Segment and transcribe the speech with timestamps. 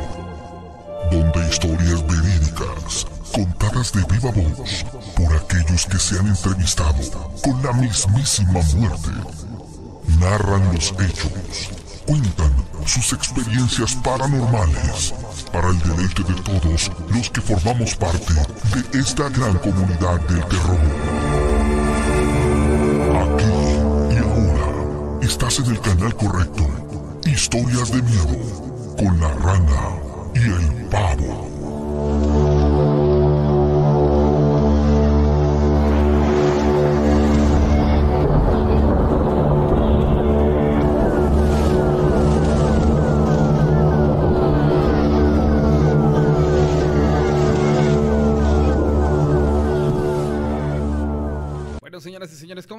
[1.10, 7.74] donde historias verídicas, contadas de viva voz por aquellos que se han entrevistado con la
[7.74, 9.10] mismísima muerte,
[10.18, 11.70] narran los hechos,
[12.06, 12.54] cuentan
[12.86, 15.12] sus experiencias paranormales
[15.52, 21.45] para el deleite de todos los que formamos parte de esta gran comunidad del terror.
[25.26, 26.64] Estás en el canal correcto.
[27.24, 29.98] Historias de miedo con la rana
[30.34, 31.05] y el pavo.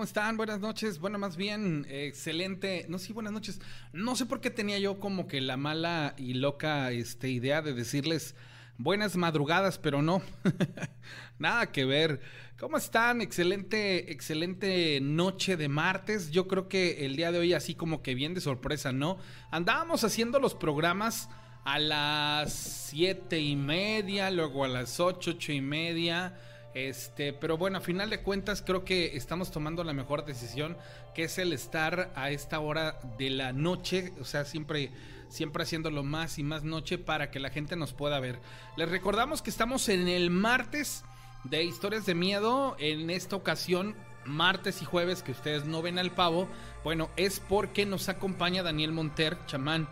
[0.07, 0.37] Están?
[0.37, 0.99] Buenas noches.
[0.99, 2.85] Bueno, más bien, excelente.
[2.87, 3.59] No, sí, buenas noches.
[3.91, 7.73] No sé por qué tenía yo como que la mala y loca este, idea de
[7.73, 8.33] decirles
[8.77, 10.21] buenas madrugadas, pero no.
[11.39, 12.21] Nada que ver.
[12.57, 13.21] ¿Cómo están?
[13.21, 16.31] Excelente, excelente noche de martes.
[16.31, 19.17] Yo creo que el día de hoy, así como que bien de sorpresa, ¿no?
[19.51, 21.29] Andábamos haciendo los programas
[21.65, 26.39] a las siete y media, luego a las ocho, ocho y media.
[26.77, 30.77] Este, pero bueno, a final de cuentas creo que estamos tomando la mejor decisión,
[31.15, 34.91] que es el estar a esta hora de la noche, o sea, siempre
[35.27, 38.39] siempre haciéndolo más y más noche para que la gente nos pueda ver.
[38.75, 41.03] Les recordamos que estamos en el martes
[41.45, 46.11] de historias de miedo, en esta ocasión martes y jueves que ustedes no ven al
[46.11, 46.47] pavo,
[46.83, 49.89] bueno, es porque nos acompaña Daniel Monter, chamán,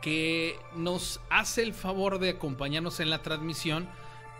[0.00, 3.90] que nos hace el favor de acompañarnos en la transmisión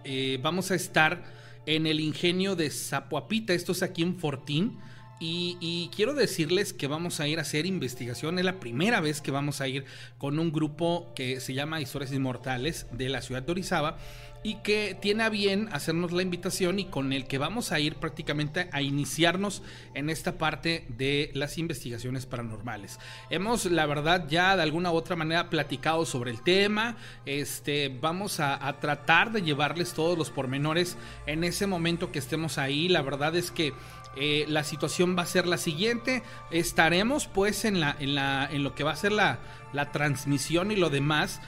[0.05, 1.25] eh, vamos a estar
[1.67, 4.79] en el ingenio de Zapuapita, esto es aquí en Fortín.
[5.21, 8.39] Y, y, quiero decirles que vamos a ir a hacer investigación.
[8.39, 9.85] Es la primera vez que vamos a ir
[10.17, 13.99] con un grupo que se llama Historias Inmortales de la ciudad de Orizaba
[14.43, 17.97] y que tiene a bien hacernos la invitación y con el que vamos a ir
[17.97, 19.63] prácticamente a iniciarnos
[19.95, 22.99] en esta parte de las investigaciones paranormales.
[23.31, 26.97] Hemos, la verdad, ya de alguna u otra manera platicado sobre el tema.
[27.27, 30.97] Este, vamos a, tratar de llevarles todos los pormenores
[31.27, 32.89] en ese momento que estemos ahí.
[32.89, 33.73] La verdad es que
[34.17, 36.23] eh, la situación va a ser la siguiente.
[36.51, 39.41] Estaremos pues en, la, en, la, en lo que va a ser la,
[39.73, 41.41] la transmisión y lo demás.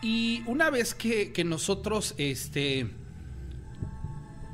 [0.00, 2.86] Y una vez que, nosotros, este,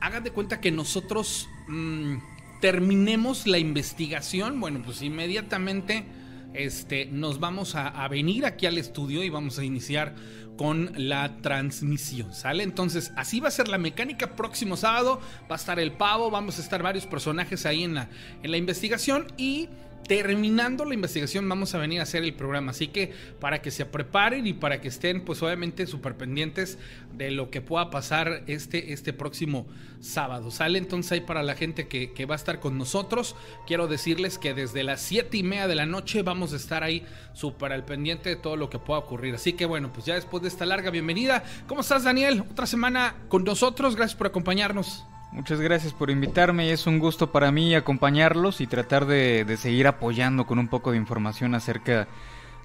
[0.00, 2.16] hagan de cuenta que nosotros mmm,
[2.60, 6.06] terminemos la investigación, bueno, pues inmediatamente
[6.54, 10.14] este, nos vamos a, a, venir aquí al estudio y vamos a iniciar
[10.56, 12.62] con la transmisión, ¿sale?
[12.62, 14.36] Entonces, así va a ser la mecánica.
[14.36, 15.20] Próximo sábado
[15.50, 18.08] va a estar el pavo, vamos a estar varios personajes ahí en la,
[18.42, 19.68] en la investigación y
[20.06, 22.70] terminando la investigación vamos a venir a hacer el programa.
[22.70, 26.78] Así que para que se preparen y para que estén pues obviamente súper pendientes
[27.12, 29.66] de lo que pueda pasar este, este próximo
[30.00, 30.50] sábado.
[30.50, 33.36] Sale entonces ahí para la gente que, que va a estar con nosotros.
[33.66, 37.04] Quiero decirles que desde las 7 y media de la noche vamos a estar ahí
[37.32, 39.34] súper al pendiente de todo lo que pueda ocurrir.
[39.34, 41.44] Así que bueno, pues ya después de esta larga bienvenida.
[41.66, 42.44] ¿Cómo estás Daniel?
[42.50, 43.96] Otra semana con nosotros.
[43.96, 45.04] Gracias por acompañarnos.
[45.34, 50.46] Muchas gracias por invitarme, es un gusto para mí acompañarlos y tratar de, seguir apoyando
[50.46, 52.06] con un poco de información acerca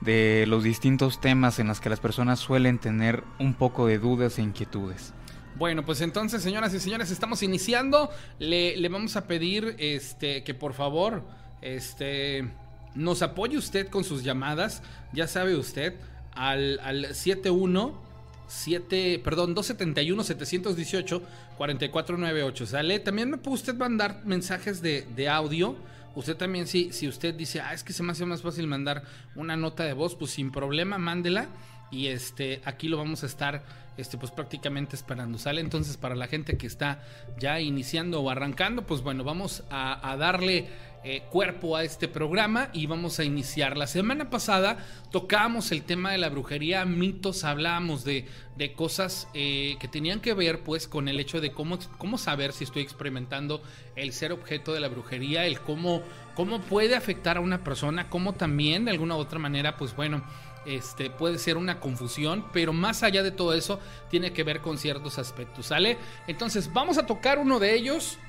[0.02, 4.38] de los distintos temas en los que las personas suelen tener un poco de dudas
[4.38, 5.16] e inquietudes.
[5.56, 8.12] Bueno, pues entonces, señoras y señores, estamos iniciando.
[8.38, 11.24] Le, le vamos a pedir este, que por favor
[11.64, 12.50] este,
[12.94, 14.84] nos apoye usted con sus llamadas.
[15.12, 15.96] Ya sabe usted,
[16.34, 18.09] al, al 71
[18.50, 21.22] 7, perdón, 271 718
[21.58, 22.66] 4498.
[22.66, 23.00] ¿Sale?
[23.00, 25.76] También me puede usted mandar mensajes de, de audio.
[26.16, 29.04] Usted también, si, si usted dice, ah, es que se me hace más fácil mandar
[29.36, 31.48] una nota de voz, pues sin problema, mándela.
[31.92, 33.64] Y este, aquí lo vamos a estar
[33.98, 35.38] este, pues prácticamente esperando.
[35.38, 35.62] ¿Sale?
[35.62, 37.04] Entonces, para la gente que está
[37.38, 40.68] ya iniciando o arrancando, pues bueno, vamos a, a darle
[41.04, 43.78] eh, cuerpo a este programa y vamos a iniciar.
[43.78, 48.26] La semana pasada tocábamos el tema de la brujería, mitos, hablábamos de,
[48.58, 52.52] de cosas eh, que tenían que ver pues con el hecho de cómo, cómo saber
[52.52, 53.62] si estoy experimentando
[53.96, 56.02] el ser objeto de la brujería, el cómo,
[56.36, 60.24] cómo puede afectar a una persona, cómo también de alguna u otra manera pues bueno
[60.66, 63.80] este, puede ser una confusión, pero más allá de todo eso,
[64.10, 65.98] tiene que ver con ciertos aspectos, ¿sale?
[66.28, 68.20] Entonces, vamos a tocar uno de ellos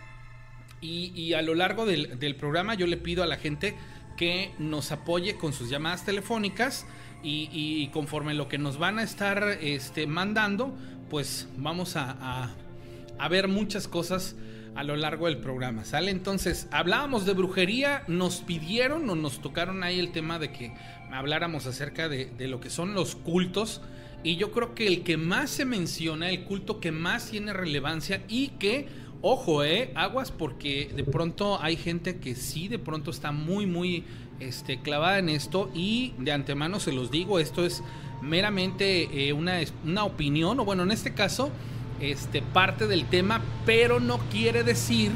[0.80, 3.76] y, a lo largo del, programa yo le pido a la gente
[4.16, 6.86] que nos apoye con sus llamadas telefónicas
[7.22, 10.74] y, conforme lo que nos van a estar este, mandando,
[11.10, 12.54] pues vamos a,
[13.18, 14.36] a ver muchas cosas
[14.74, 16.10] a lo largo del programa, ¿sale?
[16.10, 20.72] Entonces, hablábamos de brujería, nos pidieron o nos tocaron ahí el tema de que
[21.12, 23.82] habláramos acerca de, lo que son los cultos.
[24.22, 28.22] Y yo creo que el que más se menciona, el culto que más tiene relevancia
[28.28, 28.86] y que,
[29.22, 34.04] ojo, eh, aguas, porque de pronto hay gente que sí, de pronto está muy, muy
[34.40, 35.70] este, clavada en esto.
[35.74, 37.82] Y de antemano se los digo, esto es
[38.22, 41.50] meramente eh, una, una opinión, o bueno, en este caso,
[42.00, 45.10] este, parte del tema, pero no quiere decir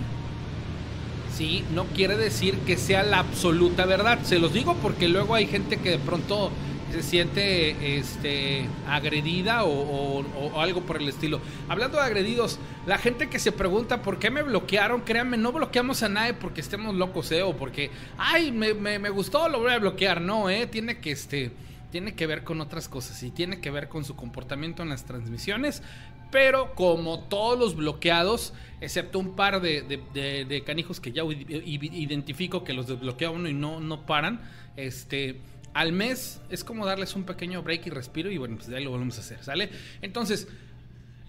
[1.37, 1.65] ¿sí?
[1.75, 4.21] No quiere decir que sea la absoluta verdad.
[4.23, 6.51] Se los digo porque luego hay gente que de pronto
[6.95, 10.25] se siente este, agredida o,
[10.61, 11.41] algo por el estilo.
[11.69, 16.05] Hablando de agredidos, la gente que se pregunta por qué me bloquearon, créanme, no bloqueamos
[16.05, 17.43] a nadie porque estemos locos, ¿eh?
[17.43, 20.21] O porque, ay, me, me, gustó, lo voy a bloquear.
[20.21, 20.69] No, ¿eh?
[20.69, 21.51] Tiene que, este,
[21.91, 25.05] tiene que ver con otras cosas y tiene que ver con su comportamiento en las
[25.05, 25.83] transmisiones
[26.31, 32.89] pero como todos los bloqueados, excepto un par de, canijos que ya identifico que los
[32.89, 34.41] desbloquea uno y no, no paran,
[34.75, 35.41] este,
[35.75, 38.85] al mes es como darles un pequeño break y respiro y bueno, pues de ahí
[38.85, 39.71] lo volvemos a hacer, ¿sale?
[40.01, 40.49] Entonces,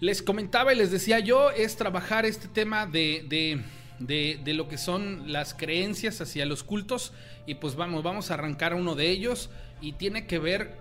[0.00, 3.60] les comentaba y les decía yo, es trabajar este tema de,
[3.98, 7.12] de, lo que son las creencias hacia los cultos
[7.46, 9.50] y pues vamos, vamos a arrancar uno de ellos
[9.80, 10.76] y tiene que ver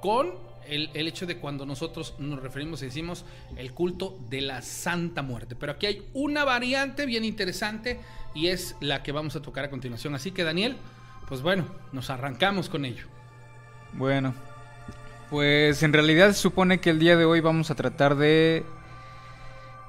[0.00, 0.34] con
[0.66, 3.24] el, hecho de cuando nosotros nos referimos y decimos
[3.56, 5.56] el culto de la Santa Muerte.
[5.56, 8.00] Pero aquí hay una variante bien interesante
[8.34, 10.14] y es la que vamos a tocar a continuación.
[10.14, 10.76] Así que Daniel,
[11.28, 13.04] pues bueno, nos arrancamos con ello.
[13.92, 14.34] Bueno,
[15.30, 18.64] pues en realidad se supone que el día de hoy vamos a tratar de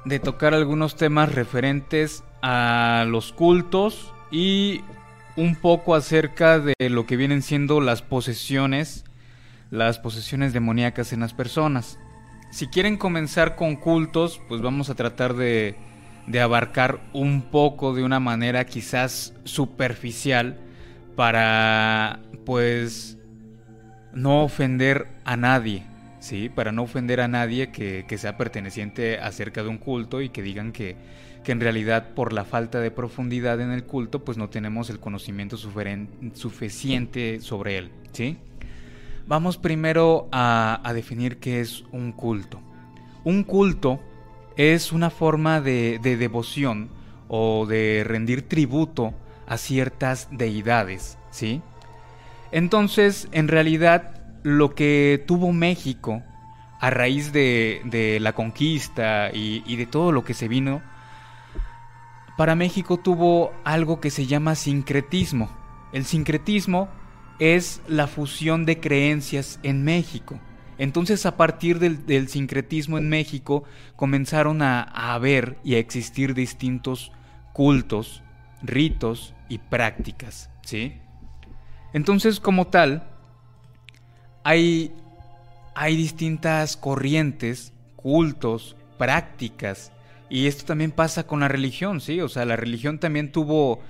[0.05, 4.81] de tocar algunos temas referentes a los cultos y
[5.35, 9.03] un poco acerca de lo que vienen siendo las posesiones
[9.71, 11.99] las posesiones demoníacas en las personas.
[12.51, 15.75] Si quieren comenzar con cultos, pues vamos a tratar de,
[16.25, 20.59] de abarcar un poco de una manera quizás superficial
[21.19, 23.17] para pues
[24.13, 25.83] no ofender a nadie,
[26.21, 26.47] ¿sí?
[26.47, 30.41] Para no ofender a nadie que, que sea perteneciente acerca de un culto y que
[30.41, 30.95] digan que,
[31.43, 35.01] que, en realidad por la falta de profundidad en el culto pues no tenemos el
[35.01, 38.37] conocimiento suficiente sobre él, ¿sí?
[39.27, 42.61] Vamos primero a, definir qué es un culto.
[43.25, 43.99] Un culto
[44.55, 46.87] es una forma de, devoción
[47.27, 49.13] o de rendir tributo
[49.49, 51.61] a ciertas deidades, ¿sí?
[52.51, 54.13] Entonces, en realidad,
[54.43, 56.23] lo que tuvo México
[56.79, 60.81] a raíz de, la conquista y, de todo lo que se vino,
[62.37, 65.49] para México tuvo algo que se llama sincretismo.
[65.91, 66.87] El sincretismo
[67.39, 70.39] es la fusión de creencias en México.
[70.77, 73.65] Entonces a partir del, sincretismo en México
[73.97, 77.11] comenzaron a, haber y a existir distintos
[77.51, 78.23] cultos,
[78.61, 80.97] ritos y prácticas, ¿sí?
[81.91, 83.03] Entonces como tal,
[84.43, 84.93] hay,
[85.75, 89.91] hay distintas corrientes, cultos, prácticas,
[90.29, 92.21] y esto también pasa con la religión, ¿sí?
[92.21, 93.81] O sea, la religión también tuvo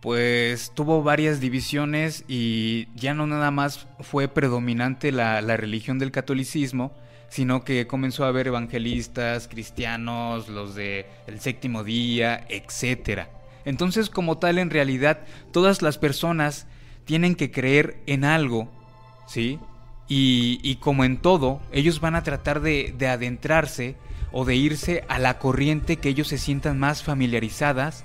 [0.00, 6.92] pues tuvo varias divisiones y ya no nada más fue predominante la, religión del catolicismo,
[7.28, 13.26] sino que comenzó a haber evangelistas, cristianos, los de el séptimo día, etc.
[13.66, 15.20] Entonces, como tal, en realidad,
[15.52, 16.66] todas las personas
[17.04, 18.70] tienen que creer en algo
[19.26, 19.58] ¿sí?
[20.08, 23.96] Y, como en todo, ellos van a tratar de, de adentrarse
[24.30, 28.04] o de irse a la corriente que ellos se sientan más familiarizadas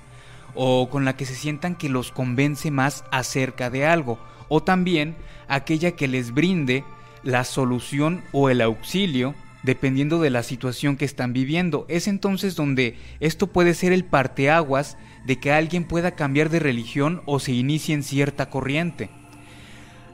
[0.54, 5.14] o con la que se sientan que los convence más acerca de algo, o también
[5.48, 6.84] aquella que les brinde
[7.22, 11.86] la solución o el auxilio dependiendo de la situación que están viviendo.
[11.88, 17.22] Es entonces donde esto puede ser el parteaguas de que alguien pueda cambiar de religión
[17.26, 19.10] o se inicie en cierta corriente.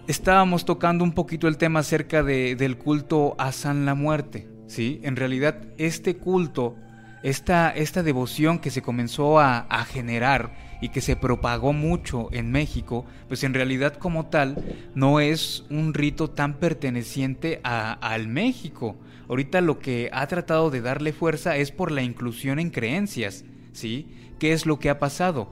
[0.07, 4.49] Estábamos tocando un poquito el tema acerca de, del culto a San la Muerte.
[4.67, 5.01] ¿sí?
[5.03, 6.77] En realidad, este culto,
[7.23, 13.05] esta, esta devoción que se comenzó a, generar y que se propagó mucho en México,
[13.27, 14.57] pues en realidad como tal
[14.95, 18.97] no es un rito tan perteneciente al México.
[19.29, 24.07] Ahorita lo que ha tratado de darle fuerza es por la inclusión en creencias, ¿sí?
[24.39, 25.49] ¿Qué es lo que ha pasado?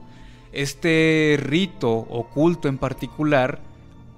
[0.51, 3.59] Este rito o culto en particular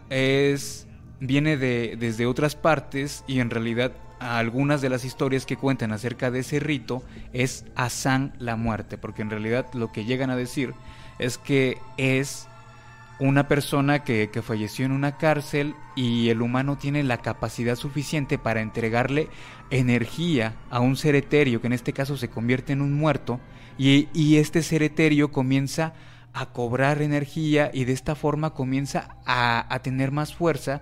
[0.09, 0.87] es
[1.19, 6.29] viene de, desde otras partes y en realidad algunas de las historias que cuentan acerca
[6.31, 10.35] de ese rito es a San la muerte, porque en realidad lo que llegan a
[10.35, 10.73] decir
[11.19, 12.47] es que es
[13.19, 18.37] una persona que, que, falleció en una cárcel y el humano tiene la capacidad suficiente
[18.37, 19.27] para entregarle
[19.71, 23.39] energía a un ser etéreo, que en este caso se convierte en un muerto,
[23.79, 25.93] y, este ser etéreo comienza
[26.33, 30.81] a cobrar energía y de esta forma comienza a, a tener más fuerza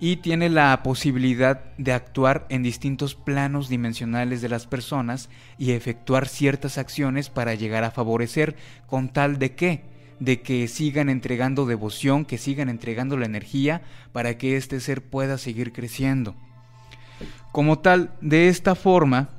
[0.00, 5.28] y tiene la posibilidad de actuar en distintos planos dimensionales de las personas
[5.58, 8.56] y efectuar ciertas acciones para llegar a favorecer
[8.86, 13.80] con tal de que de que sigan entregando devoción, que sigan entregando la energía
[14.12, 16.34] para que este ser pueda seguir creciendo.
[17.52, 19.30] Como tal, de esta forma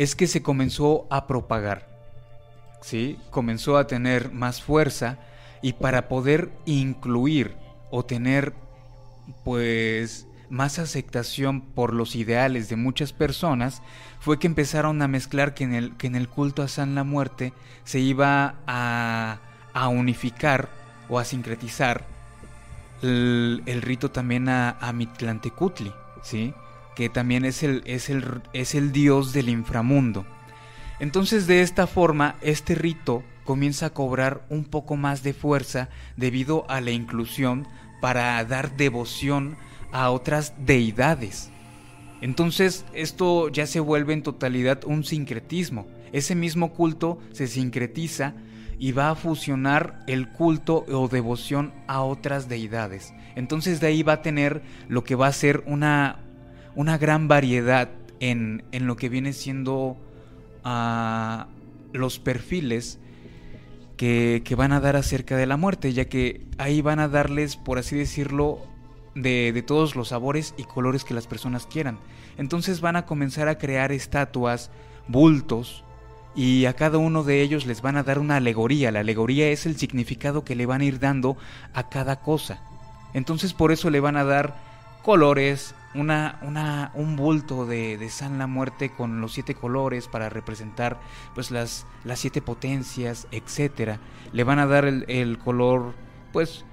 [0.00, 1.86] es que se comenzó a propagar.
[2.80, 3.18] ¿Sí?
[3.28, 5.18] Comenzó a tener más fuerza
[5.60, 7.54] y para poder incluir
[7.90, 8.54] o tener
[9.44, 13.82] pues más aceptación por los ideales de muchas personas
[14.20, 17.04] fue que empezaron a mezclar que en el, que en el culto a San la
[17.04, 17.52] Muerte
[17.84, 19.38] se iba a,
[19.90, 20.70] unificar
[21.10, 22.06] o a sincretizar
[23.02, 25.92] el, rito también a, a Mitlantecutli,
[26.22, 26.54] ¿sí?
[27.00, 30.26] Que también es el, es, el, es el dios del inframundo.
[30.98, 35.88] Entonces de esta forma este rito comienza a cobrar un poco más de fuerza
[36.18, 37.66] debido a la inclusión
[38.02, 39.56] para dar devoción
[39.92, 41.50] a otras deidades.
[42.20, 45.86] Entonces esto ya se vuelve en totalidad un sincretismo.
[46.12, 48.34] Ese mismo culto se sincretiza
[48.78, 53.14] y va a fusionar el culto o devoción a otras deidades.
[53.36, 56.26] Entonces de ahí va a tener lo que va a ser una,
[56.74, 59.96] una gran variedad en, en, lo que viene siendo
[60.64, 61.44] uh,
[61.92, 62.98] los perfiles
[63.96, 67.56] que, que, van a dar acerca de la muerte, ya que ahí van a darles,
[67.56, 68.58] por así decirlo,
[69.14, 71.98] de, de, todos los sabores y colores que las personas quieran.
[72.38, 74.70] Entonces van a comenzar a crear estatuas,
[75.08, 75.84] bultos,
[76.34, 78.92] y a cada uno de ellos les van a dar una alegoría.
[78.92, 81.36] La alegoría es el significado que le van a ir dando
[81.74, 82.62] a cada cosa.
[83.14, 84.56] Entonces por eso le van a dar
[85.02, 90.28] colores, una, una, un bulto de, de, San la Muerte con los siete colores para
[90.28, 91.00] representar
[91.34, 94.00] pues las, las siete potencias, etcétera.
[94.32, 95.94] Le van a dar el, el color
[96.32, 96.64] pues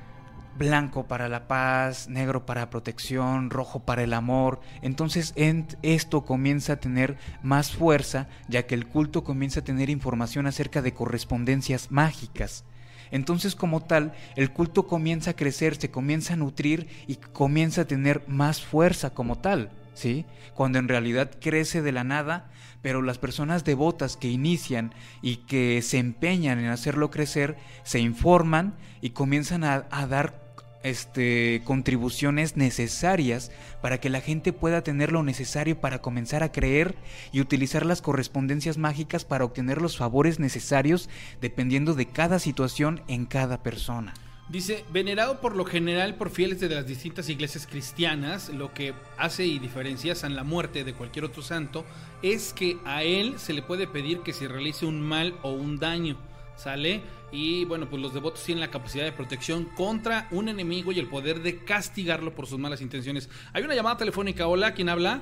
[0.57, 4.59] blanco para la paz, negro para protección, rojo para el amor.
[4.81, 5.33] Entonces
[5.81, 10.81] esto comienza a tener más fuerza, ya que el culto comienza a tener información acerca
[10.81, 12.65] de correspondencias mágicas.
[13.11, 17.85] Entonces como tal, el culto comienza a crecer, se comienza a nutrir y comienza a
[17.85, 20.25] tener más fuerza como tal, ¿sí?
[20.53, 22.49] Cuando en realidad crece de la nada,
[22.81, 28.75] pero las personas devotas que inician y que se empeñan en hacerlo crecer, se informan
[29.01, 30.46] y comienzan a, a dar
[30.89, 33.51] este, contribuciones necesarias
[33.81, 36.95] para que la gente pueda tener lo necesario para comenzar a creer
[37.31, 41.09] y utilizar las correspondencias mágicas para obtener los favores necesarios
[41.41, 44.13] dependiendo de cada situación en cada persona.
[44.49, 49.45] Dice, venerado por lo general por fieles de las distintas iglesias cristianas, lo que hace
[49.45, 51.85] y diferencia a la muerte de cualquier otro santo
[52.21, 55.79] es que a él se le puede pedir que se realice un mal o un
[55.79, 56.17] daño,
[56.57, 57.01] ¿sale?
[57.31, 61.07] Y bueno, pues los devotos tienen la capacidad de protección contra un enemigo y el
[61.07, 63.29] poder de castigarlo por sus malas intenciones.
[63.53, 64.47] Hay una llamada telefónica.
[64.47, 65.21] Hola, ¿quién habla?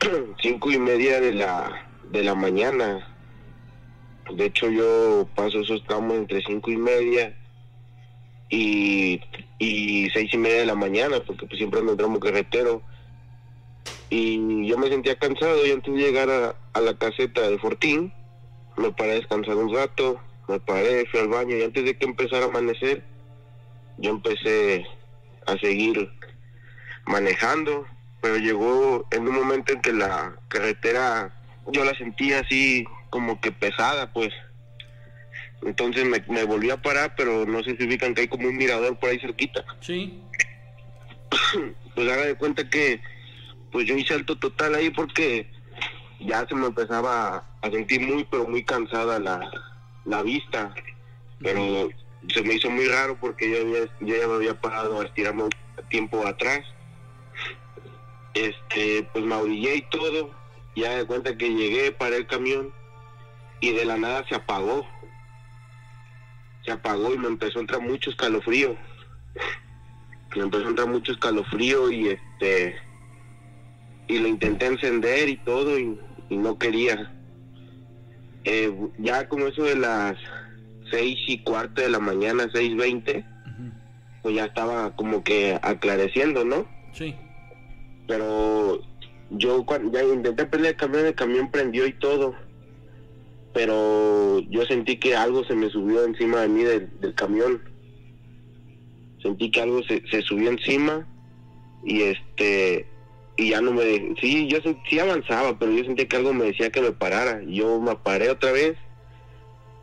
[0.43, 3.15] cinco y media de la, de la mañana.
[4.35, 7.37] De hecho, yo paso esos tramos entre cinco y media
[8.49, 9.21] y,
[9.59, 12.83] y seis y media de la mañana, porque pues siempre ando en tramo carretero.
[14.11, 18.13] Y yo me sentía cansado y antes de llegar a, a la caseta de Fortín,
[18.79, 22.07] me paré a descansar un rato, me paré, fui al baño y antes de que
[22.07, 23.05] empezara a amanecer,
[23.99, 24.87] yo empecé
[25.47, 26.11] a seguir
[27.07, 27.87] manejando,
[28.23, 31.35] pero llegó en un momento en que la carretera
[31.67, 34.31] yo la sentía así como que pesada, pues.
[35.63, 38.57] Entonces me, me volví a parar, pero no sé si ubican que hay como un
[38.57, 39.65] mirador por ahí cerquita.
[39.81, 40.23] Sí.
[41.95, 43.01] Pues haga de cuenta que
[43.73, 45.51] pues yo hice alto total ahí porque
[46.21, 49.41] ya se me empezaba a sentir muy, pero muy cansada la,
[50.05, 50.75] la vista.
[51.41, 51.89] Pero
[52.33, 55.45] se me hizo muy raro porque yo, yo ya me había parado a estirarme
[55.89, 56.61] tiempo atrás.
[58.35, 60.31] Este, pues me orillé y todo.
[60.77, 62.73] Ya de cuenta que llegué, paré el camión
[63.61, 64.87] y de la nada se apagó.
[66.65, 68.77] Se apagó y me empezó a entrar mucho escalofrío.
[70.37, 72.77] Me empezó a entrar mucho escalofrío y este
[74.09, 75.99] y lo intenté encender y todo y
[76.31, 77.18] no quería.
[78.51, 80.17] Eh, ya como eso de las
[80.91, 83.23] seis y cuarto de la mañana, seis veinte,
[84.23, 86.67] pues ya estaba como que aclareciendo, ¿no?
[86.95, 87.15] Sí.
[88.07, 88.81] Pero
[89.29, 92.35] yo cuando ya intenté prender el camión, el camión prendió y todo.
[93.53, 97.61] Pero yo sentí que algo se me subió encima de mí del, del camión.
[99.23, 101.07] Sentí que algo se, se subió encima
[101.85, 102.87] y este
[103.39, 104.59] y ya no me sí yo
[104.91, 108.29] sí avanzaba pero yo sentía que algo me decía que me parara yo me paré
[108.31, 108.77] otra vez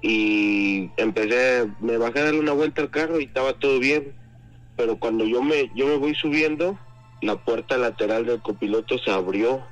[0.02, 4.14] y empecé me bajé a darle una vuelta al carro y estaba todo bien
[4.76, 6.78] pero cuando yo me yo me voy subiendo
[7.22, 9.66] la puerta lateral del copiloto se abrió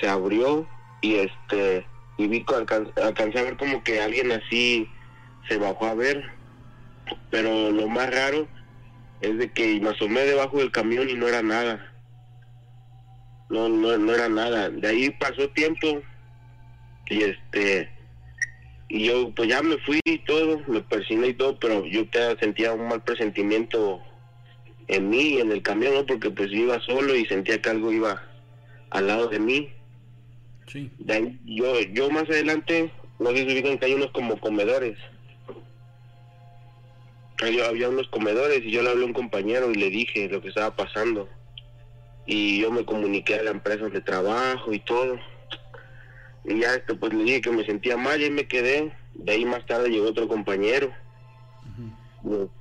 [0.00, 0.66] se abrió
[1.02, 4.88] y este y vi que alcan- alcancé a ver como que alguien así
[5.46, 6.24] se bajó a ver
[7.30, 8.48] pero lo más raro
[9.20, 11.86] es de que me asomé debajo del camión y no era nada
[13.50, 14.70] no, no, no era nada.
[14.70, 16.00] De ahí pasó tiempo
[17.08, 17.90] y este
[18.88, 22.02] y yo pues ya me fui y todo, me persigné y todo, pero yo
[22.40, 24.00] sentía un mal presentimiento
[24.88, 26.06] en mí y en el camión, ¿no?
[26.06, 28.22] Porque pues yo iba solo y sentía que algo iba
[28.90, 29.68] al lado de mí.
[30.66, 30.90] Sí.
[30.98, 34.96] De ahí yo, yo más adelante, no sé si ubican que hay unos como comedores.
[37.42, 40.40] Ahí había unos comedores y yo le hablé a un compañero y le dije lo
[40.42, 41.28] que estaba pasando.
[42.32, 45.18] Y yo me comuniqué a la empresa donde trabajo y todo.
[46.44, 48.92] Y ya esto, pues le dije que me sentía mal y ahí me quedé.
[49.14, 50.92] De ahí más tarde llegó otro compañero.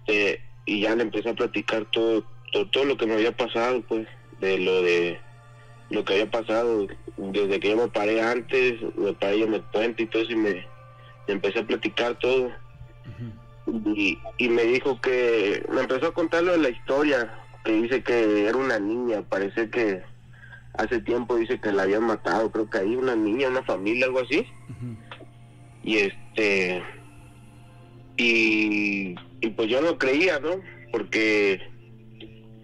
[0.08, 3.84] Este, y ya le empecé a platicar todo, todo, todo lo que me había pasado,
[3.88, 4.08] pues,
[4.40, 5.20] de lo de
[5.92, 10.02] lo que había pasado desde que yo me paré antes, me paré en el puente
[10.02, 10.54] y todo eso y me,
[11.28, 12.50] me empecé a platicar todo.
[13.96, 18.04] Y, y me dijo que, me empezó a contar lo de la historia, que dice
[18.04, 20.02] que era una niña, parece que
[20.74, 24.22] hace tiempo dice que la habían matado, creo que ahí una niña, una familia, algo
[24.22, 24.46] así.
[25.84, 26.84] Y este,
[28.18, 30.62] y, y pues yo no creía, ¿no?
[30.92, 31.62] Porque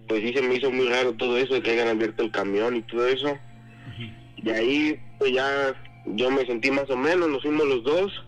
[0.08, 2.76] pues sí se me hizo muy raro todo eso de que hayan abierto el camión
[2.76, 3.38] y todo eso.
[4.38, 5.74] Y ahí pues ya
[6.06, 8.24] yo me sentí más o menos, nos fuimos los dos,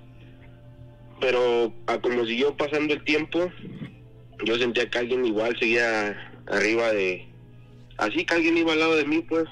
[1.19, 3.51] pero a como siguió pasando el tiempo,
[4.43, 6.15] yo sentía que alguien igual seguía
[6.49, 7.27] arriba de,
[7.97, 9.45] así que alguien iba al lado de mí pues.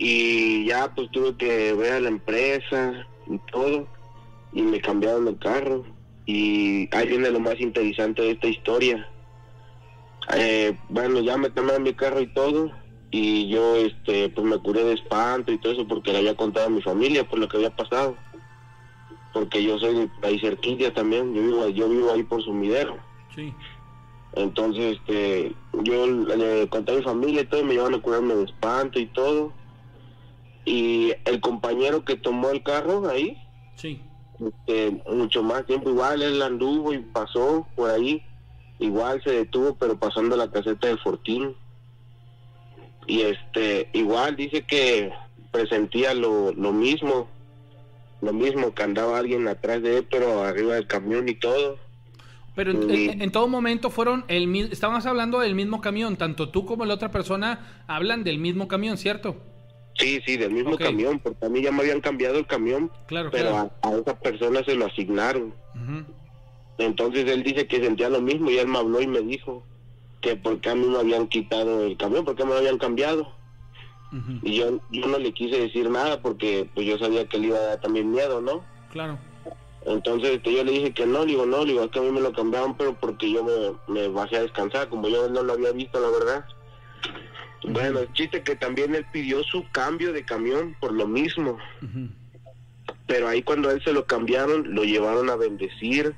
[0.00, 3.88] Y ya pues tuve que ver a la empresa y todo,
[4.52, 5.84] y me cambiaron el carro.
[6.24, 9.08] Y ahí viene lo más interesante de esta historia
[10.36, 12.70] eh, bueno, ya me tomaron mi carro y todo,
[13.10, 16.66] y yo, este, pues me curé de espanto y todo eso porque le había contado
[16.66, 18.16] a mi familia por lo que había pasado.
[19.32, 22.96] Porque yo soy de ahí cerquilla también, yo vivo, yo vivo ahí por sumidero.
[23.34, 23.54] Sí.
[24.34, 28.34] Entonces, este, yo le conté a mi familia y todo, y me llevan a curarme
[28.34, 29.52] de espanto y todo.
[30.64, 33.36] Y el compañero que tomó el carro ahí,
[33.74, 34.00] Sí.
[34.38, 38.22] este, mucho más tiempo, igual él anduvo y pasó por ahí,
[38.78, 41.56] igual se detuvo, pero pasando la caseta de Fortín.
[43.06, 45.10] y este igual dice que
[45.50, 47.26] presentía lo, lo mismo,
[48.20, 51.78] lo mismo que andaba alguien atrás de él, pero arriba del camión y todo.
[52.58, 56.48] Pero en, en- en todo momento fueron el mismo, estábamos hablando del mismo camión, tanto
[56.48, 59.36] tú como la otra persona hablan del mismo camión, ¿cierto?
[59.94, 63.30] Sí, sí, del mismo camión, porque a mí ya me habían cambiado el camión, Claro,
[63.30, 63.70] pero claro.
[63.82, 65.54] a, a esa persona se lo asignaron.
[66.78, 69.62] Entonces él dice que sentía lo mismo y él me habló y me dijo
[70.20, 72.78] que por qué a mí me habían quitado el camión, por qué me lo habían
[72.78, 73.32] cambiado.
[74.42, 77.58] Y yo, yo no le quise decir nada porque pues yo sabía que le iba
[77.58, 78.64] a dar también miedo, ¿no?
[78.90, 79.18] Claro.
[79.88, 82.02] Entonces este, yo le dije que no, le digo, no, le digo, es que a
[82.02, 85.42] mí me lo cambiaron, pero porque yo me, me bajé a descansar, como yo no
[85.42, 86.44] lo había visto, la verdad.
[87.64, 91.58] Bueno, el chiste que también él pidió su cambio de camión por lo mismo,
[93.06, 96.14] pero ahí cuando a él se lo cambiaron, lo llevaron a bendecir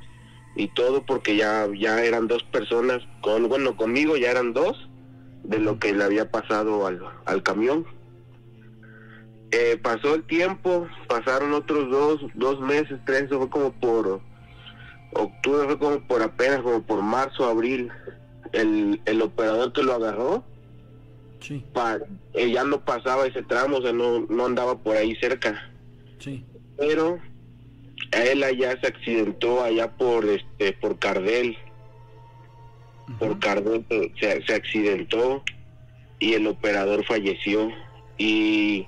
[0.56, 4.88] y todo porque ya, ya eran dos personas, con bueno, conmigo ya eran dos
[5.44, 7.86] de lo que le había pasado al, al camión.
[9.52, 14.20] Eh, pasó el tiempo, pasaron otros dos, dos meses, tres, eso fue como por
[15.12, 17.90] octubre, fue como por apenas, como por marzo, abril.
[18.52, 20.44] El, el operador que lo agarró,
[21.40, 21.98] Sí, pa,
[22.34, 25.70] eh, ya no pasaba ese tramo, o sea, no, no andaba por ahí cerca.
[26.18, 26.44] sí.
[26.76, 27.18] Pero
[28.12, 31.56] a él allá se accidentó, allá por este por Cardel,
[33.18, 33.38] por.
[33.38, 33.84] Cardel
[34.18, 35.42] se, se accidentó
[36.18, 37.70] y el operador falleció.
[38.18, 38.86] Y,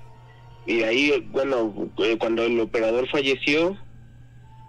[0.66, 3.77] y ahí, bueno, eh, cuando el operador falleció,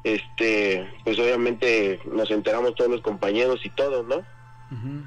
[0.03, 4.17] este, pues obviamente nos enteramos todos los compañeros y todos, ¿no?
[4.17, 5.05] Ujú.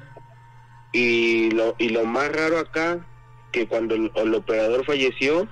[0.93, 3.05] Y lo, y lo más raro acá,
[3.51, 5.47] que cuando el, el operador falleció,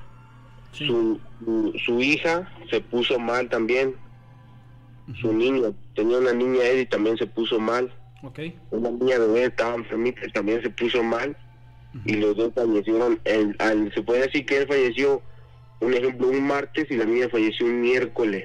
[0.71, 0.87] Sí.
[0.87, 3.95] su, su, su hija se puso mal también,
[5.21, 7.93] su niño, tenía una niña él y también se puso mal,
[8.23, 8.39] Ok.
[8.71, 11.37] una niña bebé estaba enfermita y también se puso mal,
[12.03, 15.21] y los dos fallecieron, el, al- se puede decir que él falleció,
[15.79, 18.43] un ejemplo, un martes y la niña falleció un miércoles,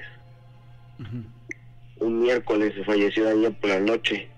[2.00, 4.28] un miércoles se falleció niña por la noche,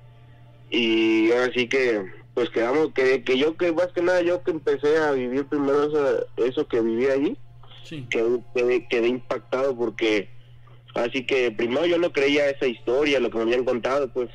[0.70, 2.02] y ahora sí que,
[2.34, 5.84] pues quedamos, que, que yo que más que nada, yo que empecé a vivir primero
[5.84, 7.36] eso, eso que viví allí,
[7.84, 8.06] Sí.
[8.08, 10.30] quedé, quedé, quedé impactado porque
[10.94, 14.30] así que primero yo no creía esa historia, lo que me habían contado, pues.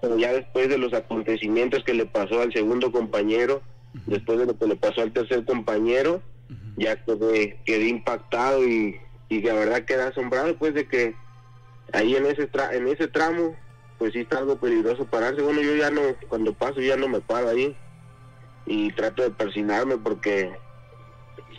[0.00, 3.62] Pero ya después de los acontecimientos que le pasó al segundo compañero,
[4.06, 6.22] después de lo que le pasó al tercer compañero,
[6.76, 8.96] ya quedé, quedé impactado y,
[9.28, 11.14] y la verdad quedé asombrado pues de que
[11.92, 13.56] ahí en ese tra- en ese tramo
[13.98, 15.42] pues sí está algo peligroso pararse.
[15.42, 17.76] Bueno, yo ya no, cuando paso ya no me paro ahí
[18.66, 20.52] y trato de persinarme porque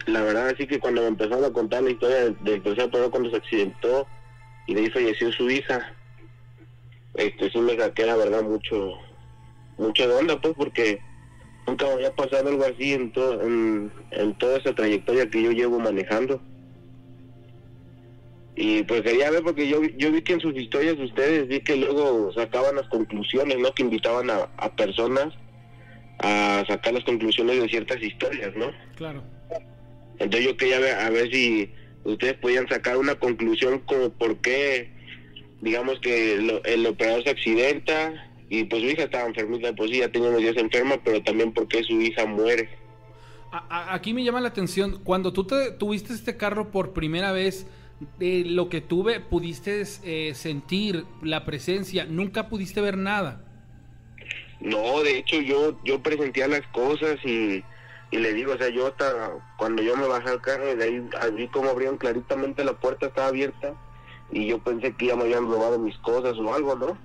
[0.05, 3.11] la verdad así que cuando me empezaron a contar la historia del, del tercer operador
[3.11, 4.07] cuando se accidentó
[4.67, 5.93] y de ahí falleció su hija,
[7.15, 8.93] este sí me saqué la verdad mucho,
[9.77, 11.01] mucho de onda pues porque
[11.67, 15.51] nunca me había pasado algo así en, todo, en, en toda esa trayectoria que yo
[15.51, 16.43] llevo manejando.
[18.55, 21.47] Y pues quería ver porque yo, vi- yo vi que en sus historias de ustedes
[21.47, 23.71] vi que luego sacaban las conclusiones, ¿no?
[23.73, 25.33] Que invitaban a, a personas
[26.17, 28.71] a sacar las conclusiones de ciertas historias, ¿no?
[28.95, 29.23] Claro.
[30.17, 31.71] Entonces yo quería ver a ver si
[32.03, 34.91] ustedes podían sacar una conclusión como por qué,
[35.61, 39.99] digamos que el, el operador se accidenta y pues su hija estaba enfermita, pues sí,
[39.99, 42.69] ya tenía unos días enferma, pero también por qué su hija muere.
[43.51, 47.31] A- a- aquí me llama la atención, cuando tú te, tuviste este carro por primera
[47.31, 47.67] vez,
[48.17, 53.43] de lo que tuve, pudiste eh, sentir la presencia, nunca pudiste ver nada.
[54.61, 57.63] No, de hecho yo yo presentía las cosas y,
[58.11, 61.01] y le digo, o sea, yo hasta cuando yo me bajé al carro, de ahí
[61.35, 63.73] vi como abrieron claritamente la puerta, estaba abierta
[64.31, 66.97] y yo pensé que ya me habían robado mis cosas o algo, ¿no?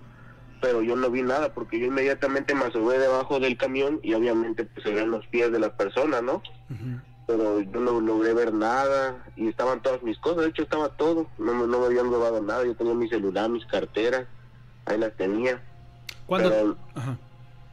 [0.60, 4.64] Pero yo no vi nada porque yo inmediatamente me asomé debajo del camión y obviamente
[4.64, 6.42] pues se ven los pies de la persona, ¿no?
[7.26, 11.26] Pero yo no logré ver nada y estaban todas mis cosas, de hecho estaba todo,
[11.38, 14.26] no, me- no me habían robado nada, yo tenía mi celular, mis carteras,
[14.87, 15.62] ahí las tenía.
[16.26, 17.18] Cuando, Pero- ajá.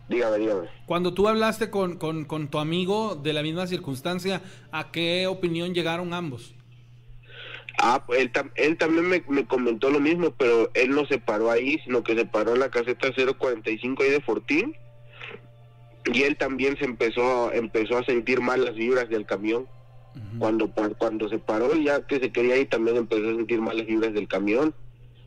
[0.10, 0.68] Dígame, dígame.
[0.86, 5.74] Cuando tú hablaste con, con- con tu amigo de la misma circunstancia, ¿a qué opinión
[5.74, 6.54] llegaron ambos?
[7.78, 11.50] Ah, pues, él, él también me, me comentó lo mismo, pero él no se paró
[11.50, 14.76] ahí, sino que se paró en la caseta 045 ahí de Fortín.
[16.12, 19.68] Y él también se empezó, empezó a sentir mal las vibras del camión.
[20.40, 23.88] Cuando, cuando se paró, ya que se quería ir, también empezó a sentir mal las
[23.88, 24.74] vibras del camión.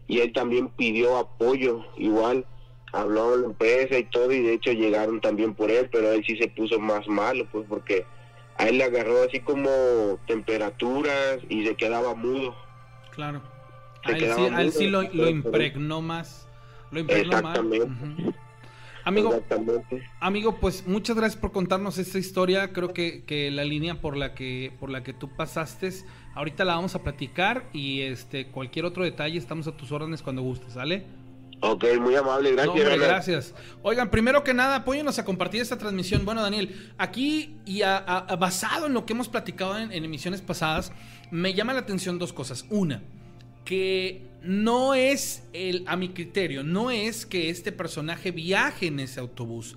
[0.07, 2.44] Y él también pidió apoyo, igual.
[2.92, 6.22] Habló en la empresa y todo, y de hecho llegaron también por él, pero él
[6.26, 8.04] sí se puso más malo, pues porque
[8.56, 9.68] a él le agarró así como
[10.26, 12.54] temperaturas y se quedaba mudo.
[13.10, 13.42] Claro.
[14.04, 16.48] Se A él, sí, a él mudo, sí lo, impregnó más.
[16.90, 17.56] Lo impregnó más.
[17.56, 17.86] Exactamente.
[17.86, 18.34] Ujú.
[19.06, 19.38] Amigo,
[20.18, 22.72] amigo, pues muchas gracias por contarnos esta historia.
[22.72, 25.90] Creo que, que, la línea por la que por la que tú pasaste,
[26.34, 30.40] ahorita la vamos a platicar y este cualquier otro detalle estamos a tus órdenes cuando
[30.40, 31.04] gustes, ¿sale?
[31.66, 32.98] Ok, muy amable, gracias.
[32.98, 33.55] gracias.
[33.83, 36.27] Oigan, primero que nada, apóyenos a compartir esta transmisión.
[36.27, 40.92] Bueno, Daniel, aquí y basado en lo que hemos platicado en, emisiones pasadas,
[41.31, 42.66] me llama la atención dos cosas.
[42.68, 43.03] Una,
[43.64, 49.20] que no es el, a mi criterio, no es que este personaje viaje en ese
[49.20, 49.74] autobús.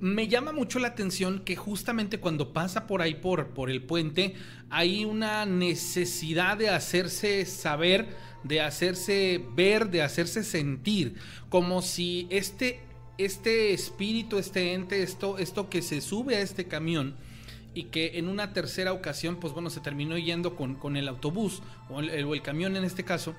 [0.00, 4.34] Me llama mucho la atención que justamente cuando pasa por ahí por, por el puente
[4.68, 8.08] hay una necesidad de hacerse saber
[8.44, 11.14] de hacerse ver, de hacerse sentir,
[11.48, 12.80] como si este,
[13.18, 17.14] este espíritu, este ente, esto, esto que se sube a este camión
[17.74, 21.62] y que en una tercera ocasión, pues bueno, se terminó yendo con, con el autobús
[21.88, 23.34] o el, o el camión en este caso,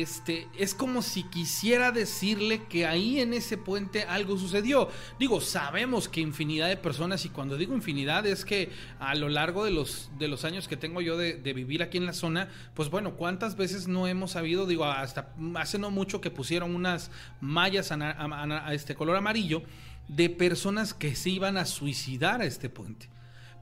[0.00, 4.88] este, es como si quisiera decirle que ahí en ese puente algo sucedió.
[5.18, 9.64] Digo, sabemos que infinidad de personas, y cuando digo infinidad es que a lo largo
[9.64, 12.90] de los, de los años que tengo yo de, vivir aquí en la zona, pues
[12.90, 14.66] bueno, ¿cuántas veces no hemos sabido?
[14.66, 19.62] Digo, hasta hace no mucho que pusieron unas mallas a, a este color amarillo
[20.08, 23.08] de personas que se iban a suicidar a este puente.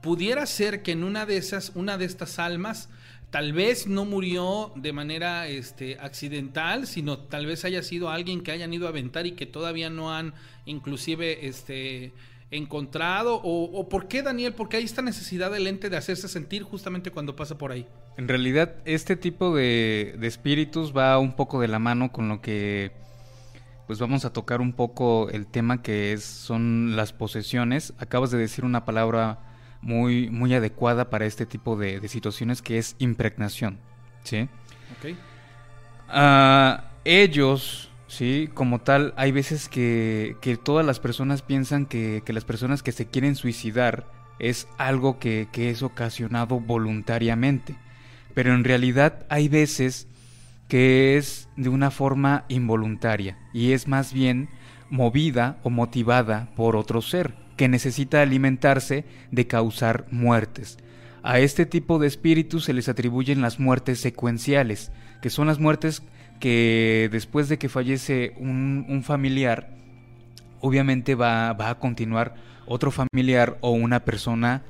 [0.01, 2.89] Pudiera ser que en una de esas, una de estas almas,
[3.33, 8.53] tal vez no murió de manera este, accidental, sino tal vez haya sido alguien que
[8.53, 10.35] hayan ido a aventar y que todavía no han
[10.67, 12.13] inclusive este,
[12.51, 13.41] encontrado?
[13.43, 14.53] O, por qué, Daniel?
[14.53, 17.87] Porque hay esta necesidad del ente de hacerse sentir justamente cuando pasa por ahí.
[18.19, 22.43] En realidad, este tipo de, de espíritus va un poco de la mano con lo
[22.43, 22.93] que
[23.87, 27.95] pues vamos a tocar un poco el tema que es, son las posesiones.
[27.97, 29.52] Acabas de decir una palabra
[29.83, 33.79] muy, muy adecuada para este tipo de, situaciones que es impregnación.
[34.23, 34.49] ¿sí?
[36.09, 38.49] Ah, ellos, ¿sí?
[38.55, 42.93] como tal, hay veces que, que todas las personas piensan que, que, las personas que
[42.93, 44.07] se quieren suicidar
[44.39, 47.77] es algo que, que es ocasionado voluntariamente.
[48.35, 50.09] Pero en realidad hay veces
[50.69, 54.49] que es de una forma involuntaria y es más bien
[54.89, 60.79] movida o motivada por otro ser que necesita alimentarse de causar muertes.
[61.23, 66.03] A este tipo de espíritus se les atribuyen las muertes secuenciales, que son las muertes
[66.41, 69.77] que después de que fallece un, familiar,
[70.61, 72.35] obviamente va, va a continuar
[72.67, 74.63] otro familiar o una persona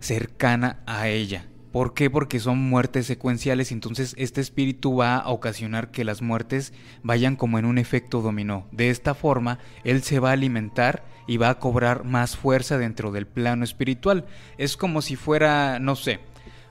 [0.00, 1.46] cercana a ella.
[1.72, 2.10] ¿Por qué?
[2.10, 6.72] Porque son muertes secuenciales, entonces este espíritu va a ocasionar que las muertes
[7.04, 8.66] vayan como en un efecto dominó.
[8.72, 13.12] De esta forma, él se va a alimentar y va a cobrar más fuerza dentro
[13.12, 14.24] del plano espiritual.
[14.58, 16.18] Es como si fuera, no sé,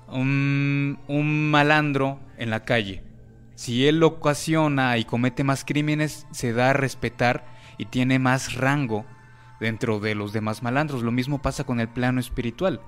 [0.09, 0.97] un,
[1.49, 3.01] malandro en la calle.
[3.55, 7.45] Si él lo ocasiona y comete más crímenes, se da a respetar
[7.77, 9.05] y tiene más rango
[9.61, 11.03] dentro de los demás malandros.
[11.03, 12.81] Lo mismo pasa con el plano espiritual.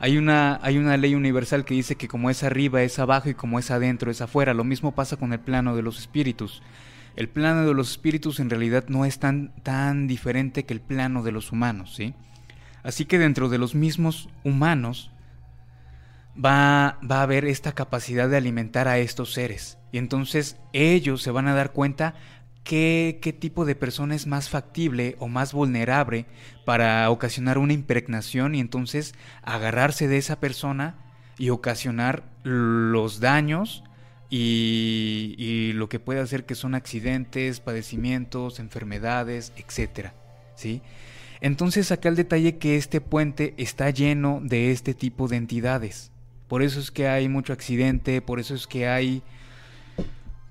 [0.00, 3.34] Hay una, hay una ley universal que dice que como es arriba es abajo y
[3.34, 4.52] como es adentro es afuera.
[4.52, 6.60] Lo mismo pasa con el plano de los espíritus.
[7.16, 11.22] El plano de los espíritus en realidad no es tan, tan diferente que el plano
[11.22, 12.14] de los humanos, ¿sí?
[12.82, 15.10] Así que dentro de los mismos humanos
[16.36, 19.78] va, va a haber esta capacidad de alimentar a estos seres.
[19.92, 22.14] Y entonces ellos se van a dar cuenta
[22.64, 26.26] qué, qué tipo de persona es más factible o más vulnerable
[26.64, 30.96] para ocasionar una impregnación y entonces agarrarse de esa persona
[31.38, 33.84] y ocasionar los daños
[34.30, 40.10] y, lo que puede hacer que son accidentes, padecimientos, enfermedades, etc.
[40.56, 40.82] ¿sí?
[41.40, 46.10] Entonces acá el detalle que este puente está lleno de este tipo de entidades.
[46.48, 49.22] Por eso es que hay mucho accidente, por eso es que hay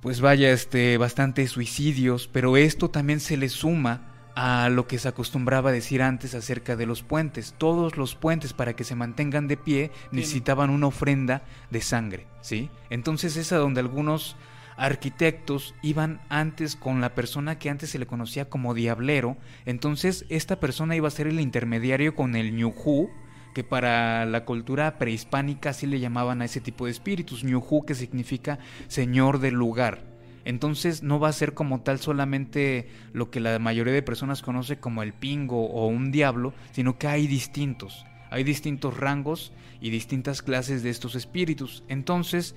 [0.03, 5.07] pues vaya, este, bastantes suicidios, pero esto también se le suma a lo que se
[5.07, 7.53] acostumbraba a decir antes acerca de los puentes.
[7.57, 12.69] Todos los puentes para que se mantengan de pie necesitaban una ofrenda de sangre, ¿sí?
[12.89, 14.35] Entonces es a donde algunos
[14.75, 20.59] arquitectos iban antes con la persona que antes se le conocía como diablero, entonces esta
[20.59, 23.11] persona iba a ser el intermediario con el ñujú,
[23.53, 27.95] que para la cultura prehispánica así le llamaban a ese tipo de espíritus, Ñuhu, que
[27.95, 30.12] significa señor del lugar.
[30.45, 34.77] Entonces no va a ser como tal solamente lo que la mayoría de personas conoce
[34.77, 40.41] como el pingo o un diablo, sino que hay distintos, hay distintos rangos y distintas
[40.41, 41.84] clases de estos espíritus.
[41.88, 42.56] Entonces,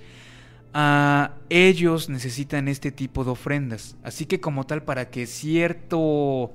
[0.73, 3.95] a ellos necesitan este tipo de ofrendas.
[4.03, 6.53] Así que como tal, para que cierto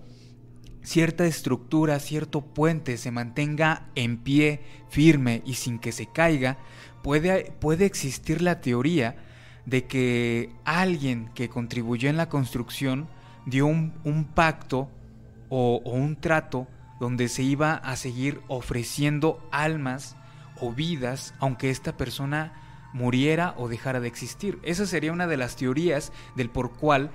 [0.83, 6.59] cierta estructura, cierto puente se mantenga en pie, firme y sin que se caiga,
[7.03, 9.17] puede, puede existir la teoría
[9.67, 13.09] de que alguien que contribuyó en la construcción
[13.47, 14.89] dio un, pacto
[15.49, 16.67] o, un trato
[17.01, 20.17] donde se iba a seguir ofreciendo almas
[20.61, 22.53] o vidas aunque esta persona
[22.93, 24.59] muriera o dejara de existir.
[24.63, 27.11] Esa sería una de las teorías del por cual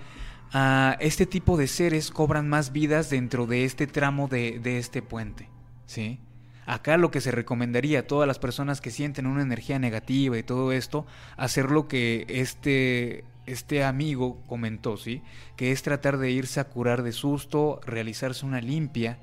[0.54, 5.02] ah, este tipo de seres cobran más vidas dentro de este tramo de, de este
[5.02, 5.50] puente.
[5.86, 6.20] ¿Sí?
[6.68, 10.44] Acá lo que se recomendaría a todas las personas que sienten una energía negativa y
[10.44, 15.24] todo esto, hacer lo que este, este amigo comentó, ¿sí?
[15.56, 19.18] Que es tratar de irse a curar de susto, realizarse una limpia,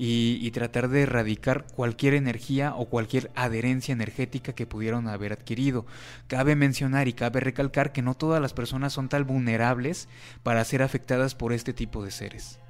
[0.00, 5.86] y, tratar de erradicar cualquier energía o cualquier adherencia energética que pudieron haber adquirido.
[6.28, 10.08] Cabe mencionar y cabe recalcar que no todas las personas son tan vulnerables
[10.44, 12.60] para ser afectadas por este tipo de seres.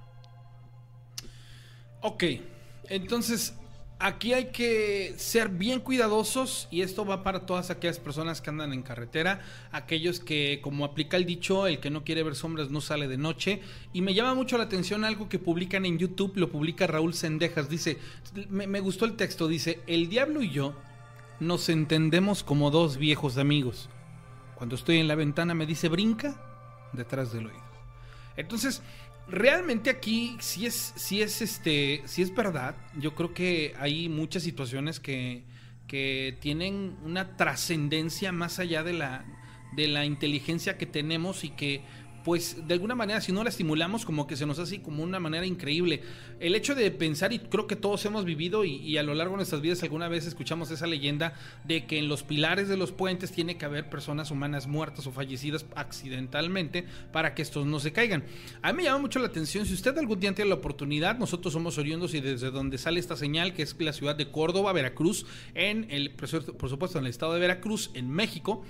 [2.00, 2.24] Ok,
[2.88, 3.54] entonces
[3.98, 8.72] aquí hay que ser bien cuidadosos y esto va para todas aquellas personas que andan
[8.72, 9.40] en carretera,
[9.72, 13.18] aquellos que, como aplica el dicho, el que no quiere ver sombras no sale de
[13.18, 13.60] noche.
[13.92, 17.68] Y me llama mucho la atención algo que publican en YouTube, lo publica Raúl Sendejas,
[17.68, 17.98] dice,
[18.48, 20.74] me, me gustó el texto, dice, el diablo y yo
[21.40, 23.88] nos entendemos como dos viejos amigos.
[24.54, 26.40] Cuando estoy en la ventana me dice, brinca
[26.92, 27.68] detrás del oído.
[28.36, 28.82] Entonces,
[29.28, 32.76] realmente aquí si es, si es este, si es verdad.
[32.98, 35.44] Yo creo que hay muchas situaciones que,
[35.86, 39.24] que tienen una trascendencia más allá de la,
[39.72, 41.82] de la inteligencia que tenemos y que
[42.24, 45.18] pues de alguna manera si no la estimulamos como que se nos hace como una
[45.18, 46.02] manera increíble.
[46.40, 49.38] El hecho de pensar, y creo que todos hemos vivido y, a lo largo de
[49.38, 53.32] nuestras vidas alguna vez escuchamos esa leyenda de que en los pilares de los puentes
[53.32, 58.24] tiene que haber personas humanas muertas o fallecidas accidentalmente para que estos no se caigan.
[58.62, 61.52] A mí me llama mucho la atención, si usted algún día tiene la oportunidad, nosotros
[61.52, 65.26] somos oriundos y desde donde sale esta señal, que es la ciudad de Córdoba, Veracruz,
[65.54, 68.64] en el, por supuesto en el estado de Veracruz, en México.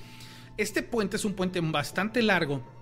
[0.56, 2.77] Este puente es un puente bastante largo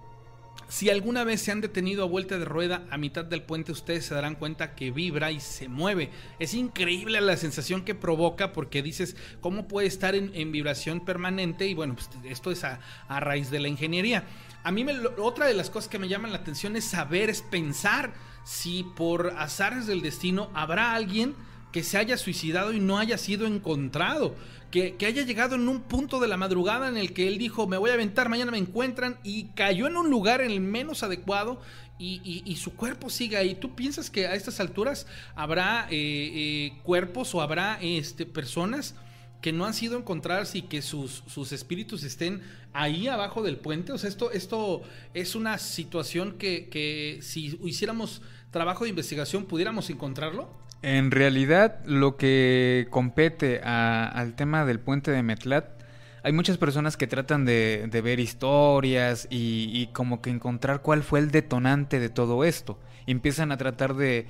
[0.68, 4.04] si alguna vez se han detenido a vuelta de rueda a mitad del puente, ustedes
[4.04, 6.10] se darán cuenta que vibra y se mueve.
[6.40, 11.66] Es increíble la sensación que provoca porque dices, ¿cómo puede estar en, vibración permanente?
[11.68, 14.24] Y bueno, pues esto es a, raíz de la ingeniería.
[14.64, 17.42] A mí me, otra de las cosas que me llaman la atención es saber, es
[17.42, 18.12] pensar
[18.44, 21.34] si por azares del destino habrá alguien
[21.72, 24.34] que se haya suicidado y no haya sido encontrado
[24.70, 27.76] que, haya llegado en un punto de la madrugada en el que él dijo, me
[27.76, 31.60] voy a aventar, mañana me encuentran, y cayó en un lugar en el menos adecuado
[31.98, 33.54] y, su cuerpo sigue ahí.
[33.54, 38.94] ¿Tú piensas que a estas alturas habrá eh, eh, cuerpos o habrá este, personas
[39.40, 42.42] que no han sido encontradas y que sus, sus espíritus estén
[42.74, 43.92] ahí abajo del puente?
[43.92, 44.82] O sea, esto, esto
[45.14, 50.65] es una situación que, que si hiciéramos trabajo de investigación pudiéramos encontrarlo.
[50.82, 55.76] En realidad, lo que compete al tema del puente de Metlat,
[56.22, 61.30] hay muchas personas que tratan de, ver historias y, como que encontrar cuál fue el
[61.30, 62.78] detonante de todo esto.
[63.06, 64.26] empiezan a tratar de,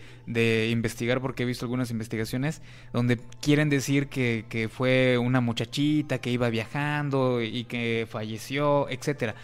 [0.71, 2.61] investigar, porque he visto algunas investigaciones
[2.93, 9.35] donde quieren decir que, fue una muchachita que iba viajando y que falleció, etc.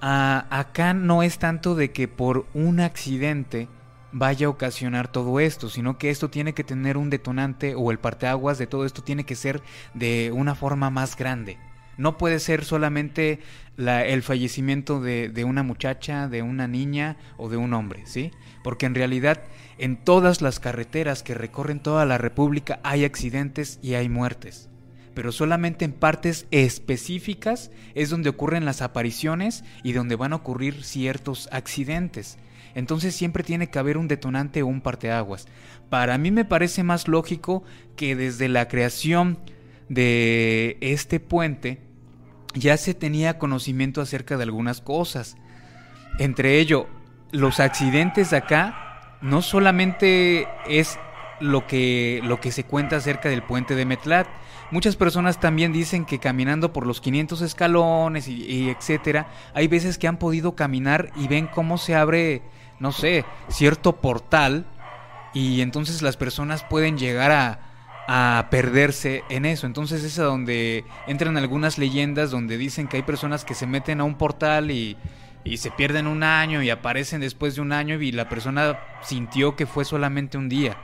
[0.00, 3.68] Acá no es tanto de que por un accidente
[4.12, 7.98] vaya a ocasionar todo esto, sino que esto tiene que tener un detonante o el
[7.98, 9.62] parteaguas de todo esto tiene que ser
[9.94, 11.58] de una forma más grande.
[11.98, 13.40] No puede ser solamente
[13.76, 18.30] el fallecimiento de, de, una muchacha, de una niña o de un hombre, ¿sí?
[18.64, 19.42] Porque en realidad
[19.78, 24.68] en todas las carreteras que recorren toda la República hay accidentes y hay muertes.
[25.14, 30.84] Pero solamente en partes específicas es donde ocurren las apariciones y donde van a ocurrir
[30.84, 32.38] ciertos accidentes.
[32.74, 35.46] Entonces siempre tiene que haber un detonante o un parteaguas.
[35.90, 37.64] Para mí me parece más lógico
[37.96, 39.38] que desde la creación
[39.88, 41.80] de este puente
[42.54, 45.36] ya se tenía conocimiento acerca de algunas cosas.
[46.18, 46.86] Entre ello,
[47.30, 50.98] los accidentes de acá no solamente es
[51.40, 54.28] lo que, lo que se cuenta acerca del puente de Metlat.
[54.70, 60.08] Muchas personas también dicen que caminando por los 500 escalones y etcétera, hay veces que
[60.08, 62.42] han podido caminar y ven cómo se abre
[62.82, 64.66] no sé, cierto portal
[65.32, 67.60] y entonces las personas pueden llegar a,
[68.08, 69.68] a perderse en eso.
[69.68, 74.00] Entonces es a donde entran algunas leyendas donde dicen que hay personas que se meten
[74.00, 74.96] a un portal y,
[75.44, 79.54] y se pierden un año y aparecen después de un año y la persona sintió
[79.54, 80.76] que fue solamente un día.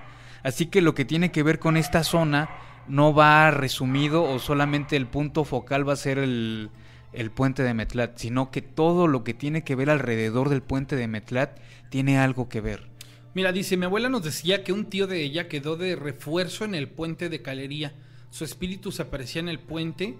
[0.44, 2.48] Así que lo que tiene que ver con esta zona
[2.86, 6.70] no va resumido o solamente el punto focal va a ser el,
[7.12, 10.96] el puente de Metlat, sino que todo lo que tiene que ver alrededor del puente
[10.96, 11.58] de Metlat
[11.90, 12.88] tiene algo que ver.
[13.34, 16.74] Mira, dice, mi abuela nos decía que un tío de ella quedó de refuerzo en
[16.74, 17.92] el puente de Calería.
[18.30, 20.16] Su espíritu se aparecía en el puente,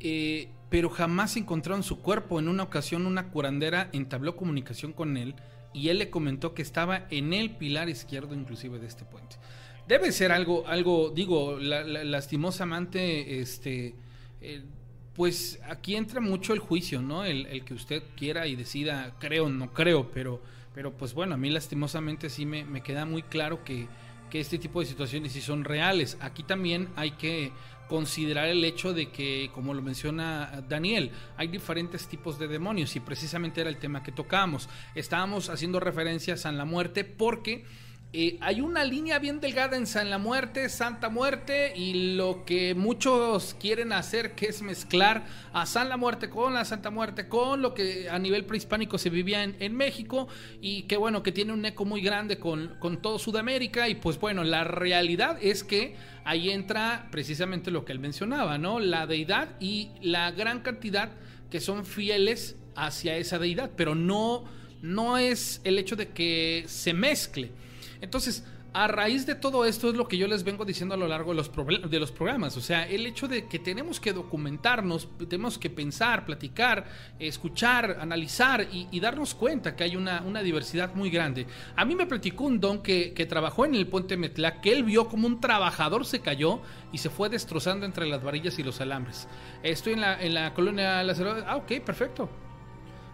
[0.00, 2.38] eh, pero jamás encontraron su cuerpo.
[2.38, 5.34] En una ocasión una curandera entabló comunicación con él
[5.72, 9.36] y él le comentó que estaba en el pilar izquierdo inclusive de este puente.
[9.86, 13.94] Debe ser algo, algo digo, lastimosamente, este,
[14.40, 14.64] eh,
[15.16, 17.24] pues aquí entra mucho el juicio, ¿no?
[17.24, 20.42] El, que usted quiera y decida, creo, no creo, pero,
[20.74, 23.88] pero pues bueno, a mí lastimosamente sí me, me queda muy claro que,
[24.30, 26.18] que este tipo de situaciones sí son reales.
[26.20, 27.50] Aquí también hay que
[27.88, 33.00] considerar el hecho de que, como lo menciona Daniel, hay diferentes tipos de demonios y
[33.00, 34.68] precisamente era el tema que tocábamos.
[34.94, 37.64] Estábamos haciendo referencias a la muerte porque
[38.12, 42.74] eh, hay una línea bien delgada en San la Muerte, Santa Muerte, y lo que
[42.74, 47.60] muchos quieren hacer, que es mezclar a San la Muerte con la Santa Muerte, con
[47.60, 50.28] lo que a nivel prehispánico se vivía en, México,
[50.62, 54.18] y que bueno, que tiene un eco muy grande con, con todo Sudamérica, y pues
[54.18, 58.78] bueno, la realidad es que ahí entra precisamente lo que él mencionaba, ¿no?
[58.78, 61.10] La deidad y la gran cantidad
[61.50, 64.44] que son fieles hacia esa deidad, pero no,
[64.80, 67.50] no es el hecho de que se mezcle
[68.00, 71.08] entonces, a raíz de todo esto es lo que yo les vengo diciendo a lo
[71.08, 72.58] largo de los, programas.
[72.58, 76.84] O sea, el hecho de que tenemos que documentarnos, tenemos que pensar, platicar,
[77.18, 81.46] escuchar, analizar y, darnos cuenta que hay una, diversidad muy grande.
[81.74, 85.08] A mí me platicó un don que, trabajó en el puente Metla, que él vio
[85.08, 86.60] como un trabajador se cayó
[86.92, 89.26] y se fue destrozando entre las varillas y los alambres.
[89.62, 91.00] Estoy en la, en la colonia.
[91.00, 92.28] Ah, ok, perfecto.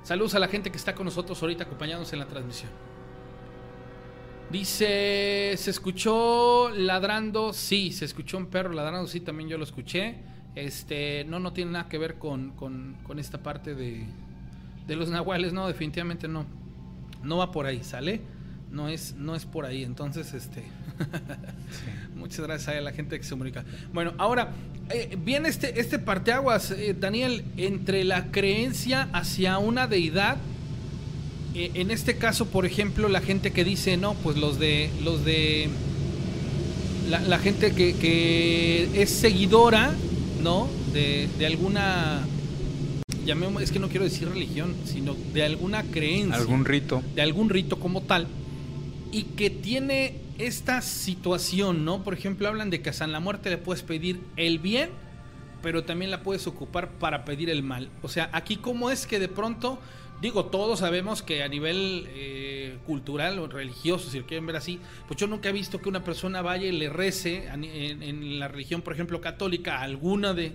[0.03, 2.92] Saludos a la gente que está con nosotros ahorita acompañándonos en la transmisión.
[4.53, 7.55] Dice, ¿se escuchó ladrando?
[7.55, 10.17] Sí, se escuchó un perro ladrando, sí, también yo lo escuché.
[10.55, 14.05] Este, no, no tiene nada que ver con, con, esta parte de,
[14.87, 16.45] de los nahuales, no, definitivamente no.
[17.23, 18.21] No va por ahí, ¿sale?
[18.71, 20.65] No es, no es por ahí, entonces, este...
[22.15, 23.65] Muchas gracias a la gente que se comunica.
[23.95, 24.53] Bueno, ahora,
[24.91, 30.37] eh, viene este, este parteaguas, eh, Daniel, entre la creencia hacia una deidad
[31.55, 35.69] en este caso, por ejemplo, la gente que dice, no, pues los de, los de,
[37.11, 39.95] la, gente que, es seguidora,
[40.43, 40.69] ¿no?
[40.93, 42.27] De, de alguna,
[43.25, 46.37] llamemos, es que no quiero decir religión, sino de alguna creencia.
[46.37, 47.03] Algún rito.
[47.15, 48.29] De algún rito como tal.
[49.11, 52.03] Y que tiene esta situación, ¿no?
[52.03, 54.91] Por ejemplo, hablan de que a San la Muerte le puedes pedir el bien,
[55.63, 57.89] pero también la puedes ocupar para pedir el mal.
[58.03, 59.79] O sea, aquí cómo es que de pronto
[60.23, 64.79] digo, todos sabemos que a nivel eh, cultural o religioso, si lo quieren ver así,
[65.09, 68.83] pues yo nunca he visto que una persona vaya y le rece en, la religión,
[68.83, 70.55] por ejemplo, católica, a alguna de,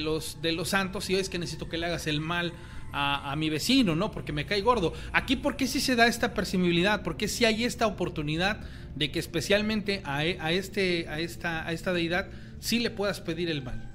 [0.00, 2.52] los, de los santos, y es que necesito que le hagas el mal
[2.92, 4.10] a, mi vecino, ¿no?
[4.10, 4.92] Porque me cae gordo.
[5.12, 7.02] Aquí, ¿por qué sí se da esta percibibilidad?
[7.02, 8.60] ¿Por qué sí hay esta oportunidad
[8.94, 12.28] de que especialmente a, a, este, a, esta, a esta deidad
[12.60, 13.90] sí le puedas pedir el mal?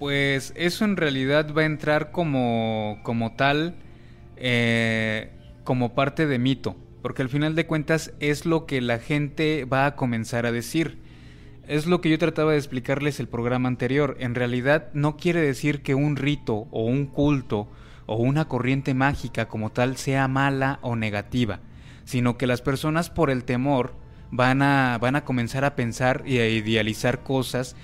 [0.00, 3.76] Pues eso en realidad va a entrar como, como tal
[4.36, 5.30] eh,
[5.64, 9.86] como parte de mito, porque al final de cuentas es lo que la gente va
[9.86, 10.98] a comenzar a decir.
[11.66, 14.16] Es lo que yo trataba de explicarles el programa anterior.
[14.20, 17.68] En realidad no quiere decir que un rito o un culto
[18.06, 21.60] o una corriente mágica como tal sea mala o negativa,
[22.04, 23.94] sino que las personas por el temor
[24.30, 27.76] van a, van a comenzar a pensar y a idealizar cosas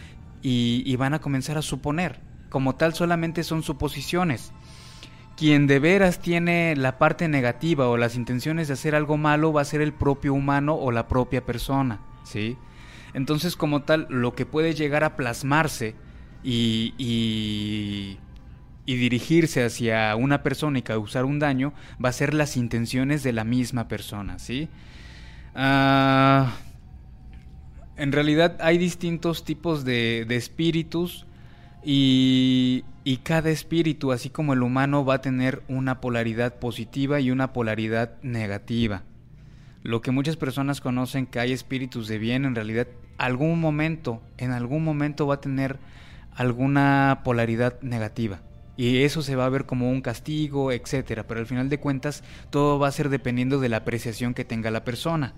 [0.43, 2.21] y, y van a comenzar a suponer.
[2.51, 4.53] Como tal solamente son suposiciones
[5.41, 9.63] quien de veras tiene la parte negativa o las intenciones de hacer algo malo va
[9.63, 12.59] a ser el propio humano o la propia persona, ¿sí?
[13.15, 15.95] Entonces, como tal, lo que puede llegar a plasmarse
[16.45, 18.19] y, y,
[18.85, 21.73] dirigirse hacia una persona y causar un daño
[22.05, 24.69] va a ser las intenciones de la misma persona, ¿sí?
[25.55, 26.53] Ah,
[27.97, 31.25] en realidad hay distintos tipos de, de espíritus
[31.83, 32.85] y,
[33.23, 38.21] cada espíritu, así como el humano, va a tener una polaridad positiva y una polaridad
[38.23, 39.03] negativa.
[39.83, 44.53] Lo que muchas personas conocen que hay espíritus de bien, en realidad algún momento, en
[44.53, 45.79] algún momento va a tener
[46.35, 48.41] alguna polaridad negativa.
[48.77, 51.27] Y eso se va a ver como un castigo, etcétera.
[51.27, 54.71] Pero al final de cuentas, todo va a ser dependiendo de la apreciación que tenga
[54.71, 55.35] la persona.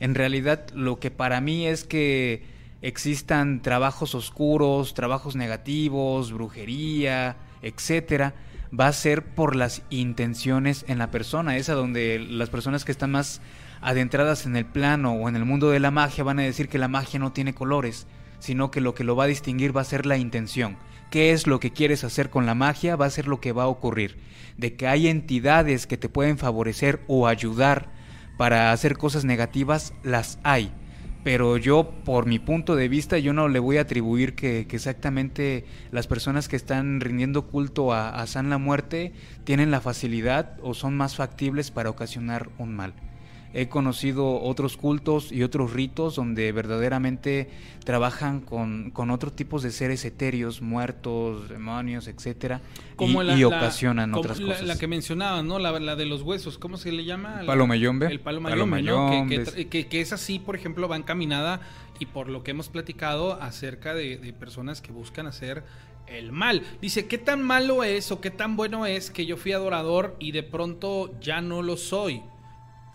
[0.00, 2.42] En realidad, lo que para mí es que
[2.82, 8.34] existan trabajos oscuros, trabajos negativos, brujería, etcétera,
[8.78, 13.10] va a ser por las intenciones en la persona, esa donde las personas que están
[13.10, 13.40] más
[13.80, 16.78] adentradas en el plano o en el mundo de la magia van a decir que
[16.78, 18.06] la magia no tiene colores,
[18.38, 20.76] sino que lo que lo va a distinguir va a ser la intención.
[21.10, 22.94] ¿Qué es lo que quieres hacer con la magia?
[22.94, 24.18] Va a ser lo que va a ocurrir.
[24.56, 27.88] De que hay entidades que te pueden favorecer o ayudar
[28.36, 30.72] para hacer cosas negativas, las hay
[31.22, 35.64] pero yo, por mi punto de vista, yo no le voy a atribuir que, exactamente
[35.90, 39.12] las personas que están rindiendo culto a, a San la Muerte
[39.44, 42.94] tienen la facilidad o son más factibles para ocasionar un mal.
[43.52, 47.50] He conocido otros cultos y otros ritos donde verdaderamente
[47.84, 52.60] trabajan con, con otros tipos de seres etéreos, muertos, demonios, etcétera,
[52.94, 54.62] como y, ocasionan otras cosas.
[54.62, 55.58] La que mencionaba, ¿no?
[55.58, 57.40] La, de los huesos, ¿cómo se le llama?
[57.40, 58.06] El palomayombe.
[58.06, 59.26] El palomayombe, ¿no?
[59.28, 61.60] Que, que, que, es así, por ejemplo, va encaminada
[61.98, 65.64] y por lo que hemos platicado acerca de, de personas que buscan hacer
[66.06, 66.62] el mal.
[66.80, 70.32] Dice, ¿qué tan malo es o qué tan bueno es que yo fui adorador y
[70.32, 72.22] de pronto ya no lo soy?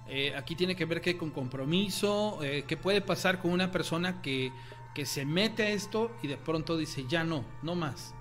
[0.08, 4.22] Eh, aquí tiene que ver que con compromiso, eh, qué puede pasar con una persona
[4.22, 4.51] que,
[4.93, 8.14] que, se mete a esto y de pronto dice, ya no, no más.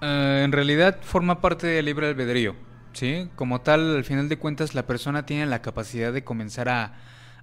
[0.00, 2.56] Eh, en realidad forma parte del libre albedrío,
[2.94, 3.28] ¿sí?
[3.36, 6.94] Como tal, al final de cuentas, la persona tiene la capacidad de comenzar a,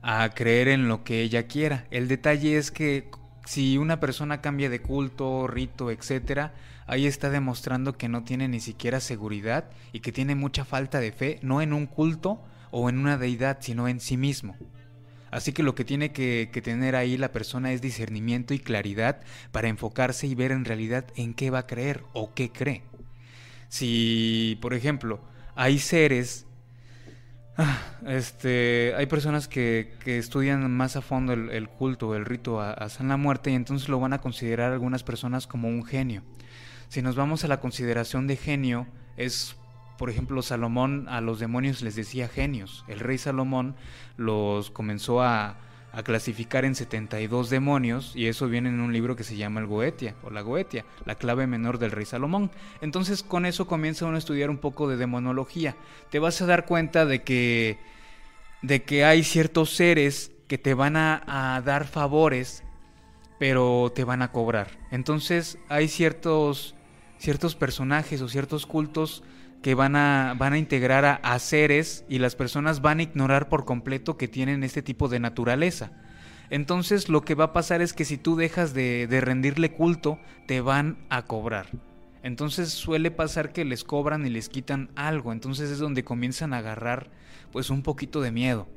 [0.01, 1.86] a creer en lo que ella quiera.
[1.91, 3.11] El detalle es que
[3.45, 6.53] si una persona cambia de culto, rito, etcétera,
[6.88, 11.11] ahí está demostrando que no tiene ni siquiera seguridad y que tiene mucha falta de
[11.11, 12.41] fe, no en un culto,
[12.72, 14.55] o en una deidad, sino en sí mismo.
[15.32, 19.67] Así que lo que tiene que, tener ahí la persona es discernimiento y claridad para
[19.67, 22.84] enfocarse y ver en realidad en qué va a creer o qué cree.
[23.67, 25.22] Si, por ejemplo,
[25.55, 26.47] hay seres,
[27.57, 32.89] ah, este, hay personas que, estudian más a fondo el, culto, el rito a, a
[32.89, 36.24] San la Muerte y entonces lo van a considerar algunas personas como un genio.
[36.88, 39.59] Si nos vamos a la consideración de genio, es
[39.99, 42.85] por ejemplo, Salomón a los demonios les decía genios.
[42.87, 43.75] El rey Salomón
[44.15, 45.57] los comenzó a,
[46.05, 50.15] clasificar en 72 demonios y eso viene en un libro que se llama el Goetia
[50.23, 52.49] o la Goetia, la clave menor del rey Salomón.
[52.79, 55.75] Entonces con eso comienza uno a estudiar un poco de demonología.
[56.09, 57.79] Te vas a dar cuenta de que,
[58.61, 61.23] de que hay ciertos seres que te van a,
[61.55, 62.63] a dar favores
[63.37, 64.79] pero te van a cobrar.
[64.91, 66.75] Entonces hay ciertos,
[67.17, 69.23] ciertos personajes o ciertos cultos
[69.62, 73.66] que van a, van a integrar a, seres y las personas van a ignorar por
[73.66, 75.91] completo que tienen este tipo de naturaleza.
[76.49, 80.20] Entonces lo que va a pasar es que si tú dejas de, de rendirle culto,
[80.47, 81.68] te van a cobrar.
[82.24, 85.32] Entonces suele pasar que les cobran y les quitan algo.
[85.32, 87.10] Entonces es donde comienzan a agarrar
[87.51, 88.68] pues un poquito de miedo.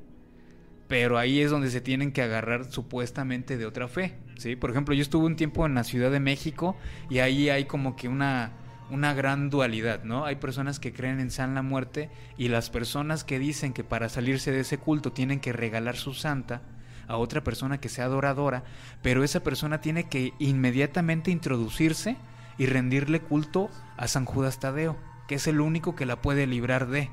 [0.89, 4.17] Pero ahí es donde se tienen que agarrar supuestamente de otra fe.
[4.37, 4.57] ¿sí?
[4.57, 6.77] Por ejemplo, yo estuve un tiempo en la Ciudad de México
[7.09, 8.53] y ahí hay como que una,
[8.93, 10.27] una gran dualidad, ¿no?
[10.27, 14.11] Hay personas que creen en San la Muerte y las personas que dicen que para
[14.11, 16.61] salirse de ese culto tienen que regalar su santa
[17.09, 18.65] a otra persona que sea adoradora,
[19.03, 22.17] pero esa persona tiene que inmediatamente introducirse
[22.59, 26.87] y rendirle culto a San Judas Tadeo, que es el único que la puede librar
[26.87, 27.11] de.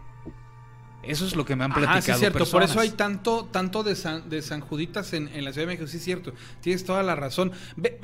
[1.09, 1.97] Eso es lo que me han platicado.
[1.97, 2.45] Ah, sí, es cierto.
[2.45, 5.87] Por eso hay tanto, tanto de, San, de San Juditas en, la Ciudad de México.
[5.87, 6.33] Sí, es cierto.
[6.61, 7.51] Tienes toda la razón.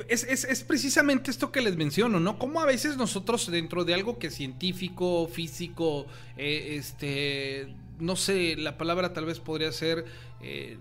[0.08, 2.36] Es, es, precisamente esto que les menciono, ¿no?
[2.36, 7.74] Como a veces nosotros, dentro de algo que es científico, físico, eh, este.
[8.00, 10.04] No sé, la palabra tal vez podría ser.
[10.42, 10.76] Eh,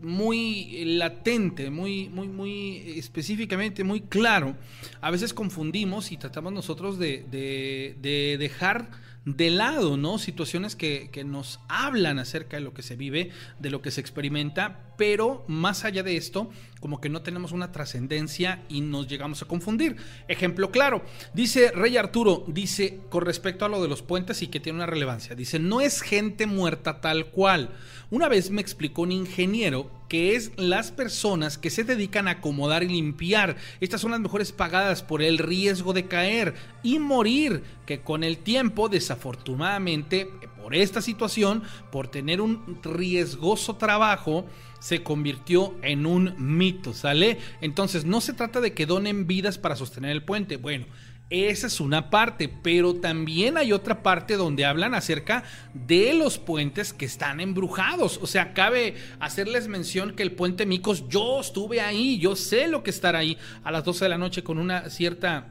[0.00, 4.56] muy latente, muy, muy, muy específicamente, muy claro.
[5.00, 8.90] A veces confundimos y tratamos nosotros de, de, de dejar
[9.26, 10.18] de lado, ¿no?
[10.18, 14.00] Situaciones que, que, nos hablan acerca de lo que se vive, de lo que se
[14.00, 16.48] experimenta, pero más allá de esto,
[16.80, 19.96] como que no tenemos una trascendencia y nos llegamos a confundir.
[20.28, 21.04] Ejemplo claro,
[21.34, 24.86] dice Rey Arturo, dice con respecto a lo de los puentes y que tiene una
[24.86, 27.70] relevancia, dice, no es gente muerta tal cual.
[28.08, 32.84] Una vez me explicó un ingeniero que es las personas que se dedican a acomodar
[32.84, 33.56] y limpiar.
[33.80, 36.54] Estas son las mejores pagadas por el riesgo de caer
[36.84, 40.30] y morir, que con el tiempo, desafortunadamente,
[40.62, 44.46] por esta situación, por tener un riesgoso trabajo,
[44.78, 47.38] se convirtió en un mito, ¿sale?
[47.60, 50.58] Entonces no se trata de que donen vidas para sostener el puente.
[50.58, 50.86] Bueno,
[51.28, 55.42] esa es una parte, pero también hay otra parte donde hablan acerca
[55.74, 58.18] de los puentes que están embrujados.
[58.22, 62.84] O sea, cabe hacerles mención que el puente Micos, yo estuve ahí, yo sé lo
[62.84, 65.46] que estar ahí a las 12 de la noche con una cierta,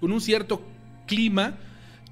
[0.00, 0.62] con un cierto
[1.06, 1.58] clima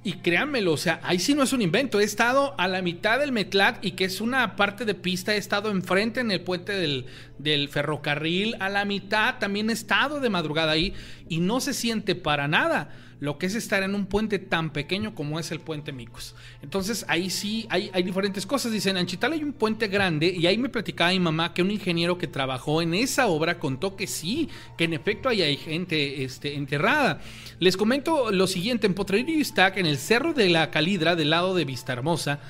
[0.03, 2.01] y créanmelo, o sea, ahí sí no es un invento.
[2.01, 5.35] He estado a la mitad del Metlat y que es una parte de pista.
[5.35, 7.05] He estado enfrente en el puente del,
[7.39, 8.57] del, ferrocarril.
[8.61, 10.95] A la mitad también he estado de madrugada ahí
[11.29, 12.89] y no se siente para nada
[13.21, 16.35] lo que es estar en un puente tan pequeño como es el puente Micos.
[16.63, 18.73] Entonces ahí sí hay, diferentes cosas.
[18.73, 21.71] Dicen, en Anchital hay un puente grande y ahí me platicaba mi mamá que un
[21.71, 26.25] ingeniero que trabajó en esa obra contó que sí, que en efecto ahí hay gente
[26.25, 27.21] este, enterrada.
[27.59, 31.55] Les comento lo siguiente, en Potrerillo Iztac, en el Cerro de la Calidra, del lado
[31.55, 32.41] de Vista Hermosa,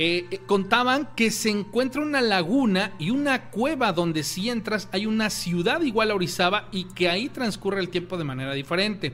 [0.00, 5.06] Eh, eh, contaban que se encuentra una laguna y una cueva donde si entras hay
[5.06, 9.12] una ciudad igual a Orizaba y que ahí transcurre el tiempo de manera diferente.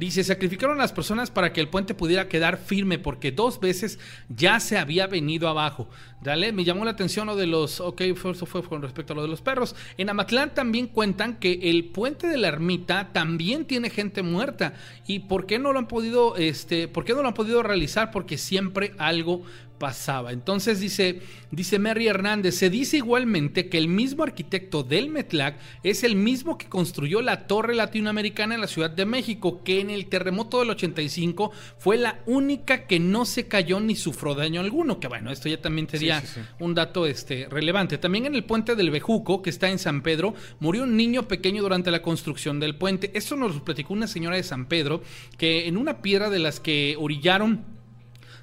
[0.00, 3.98] Dice, sacrificaron a las personas para que el puente pudiera quedar firme porque dos veces
[4.30, 5.90] ya se había venido abajo.
[6.22, 9.20] Dale, me llamó la atención lo de los, ok, eso fue con respecto a lo
[9.20, 9.76] de los perros.
[9.98, 14.72] En Amatlán también cuentan que el puente de la ermita también tiene gente muerta.
[15.06, 18.10] ¿Y por qué no lo han podido, este, por qué no lo han podido realizar?
[18.10, 19.42] Porque siempre algo
[19.80, 20.30] pasaba.
[20.30, 26.04] Entonces dice, dice Mary Hernández, se dice igualmente que el mismo arquitecto del Metlac es
[26.04, 30.06] el mismo que construyó la torre latinoamericana en la Ciudad de México, que en el
[30.06, 35.08] terremoto del 85 fue la única que no se cayó ni sufrió daño alguno, que
[35.08, 36.22] bueno, esto ya también sería
[36.60, 37.96] un dato este, relevante.
[37.96, 41.62] También en el puente del Bejuco, que está en San Pedro, murió un niño pequeño
[41.62, 43.10] durante la construcción del puente.
[43.14, 45.02] Esto nos lo platicó una señora de San Pedro,
[45.38, 47.79] que en una piedra de las que orillaron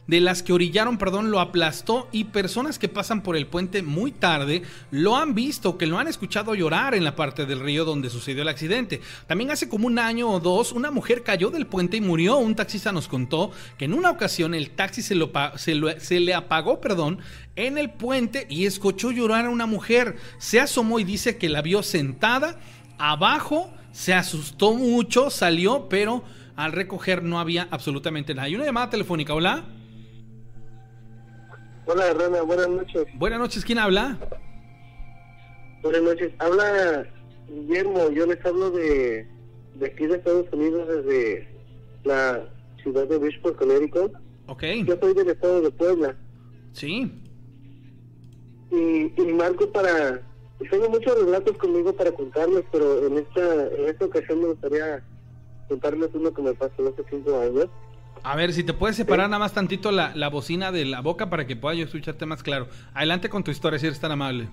[0.07, 4.11] de las que orillaron, perdón, lo aplastó y personas que pasan por el puente muy
[4.11, 8.09] tarde lo han visto, que lo han escuchado llorar en la parte del río donde
[8.09, 9.01] sucedió el accidente.
[9.27, 12.37] También hace como un año o dos, una mujer cayó del puente y murió.
[12.37, 17.19] Un taxista nos contó que en una ocasión el taxi se, le apagó, perdón,
[17.55, 20.15] en el puente y escuchó llorar a una mujer.
[20.37, 22.59] Se asomó y dice que la vio sentada
[22.97, 26.23] abajo, se asustó mucho, salió, pero
[26.55, 28.45] al recoger no había absolutamente nada.
[28.45, 29.65] Hay una llamada telefónica, hola.
[31.89, 33.07] Hola, Rana, buenas noches.
[33.15, 34.17] Buenas noches, ¿quién habla?
[35.81, 37.07] Buenas noches, habla
[37.47, 39.25] Guillermo, yo les hablo de,
[39.75, 41.47] de aquí de Estados Unidos, desde
[42.03, 42.45] la
[42.83, 44.11] ciudad de Bridgeport, Connecticut.
[44.47, 44.63] Ok.
[44.85, 46.17] Yo soy del estado de Puebla.
[46.73, 47.09] Sí.
[48.69, 50.21] Y, y marco para...
[50.69, 55.01] Tengo muchos relatos conmigo para contarles, pero en esta, en esta ocasión me gustaría
[55.69, 57.67] contarles uno que me pasó hace cinco años.
[58.23, 61.29] A ver, si te puedes separar nada más tantito la, la, bocina de la boca
[61.29, 62.67] para que pueda yo escucharte más claro.
[62.93, 64.47] Adelante con tu historia, si eres tan amable.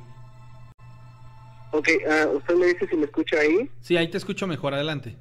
[1.72, 3.68] Ok, uh, ¿usted me dice si me escucha ahí?
[3.80, 5.16] Sí, ahí te escucho mejor, adelante.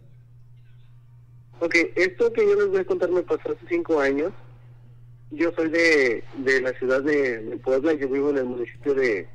[1.60, 4.32] Ok, esto que yo les voy a contar me pasó hace cinco años.
[5.32, 9.28] Yo soy de, de la ciudad de, Puebla, yo vivo en el municipio de,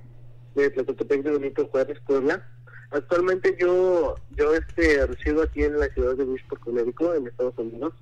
[0.54, 2.46] de Tlacotepec de Benito Juárez, Puebla.
[2.90, 7.94] Actualmente yo yo este resido aquí en la ciudad de por Connecticut, en Estados Unidos.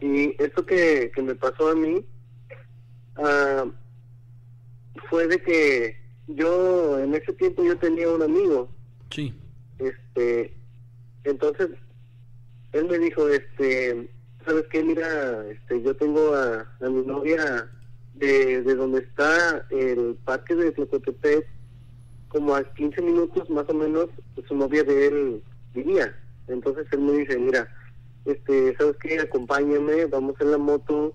[0.00, 2.04] Y esto que, que me pasó a mí
[3.18, 3.70] uh,
[5.08, 5.96] fue de que
[6.28, 8.68] yo en ese tiempo yo tenía un amigo.
[9.10, 9.34] Sí.
[9.78, 10.54] Este,
[11.24, 11.70] entonces
[12.72, 14.08] él me dijo, este,
[14.44, 17.70] sabes qué, mira, este, yo tengo a, a mi novia
[18.14, 21.46] de, de donde está el parque de Tlacotepec,
[22.28, 24.08] como a 15 minutos más o menos,
[24.48, 25.42] su novia de él
[25.72, 26.16] vivía.
[26.48, 27.68] Entonces él me dice, mira,
[28.24, 29.20] este, ¿sabes qué?
[29.20, 31.12] Acompáñame, vamos en la moto,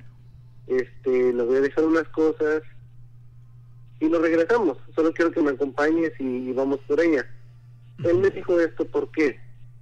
[0.68, 2.62] este, le voy a dejar unas cosas
[3.99, 4.78] y nos regresamos.
[4.95, 7.28] Solo quiero que me acompañes y, vamos por ella.
[8.03, 9.39] Él me dijo esto, ¿por qué?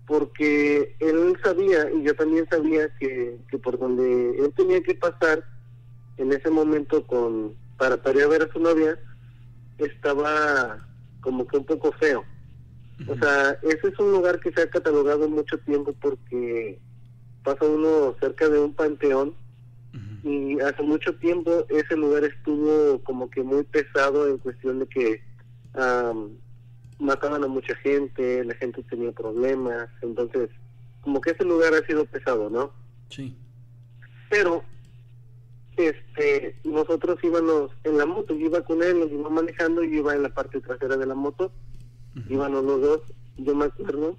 [0.07, 5.43] Porque él sabía, y yo también sabía, que, que por donde él tenía que pasar
[6.17, 8.99] en ese momento con para, para ir a ver a su novia,
[9.77, 10.87] estaba
[11.21, 12.23] como que un poco feo.
[13.07, 16.79] O sea, ese es un lugar que se ha catalogado mucho tiempo porque
[17.47, 19.33] pasa uno cerca de un panteón
[20.21, 25.23] y hace mucho tiempo ese lugar estuvo como que muy pesado en cuestión de que
[26.99, 30.49] mataban a mucha gente, la gente tenía problemas, entonces
[30.99, 32.73] como que ese lugar ha sido pesado, ¿no?
[33.09, 33.37] Sí.
[34.29, 34.65] Pero
[35.77, 40.13] este nosotros íbamos en la moto, yo iba con él, nos iba manejando, yo iba
[40.13, 41.53] en la parte trasera de la moto,
[42.27, 43.01] íbamos los dos,
[43.37, 44.17] yo me acuerdo,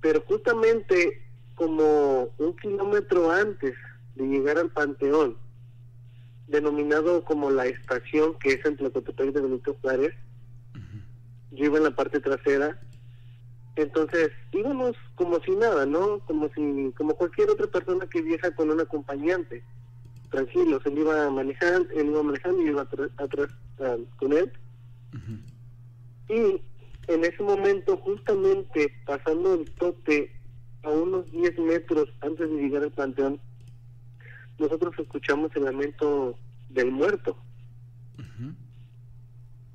[0.00, 1.22] pero justamente
[1.62, 3.76] como un kilómetro antes
[4.16, 5.36] de llegar al Panteón,
[6.48, 10.12] denominado como la estación que es en Tlacotepec de Benito Juárez,
[11.52, 12.80] yo iba en la parte trasera,
[13.76, 16.18] entonces íbamos como si nada, ¿no?
[16.26, 19.62] Como si, como cualquier otra persona que viaja con un acompañante,
[20.30, 23.50] tranquilos, él iba manejando, él iba manejando y iba atrás,
[24.16, 24.52] con él.
[26.28, 26.60] Y
[27.06, 30.41] en ese momento, justamente pasando el tope
[30.82, 33.40] a unos 10 metros antes de llegar al panteón,
[34.58, 36.36] nosotros escuchamos el lamento
[36.68, 37.36] del muerto.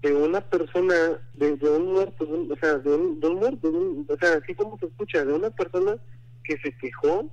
[0.01, 0.95] De una persona,
[1.33, 3.67] de, un muerto, o sea, de un, muerto,
[4.07, 5.97] o sea, así como se escucha, de una persona
[6.43, 7.29] que se quejó,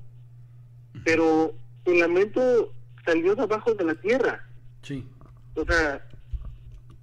[1.04, 1.54] pero
[1.84, 2.72] el lamento
[3.04, 4.48] salió de abajo de la tierra.
[4.82, 5.06] Sí.
[5.54, 6.04] O sea,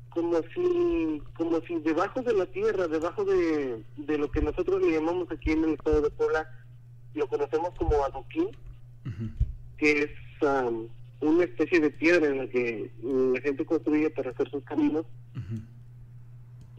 [0.10, 4.92] como si como si debajo de la tierra, debajo de, de lo que nosotros le
[4.92, 6.50] llamamos aquí en el estado de Puebla,
[7.14, 8.50] lo conocemos como adoquín,
[9.78, 10.10] que es
[11.22, 15.06] una especie de piedra en la que la gente construye para hacer sus caminos.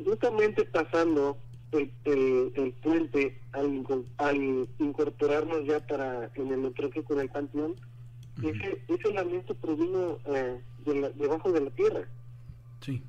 [0.05, 1.37] Justamente pasando
[1.73, 1.91] el,
[2.55, 3.85] el, puente al,
[4.19, 7.77] al, incorporarnos ya para en el troque con el panteón,
[8.39, 12.09] ese, ese lamento provino eh, de debajo de la tierra.
[12.81, 13.03] Sí.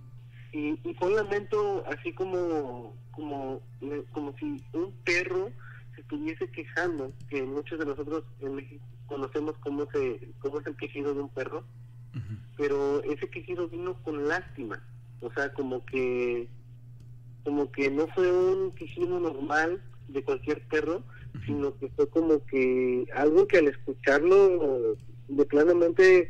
[0.51, 3.61] Y, y fue un lamento así como, como,
[4.11, 5.49] como si un perro
[5.96, 10.76] se estuviese quejando, que muchos de nosotros en México conocemos cómo, se, cómo es el
[10.76, 11.64] quejido de un perro,
[12.58, 14.82] pero ese quejido vino con lástima,
[15.22, 16.48] o sea, como que
[17.44, 21.04] como que no fue un quejido normal de cualquier perro,
[21.46, 24.96] sino que fue como que algo que al escucharlo
[25.28, 26.30] de planamente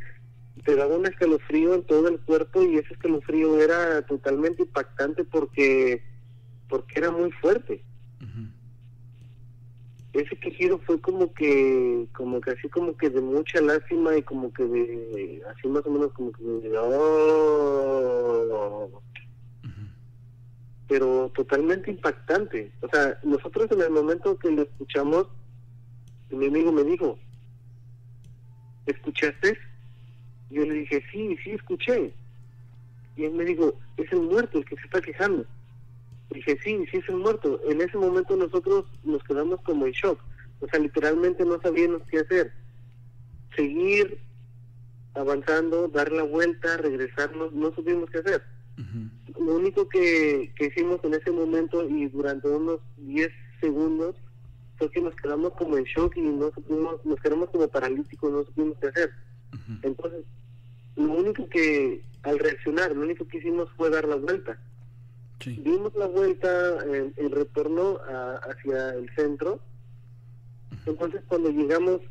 [0.64, 6.04] te daba un escalofrío en todo el cuerpo y ese escalofrío era totalmente impactante porque
[6.70, 7.84] porque era muy fuerte
[10.14, 14.54] ese quejido fue como que, como que así como que de mucha lástima y como
[14.54, 19.02] que de, así más o menos como que de, oh,
[20.88, 22.72] pero totalmente impactante.
[22.82, 25.26] O sea, nosotros en el momento que lo escuchamos,
[26.30, 27.18] mi amigo me dijo,
[28.86, 29.58] ¿escuchaste?
[30.52, 32.14] Yo le dije, sí, sí escuché.
[33.16, 35.44] Y él me dijo, es el muerto el que se está quejando.
[36.30, 37.60] Dije, sí, sí es el muerto.
[37.70, 40.20] En ese momento nosotros nos quedamos como en shock.
[40.60, 42.52] O sea, literalmente no sabíamos qué hacer.
[43.56, 44.20] Seguir
[45.14, 48.44] avanzando, dar la vuelta, regresarnos, no supimos qué hacer.
[49.40, 53.30] Lo único que, que hicimos en ese momento y durante unos 10
[53.62, 54.16] segundos
[54.78, 58.44] fue que nos quedamos como en shock y no supimos, nos quedamos como paralíticos, no
[58.44, 59.12] supimos qué hacer.
[59.84, 60.26] Entonces,
[60.96, 64.60] lo único que, al reaccionar, lo único que hicimos fue dar la vuelta.
[65.46, 66.50] Dimos la vuelta
[66.86, 68.00] en, retorno
[68.50, 69.60] hacia el centro.
[70.86, 72.02] Entonces cuando llegamos,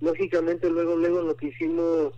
[0.00, 2.14] lógicamente luego, luego lo que hicimos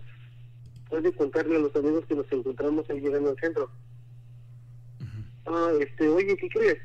[0.89, 3.69] fue de contarle a los amigos que nos encontramos ahí llegando al centro.
[5.45, 6.77] Ah, este, oye, ¿qué crees?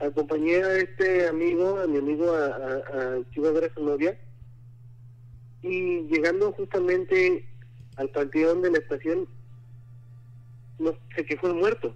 [0.00, 3.74] Acompañé a este amigo, a mi amigo, a, a, a que iba a ver a
[3.74, 4.18] su novia.
[5.62, 7.48] Y llegando justamente
[7.96, 9.28] al panteón de la estación,
[10.78, 11.94] nos, se quejó el muerto.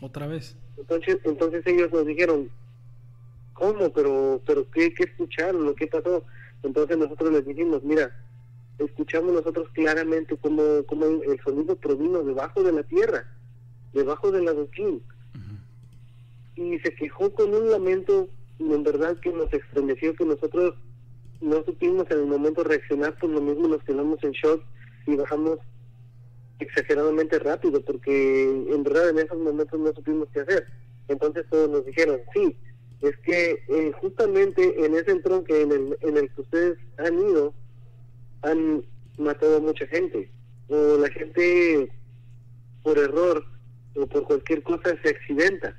[0.00, 0.56] Otra vez.
[0.76, 2.50] Entonces, entonces ellos nos dijeron,
[3.52, 3.92] ¿cómo?
[3.92, 5.74] Pero, pero ¿qué, qué escucharon?
[5.74, 6.24] ¿Qué pasó?
[6.62, 8.12] Entonces nosotros les dijimos, mira,
[8.78, 13.26] escuchamos nosotros claramente cómo, cómo el sonido provino debajo de la tierra,
[13.92, 15.02] debajo del adoquín.
[16.56, 18.28] Y se quejó con un lamento,
[18.58, 20.74] en verdad que nos estremeció, que nosotros
[21.40, 24.60] no supimos en el momento reaccionar, por lo mismo nos quedamos en shock
[25.06, 25.60] y bajamos
[26.58, 30.66] exageradamente rápido, porque en verdad en esos momentos no supimos qué hacer.
[31.08, 32.56] Entonces todos nos dijeron, sí,
[33.00, 37.54] es que eh, justamente en ese entronque en el, en el que ustedes han ido,
[38.42, 38.84] han
[39.18, 40.30] matado a mucha gente,
[40.68, 41.90] o la gente
[42.82, 43.44] por error
[43.94, 45.76] o por cualquier cosa se accidenta.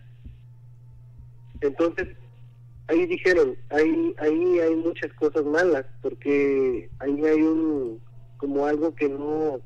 [1.62, 2.08] Entonces,
[2.88, 8.02] ahí dijeron, ahí, ahí hay muchas cosas malas, porque ahí hay un,
[8.38, 9.62] como algo que no,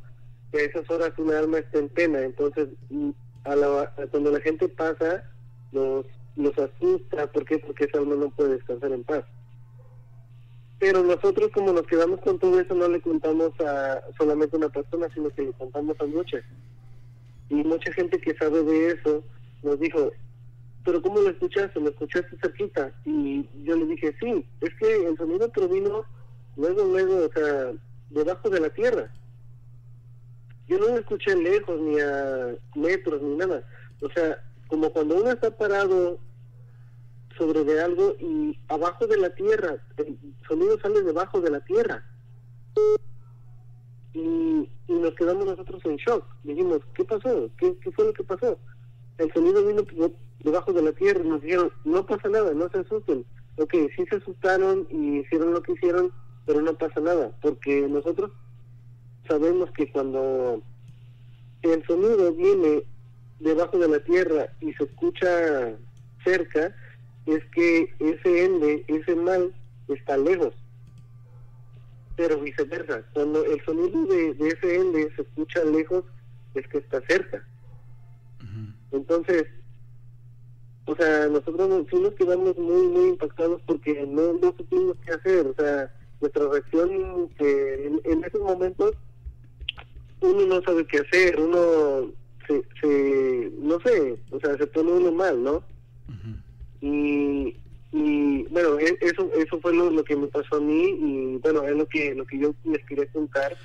[0.53, 3.09] que a esas horas una alma está en pena, entonces mm,
[3.43, 5.23] a la, cuando la gente pasa
[5.71, 7.57] los, los asusta, ¿por qué?
[7.57, 9.25] Porque esa alma no puede descansar en paz.
[10.77, 14.69] Pero nosotros como nos quedamos con todo eso no le contamos a solamente a una
[14.69, 16.43] persona, sino que le contamos a muchas.
[17.49, 19.23] Y mucha gente que sabe de eso
[19.63, 20.11] nos dijo,
[20.85, 21.79] pero ¿cómo lo escuchaste?
[21.79, 22.91] ¿Lo escuchaste cerquita?
[23.05, 26.05] Y yo le dije, sí, es que el sonido provino
[26.57, 27.71] luego, luego, o sea,
[28.11, 29.11] debajo de la tierra
[30.67, 33.63] yo no lo escuché lejos, ni a metros, ni nada.
[34.01, 36.19] O sea, como cuando uno está parado
[37.37, 42.03] sobre de algo y abajo de la tierra, el sonido sale debajo de la tierra.
[44.13, 46.25] Y, y nos quedamos nosotros en shock.
[46.43, 47.49] Dijimos, ¿qué pasó?
[47.57, 48.57] ¿Qué, ¿Qué fue lo que pasó?
[49.17, 49.83] El sonido vino
[50.39, 53.25] debajo de la tierra y nos dijeron, no pasa nada, no se asusten.
[53.57, 56.11] Ok, sí se asustaron y hicieron lo que hicieron,
[56.45, 58.31] pero no pasa nada, porque nosotros
[59.27, 60.61] sabemos que cuando
[61.61, 62.83] el sonido viene
[63.39, 65.75] debajo de la tierra y se escucha
[66.23, 66.75] cerca,
[67.25, 69.53] es que ese ende, ese mal,
[69.87, 70.53] está lejos.
[72.15, 76.03] Pero viceversa, cuando el sonido de, ese ende se escucha lejos,
[76.53, 77.45] es que está cerca.
[78.91, 79.45] Entonces,
[80.85, 85.47] o sea, nosotros sí nos quedamos muy, muy impactados porque no, no supimos qué hacer.
[85.47, 88.95] O sea, nuestra reacción que en esos momentos
[90.23, 92.11] uno no sabe qué hacer, uno
[92.47, 95.63] se, se, no sé, o sea, se pone uno mal, ¿no?
[96.81, 97.55] Y
[97.93, 101.87] y bueno eso eso fue lo, que me pasó a mí y bueno es lo
[101.87, 103.55] que lo que yo les quería contar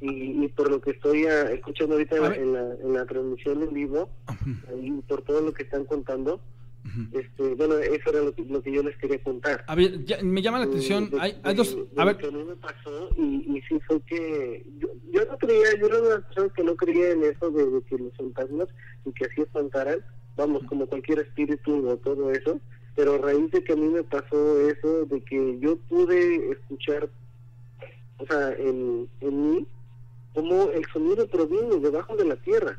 [0.00, 3.06] y, y por lo que estoy ah, escuchando ahorita en la, en, la, en la
[3.06, 4.08] transmisión en vivo
[4.82, 6.40] y por todo lo que están contando,
[7.12, 9.64] este, bueno, eso era lo que, lo que yo les quería contar.
[9.66, 11.04] A ver, ya- me llama la atención.
[11.04, 11.76] Eh, de- Hay, hay dos.
[11.96, 15.24] A lo ver, que a mí me pasó y, y sí fue que yo, yo
[15.26, 18.14] no creía, yo era una personas que no creía en eso de, de que los
[18.16, 18.68] fantasmas
[19.04, 19.98] y que así espantaran,
[20.36, 22.60] vamos, como cualquier espíritu o todo eso,
[22.94, 27.08] pero a raíz de que a mí me pasó eso, de que yo pude escuchar,
[28.18, 29.66] o sea, en, en mí,
[30.34, 32.78] como el sonido proviene debajo de la tierra.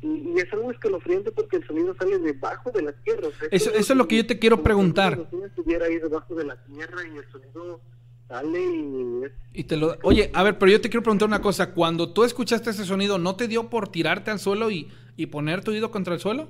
[0.00, 3.28] Y, y es algo escalofriante porque el sonido sale debajo de la tierra.
[3.28, 5.14] o sea, Eso- es lo que yo te quiero si preguntar.
[5.14, 7.80] una bocina estuviera ahí debajo de la tierra y el sonido
[8.28, 9.96] sale y es- y te lo.
[10.02, 11.72] Oye, a ver, pero yo te quiero preguntar una cosa.
[11.74, 15.62] Cuando tú escuchaste ese sonido, ¿no te dio por tirarte al suelo y, y poner
[15.62, 16.48] tu oído contra el suelo?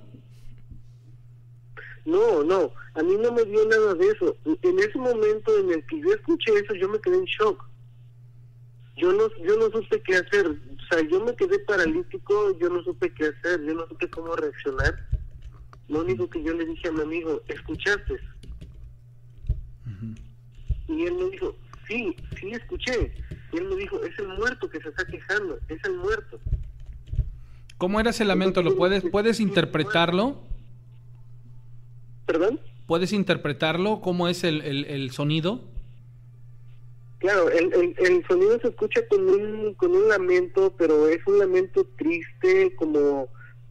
[2.04, 4.36] No, no, a mí no me dio nada de eso.
[4.62, 7.64] En ese momento en el que yo escuché eso, yo me quedé en shock.
[9.02, 10.46] Yo no, yo no supe qué hacer.
[10.46, 14.36] O sea, yo me quedé paralítico, yo no supe qué hacer, yo no supe cómo
[14.36, 14.94] reaccionar.
[15.88, 18.20] Lo único que yo le dije a mi amigo, ¿escuchaste?
[20.86, 21.56] Y él me dijo,
[21.88, 23.12] sí, sí escuché.
[23.52, 26.38] Y él me dijo, es el muerto que se está quejando, es el muerto.
[27.78, 28.62] ¿Cómo era ese lamento?
[28.62, 30.44] ¿Lo puedes, puedes interpretarlo?
[32.26, 32.60] ¿Perdón?
[32.86, 34.00] ¿Puedes interpretarlo?
[34.00, 35.71] ¿Cómo es el, el, el sonido?
[37.22, 41.38] Claro, el, el, el sonido se escucha con un, con un lamento, pero es un
[41.38, 43.28] lamento triste, como,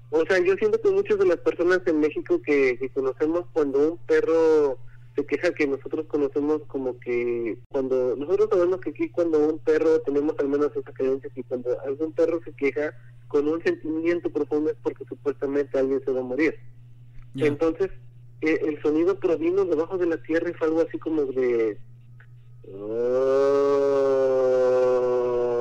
[0.10, 3.91] o sea, yo siento que muchas de las personas en México que, que conocemos cuando
[3.91, 4.78] un perro
[5.18, 9.99] se queja que nosotros conocemos como que cuando, nosotros sabemos que aquí cuando un perro,
[9.99, 12.93] tenemos al menos esa creencia que cuando algún perro se queja
[13.28, 16.56] con un sentimiento profundo es porque supuestamente alguien se va a morir.
[17.34, 17.47] Ya.
[17.47, 17.91] Entonces,
[18.39, 21.78] eh, el sonido provino debajo de la tierra fue algo así como de...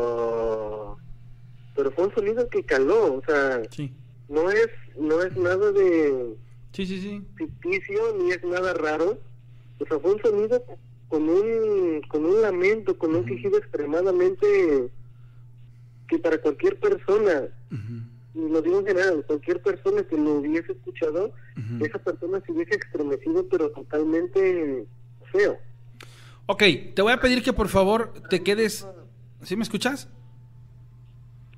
[0.01, 0.97] "Oh".
[1.75, 3.93] Pero fue un sonido que caló, o sea, Sí.
[4.29, 6.37] no es, no es nada de
[6.73, 7.23] Sí, sí, sí.
[7.37, 9.19] ficticio ni es nada raro.
[9.79, 10.63] O sea, fue un sonido
[11.09, 14.91] con un, con un lamento, con un quejido extremadamente
[16.09, 17.49] que para cualquier persona,
[18.35, 21.33] y lo digo en general, cualquier persona que lo hubiese escuchado,
[21.81, 24.87] esa persona se hubiese estremecido, pero totalmente
[25.33, 25.57] feo.
[26.53, 26.65] Ok,
[26.97, 28.85] te voy a pedir que por favor te quedes.
[29.45, 30.09] ¿Sí me escuchas?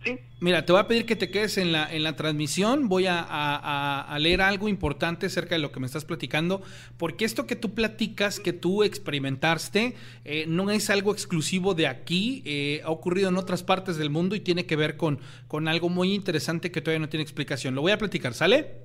[0.04, 2.88] Sí, Mira, te voy a pedir que te quedes en la, en la transmisión.
[2.90, 6.60] Voy a, a- a- a leer algo importante acerca de lo que me estás platicando,
[6.98, 9.94] porque esto que tú platicas, que tú experimentaste,
[10.26, 14.36] eh, no es algo exclusivo de aquí, eh, ha ocurrido en otras partes del mundo
[14.36, 17.74] y tiene que ver con, con algo muy interesante que todavía no tiene explicación.
[17.74, 18.82] Lo voy a platicar, ¿sale?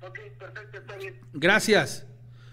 [0.00, 1.14] ok, perfecto, está bien.
[1.34, 2.06] Gracias.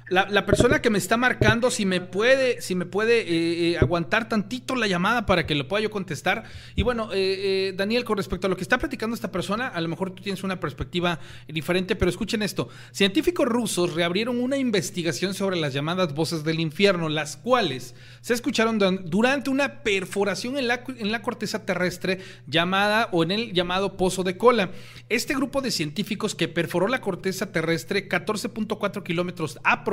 [0.07, 4.29] La, persona que me está marcando, si me puede, si me puede eh, eh, aguantar
[4.29, 6.43] tantito la llamada para que lo pueda yo contestar.
[6.75, 9.89] Y bueno, eh, Daniel, con respecto a lo que está platicando esta persona, a lo
[9.89, 12.69] mejor tú tienes una perspectiva diferente, pero escuchen esto.
[12.91, 18.79] Científicos rusos reabrieron una investigación sobre las llamadas voces del infierno, las cuales se escucharon
[18.79, 23.97] duran- durante una perforación en la, en la corteza terrestre llamada o en el llamado
[23.97, 24.69] pozo de cola.
[25.09, 29.83] Este grupo de científicos que perforó la corteza terrestre 14.4 kilómetros a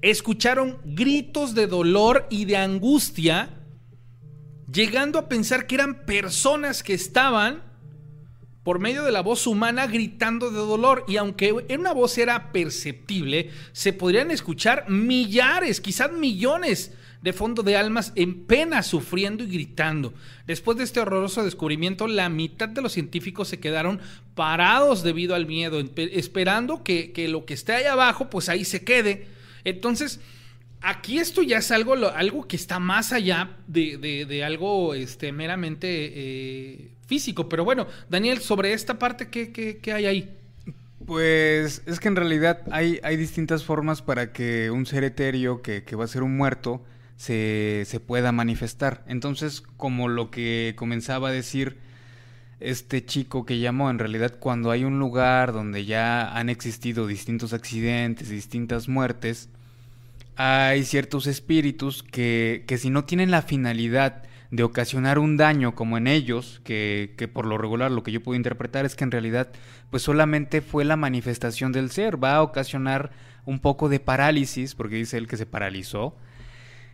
[0.00, 3.50] escucharon gritos de dolor y de angustia,
[4.70, 7.62] llegando a pensar que eran personas que estaban
[8.62, 11.04] por medio de la voz humana gritando de dolor.
[11.08, 16.92] Y aunque una voz era perceptible, se podrían escuchar millares, quizás millones
[17.22, 20.12] de fondo de almas en pena, sufriendo y gritando.
[20.46, 24.00] Después de este horroroso descubrimiento, la mitad de los científicos se quedaron
[24.34, 28.82] parados debido al miedo, esperando que, que lo que esté ahí abajo, pues ahí se
[28.82, 29.26] quede.
[29.64, 30.18] Entonces,
[30.80, 35.30] aquí esto ya es algo, algo que está más allá de, de- de algo este,
[35.30, 37.48] meramente eh, físico.
[37.48, 40.36] Pero bueno, Daniel, sobre esta parte, ¿qué, qué- qué hay ahí?
[41.06, 45.82] Pues es que en realidad hay, hay distintas formas para que un ser etéreo que,
[45.84, 46.82] que va a ser un muerto
[47.16, 49.04] se, se pueda manifestar.
[49.06, 51.78] Entonces, como lo que comenzaba a decir
[52.60, 57.52] este chico que llamó, en realidad cuando hay un lugar donde ya han existido distintos
[57.52, 59.48] accidentes, distintas muertes,
[60.36, 65.96] hay ciertos espíritus que, que si no tienen la finalidad de ocasionar un daño como
[65.96, 69.10] en ellos, que, que por lo regular lo que yo puedo interpretar es que en
[69.10, 69.48] realidad
[69.90, 73.10] pues solamente fue la manifestación del ser, va a ocasionar
[73.44, 76.14] un poco de parálisis, porque dice él que se paralizó,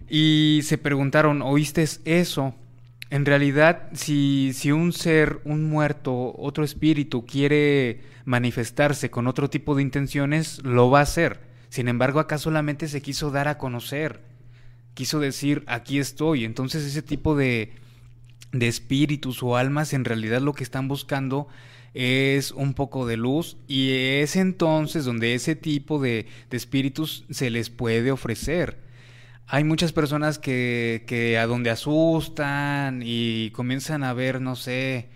[0.08, 2.54] y se preguntaron, ¿oíste eso?
[3.10, 9.74] En realidad, si, si un ser, un muerto, otro espíritu quiere manifestarse con otro tipo
[9.74, 11.40] de intenciones, lo va a hacer.
[11.70, 14.20] Sin embargo, acá solamente se quiso dar a conocer.
[14.94, 16.44] Quiso decir, aquí estoy.
[16.44, 17.72] Entonces ese tipo de,
[18.52, 21.48] de espíritus o almas, en realidad lo que están buscando
[21.94, 27.48] es un poco de luz y es entonces donde ese tipo de, de espíritus se
[27.48, 28.87] les puede ofrecer.
[29.50, 35.08] Hay muchas personas que, que a donde asustan y comienzan a ver, no sé,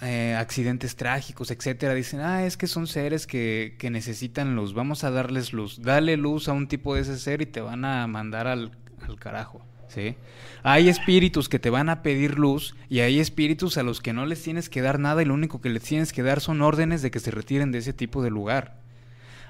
[0.00, 5.04] eh, accidentes trágicos, etcétera, dicen, ah, es que son seres que, que, necesitan luz, vamos
[5.04, 8.06] a darles luz, dale luz a un tipo de ese ser y te van a
[8.06, 8.72] mandar al,
[9.06, 10.16] al carajo, ¿sí?
[10.62, 14.24] Hay espíritus que te van a pedir luz y hay espíritus a los que no
[14.24, 17.02] les tienes que dar nada y lo único que les tienes que dar son órdenes
[17.02, 18.83] de que se retiren de ese tipo de lugar.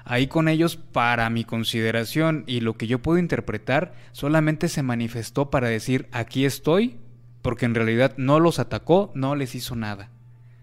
[0.05, 5.49] Ahí con ellos, para mi consideración y lo que yo puedo interpretar, solamente se manifestó
[5.49, 6.97] para decir, aquí estoy,
[7.41, 10.11] porque en realidad no los atacó, no les hizo nada.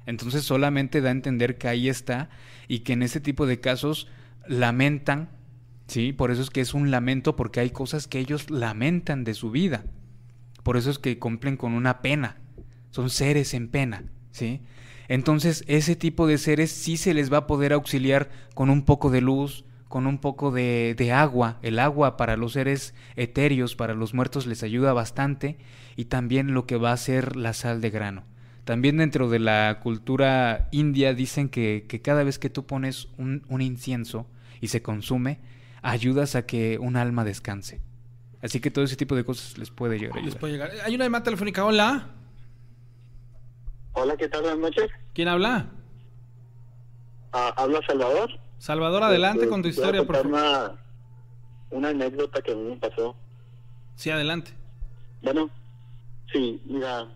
[0.06, 2.30] Entonces solamente da a entender que ahí está
[2.68, 4.08] y que en ese tipo de casos
[4.46, 5.28] lamentan,
[5.88, 6.12] ¿sí?
[6.12, 9.50] Por eso es que es un lamento porque hay cosas que ellos lamentan de su
[9.50, 9.84] vida.
[10.62, 12.36] Por eso es que cumplen con una pena.
[12.90, 14.60] Son seres en pena, ¿sí?
[15.12, 19.10] Entonces ese tipo de seres sí se les va a poder auxiliar con un poco
[19.10, 21.58] de luz, con un poco de, de, agua.
[21.60, 25.58] El agua para los seres etéreos, para los muertos, les ayuda bastante.
[25.96, 28.24] Y también lo que va a ser la sal de grano.
[28.64, 33.44] También dentro de la cultura india dicen que, que cada vez que tú pones un,
[33.50, 34.26] un, incienso
[34.62, 35.40] y se consume,
[35.82, 37.82] ayudas a que un alma descanse.
[38.40, 40.24] Así que todo ese tipo de cosas les puede llegar.
[40.24, 40.70] Les puede llegar.
[40.86, 41.66] Hay una llamada telefónica.
[41.66, 42.21] Hola.
[43.94, 44.42] Hola, ¿qué tal?
[44.42, 44.90] Buenas noches.
[45.12, 45.70] ¿Quién habla?
[47.34, 48.30] Uh, habla Salvador.
[48.58, 50.30] Salvador, adelante con tu historia, por favor.
[50.30, 50.78] Una,
[51.70, 53.14] una anécdota que a mí me pasó.
[53.96, 54.52] Sí, adelante.
[55.22, 55.50] Bueno,
[56.32, 57.06] sí, mira,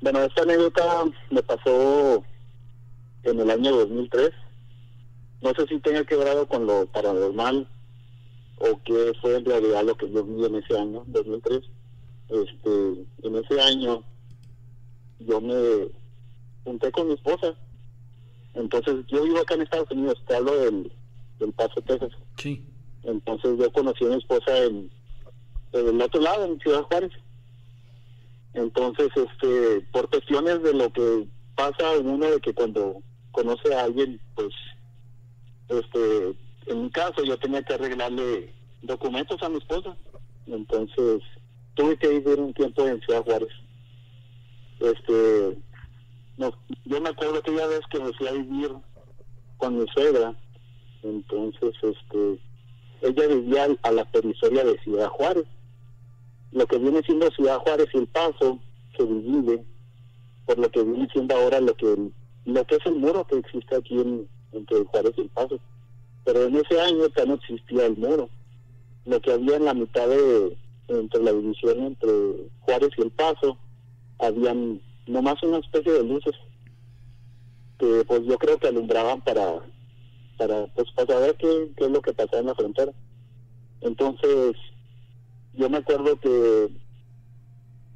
[0.00, 0.82] bueno, esta anécdota
[1.30, 2.24] me pasó
[3.24, 4.30] en el año 2003.
[5.42, 7.68] No sé si tenga quebrado con lo paranormal
[8.58, 11.60] o qué fue en realidad lo que yo vi en ese año, 2003.
[12.28, 14.04] Este, en ese año
[15.20, 15.88] yo me
[16.64, 17.54] junté con mi esposa.
[18.54, 20.92] Entonces yo vivo acá en Estados Unidos, te hablo del,
[21.38, 22.12] del Paso, Texas.
[22.36, 22.64] Sí.
[23.02, 24.90] Entonces yo conocí a mi esposa en,
[25.72, 27.12] en el otro lado, en Ciudad Juárez.
[28.54, 33.00] Entonces, este, por cuestiones de lo que pasa uno de que cuando
[33.30, 34.52] conoce a alguien, pues,
[35.68, 36.34] este,
[36.66, 38.52] en mi caso yo tenía que arreglarle
[38.82, 39.96] documentos a mi esposa.
[40.46, 41.22] Entonces,
[41.74, 43.50] tuve que vivir un tiempo en Ciudad Juárez.
[44.80, 45.58] Este,
[46.84, 48.72] yo me acuerdo aquella vez que me fui a vivir
[49.58, 50.34] con mi suegra.
[51.02, 52.40] Entonces, este,
[53.02, 55.46] ella vivía a la periferia de Ciudad Juárez
[56.52, 58.58] lo que viene siendo Ciudad Juárez y El Paso
[58.96, 59.64] se divide
[60.46, 62.10] por lo que viene siendo ahora lo que
[62.46, 65.60] lo que es el muro que existe aquí en, entre Juárez y El Paso.
[66.24, 68.28] Pero en ese año ya no existía el muro.
[69.04, 70.56] Lo que había en la mitad de
[70.88, 72.10] entre la división entre
[72.60, 73.56] Juárez y El Paso,
[74.20, 76.34] habían nomás una especie de luces
[77.78, 79.60] que pues yo creo que alumbraban para
[80.36, 82.92] para pues para saber qué, qué es lo que pasaba en la frontera.
[83.80, 84.56] Entonces,
[85.54, 86.68] yo me acuerdo que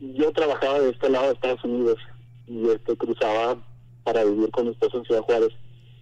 [0.01, 1.99] yo trabajaba de este lado de Estados Unidos
[2.47, 3.63] y este cruzaba
[4.03, 5.51] para vivir con mi esposo en Ciudad Juárez.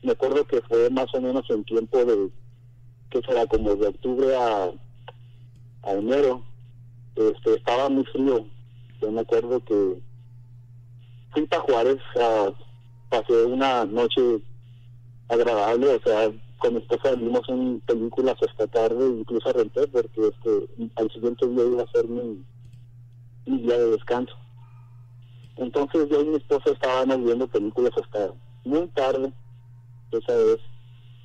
[0.02, 2.30] Me acuerdo que fue más o menos en tiempo de,
[3.10, 4.72] que será como de octubre a,
[5.82, 6.42] a enero.
[7.14, 8.46] Este, estaba muy frío.
[9.00, 10.00] Yo me acuerdo que
[11.48, 12.52] para Juárez, a,
[13.08, 14.42] pasé una noche
[15.28, 20.90] agradable, o sea, con mi esposa vimos un películas hasta tarde, incluso renté, porque este,
[20.96, 22.44] al siguiente día iba a ser mi,
[23.46, 24.34] mi día de descanso.
[25.56, 28.32] Entonces yo y mi esposa estábamos viendo películas hasta
[28.64, 29.32] muy tarde,
[30.10, 30.58] esa vez.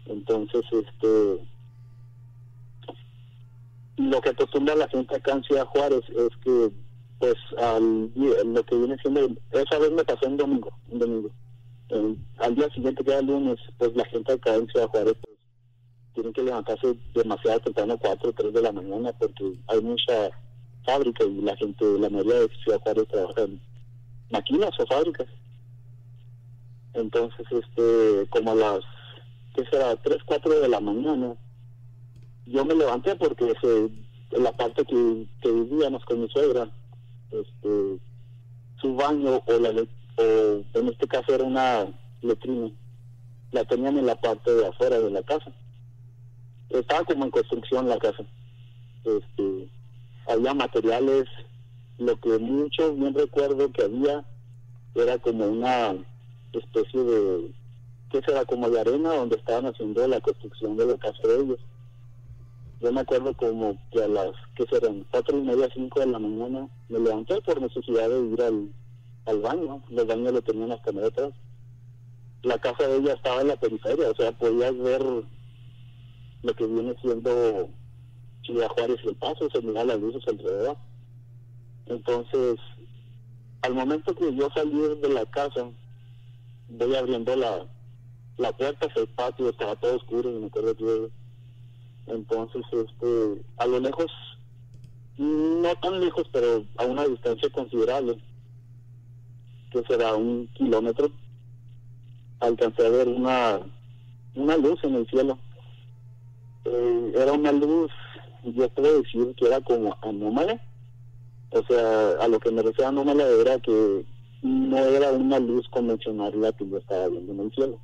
[0.05, 1.47] Entonces, este
[3.97, 6.71] lo que acostumbra la gente acá en Ciudad Juárez es que,
[7.19, 11.29] pues, al, lo que viene siendo, esa vez me pasó un domingo, un domingo.
[12.39, 15.37] Al día siguiente, que era lunes, pues la gente acá en Ciudad Juárez pues,
[16.13, 20.29] tienen que levantarse demasiado temprano, 4 o 3 de la mañana, porque hay mucha
[20.85, 23.61] fábrica y la gente, la mayoría de Ciudad Juárez trabaja en
[24.29, 25.27] máquinas o fábricas.
[26.93, 28.79] Entonces, este, como a las,
[29.55, 29.95] ¿qué será?
[29.95, 31.35] 3, 4 de la mañana,
[32.45, 36.69] yo me levanté porque en la parte que vivíamos con mi suegra,
[37.31, 37.99] este,
[38.79, 39.69] su baño o la
[40.19, 41.87] o en este caso era una
[42.21, 42.71] letrina,
[43.51, 45.51] la tenían en la parte de afuera de la casa.
[46.69, 48.23] Estaba como en construcción la casa.
[49.05, 49.69] Este,
[50.27, 51.25] había materiales,
[51.97, 54.25] lo que mucho bien recuerdo que había
[54.95, 55.95] era como una
[56.51, 57.51] especie de,
[58.11, 58.43] ¿qué será?
[58.45, 61.59] Como de arena donde estaban haciendo la construcción de la casa de ellos.
[62.79, 66.19] Yo me acuerdo como que a las que serán cuatro y media, cinco de la
[66.19, 68.69] mañana, me levanté por necesidad de ir al,
[69.25, 69.83] al baño.
[69.89, 71.33] Los baños lo tenían las camionetas.
[72.43, 75.01] La casa de ella estaba en la periferia, o sea, podías ver
[76.43, 77.69] lo que viene siendo
[78.43, 80.77] Ciudad Juárez El Paso, se miran las luces alrededor.
[81.87, 82.59] Entonces,
[83.63, 85.67] al momento que yo salí de la casa,
[86.69, 87.65] voy abriendo la,
[88.37, 91.09] la puerta el patio, estaba todo oscuro y me acuerdo que
[92.07, 94.11] entonces este a lo lejos
[95.17, 98.17] no tan lejos pero a una distancia considerable
[99.71, 101.11] que será un kilómetro
[102.39, 103.59] alcancé a ver una
[104.35, 105.39] una luz en el cielo.
[106.65, 107.91] Eh, era una luz
[108.43, 110.61] yo puedo decir que era como anómala
[111.51, 114.05] o sea a lo que me refiero anómala era que
[114.43, 117.79] no era una luz convencional la que yo estaba viendo en el cielo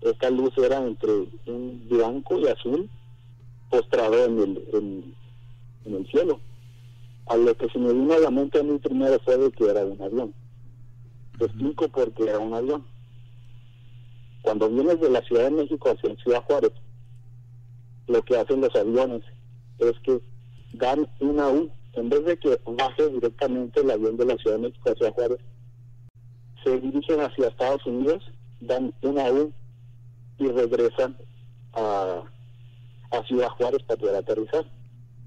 [0.00, 1.10] esta luz era entre
[1.46, 2.88] un blanco y azul
[3.68, 5.14] postrado en el, en,
[5.84, 6.40] en el cielo.
[7.26, 9.68] A lo que se me vino a la mente a mí primero fue de que
[9.68, 10.34] era un avión.
[11.38, 12.84] Te explico por qué era un avión.
[14.42, 16.72] Cuando vienes de la Ciudad de México hacia Ciudad Juárez,
[18.08, 19.22] lo que hacen los aviones
[19.78, 20.20] es que
[20.72, 21.70] dan una U.
[21.94, 25.38] En vez de que baje directamente el avión de la Ciudad de México hacia Juárez,
[26.64, 28.22] se dirigen hacia Estados Unidos,
[28.60, 29.52] dan una U
[30.40, 31.16] y regresan
[31.74, 32.22] a,
[33.12, 34.64] a Ciudad Juárez para poder aterrizar.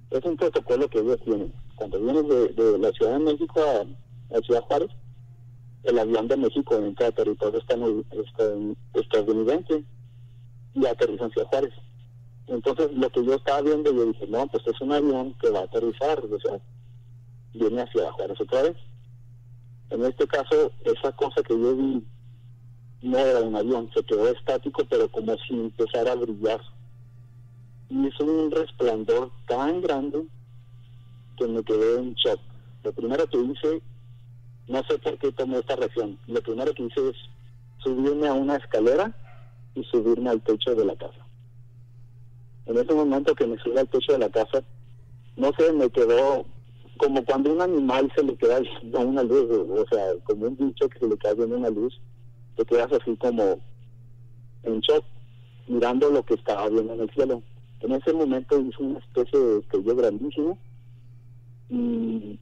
[0.10, 1.54] Es un protocolo que ellos tienen.
[1.76, 4.90] Cuando vienes de, de la Ciudad de México a, Ciudad Juárez,
[5.84, 7.62] el avión de México entra a territorio
[8.94, 9.84] estadounidense
[10.74, 11.74] y aterriza en Ciudad Juárez.
[12.48, 15.60] Entonces, lo que yo estaba viendo, yo dije, no, pues es un avión que va
[15.60, 16.60] a aterrizar, o sea,
[17.54, 18.76] viene a Ciudad Juárez otra vez.
[19.92, 22.04] En este caso, esa cosa que yo vi
[23.04, 26.62] no era un avión, se quedó estático, pero como si empezara a brillar.
[27.90, 30.24] Y hizo un resplandor tan grande
[31.38, 32.40] que me quedé en shock.
[32.84, 33.82] Lo primero que hice,
[34.68, 37.16] no sé por qué tomé esta reacción, lo primero que hice es
[37.80, 39.14] subirme a una escalera
[39.76, 41.28] y subirme al techo de la casa.
[42.66, 44.64] En ese momento que me subí al techo de la casa,
[45.36, 46.46] no sé, me quedó
[46.98, 50.88] como cuando un animal se le queda viendo una luz, o sea, como un bicho
[50.88, 52.00] que se le queda viendo una luz,
[52.56, 53.60] te quedas así como
[54.64, 55.04] en shock,
[55.68, 57.42] mirando lo que estaba viendo en el cielo.
[57.82, 60.58] En ese momento hizo una especie de estrella grandísimo
[61.70, 62.40] y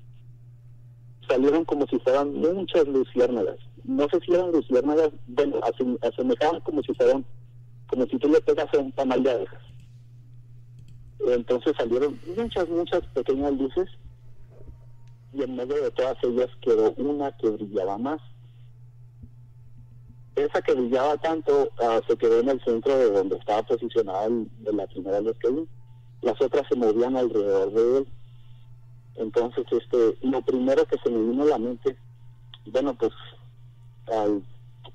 [1.27, 3.57] salieron como si fueran muchas luciérnagas.
[3.83, 5.59] No sé si eran luciérnagas, bueno,
[6.01, 7.25] asemejaban como si fueran,
[7.87, 9.61] como si tú le pegas a un tamal de abejas.
[11.27, 13.89] Entonces salieron muchas, muchas pequeñas luces
[15.33, 18.21] y en medio de todas ellas quedó una que brillaba más
[20.35, 24.47] esa que brillaba tanto uh, se quedó en el centro de donde estaba posicionada el,
[24.59, 25.67] de la primera vez que vi.
[26.21, 28.07] Las otras se movían alrededor de él.
[29.15, 31.97] Entonces, este, lo primero que se me vino a la mente,
[32.65, 33.11] bueno, pues,
[34.07, 34.41] al,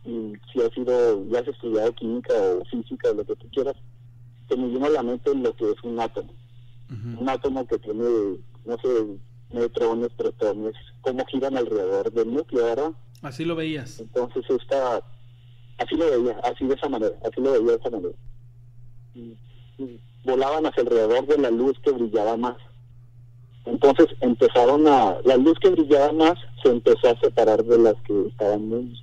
[0.05, 3.75] si has sido, ya has estudiado química o física o lo que tú quieras,
[4.49, 6.33] se me vino a la mente lo que es un átomo.
[6.89, 7.19] Uh -huh.
[7.21, 9.19] Un átomo que tiene, no sé,
[9.51, 12.93] neutrones, protones, cómo giran alrededor del núcleo, ¿verdad?
[13.23, 14.01] Así lo veías.
[14.01, 15.03] Entonces, esta
[15.79, 18.15] así lo veía, así de esa manera, así lo veía de esa manera.
[20.25, 22.57] Volaban hacia alrededor de la luz que brillaba más.
[23.65, 28.27] Entonces empezaron a, la luz que brillaba más se empezó a separar de las que
[28.29, 28.99] estaban muy,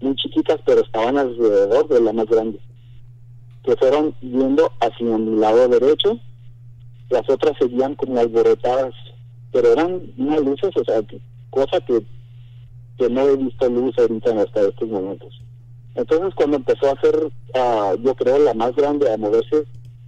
[0.00, 2.58] muy chiquitas, pero estaban alrededor de la más grande.
[3.64, 6.18] Que fueron yendo hacia mi lado derecho,
[7.10, 8.94] las otras seguían como alborotadas,
[9.52, 11.02] pero eran unas luces, o sea,
[11.50, 12.02] cosa que,
[12.98, 15.42] que no he visto luz ahorita hasta estos momentos.
[15.94, 19.64] Entonces cuando empezó a hacer, uh, yo creo, la más grande a moverse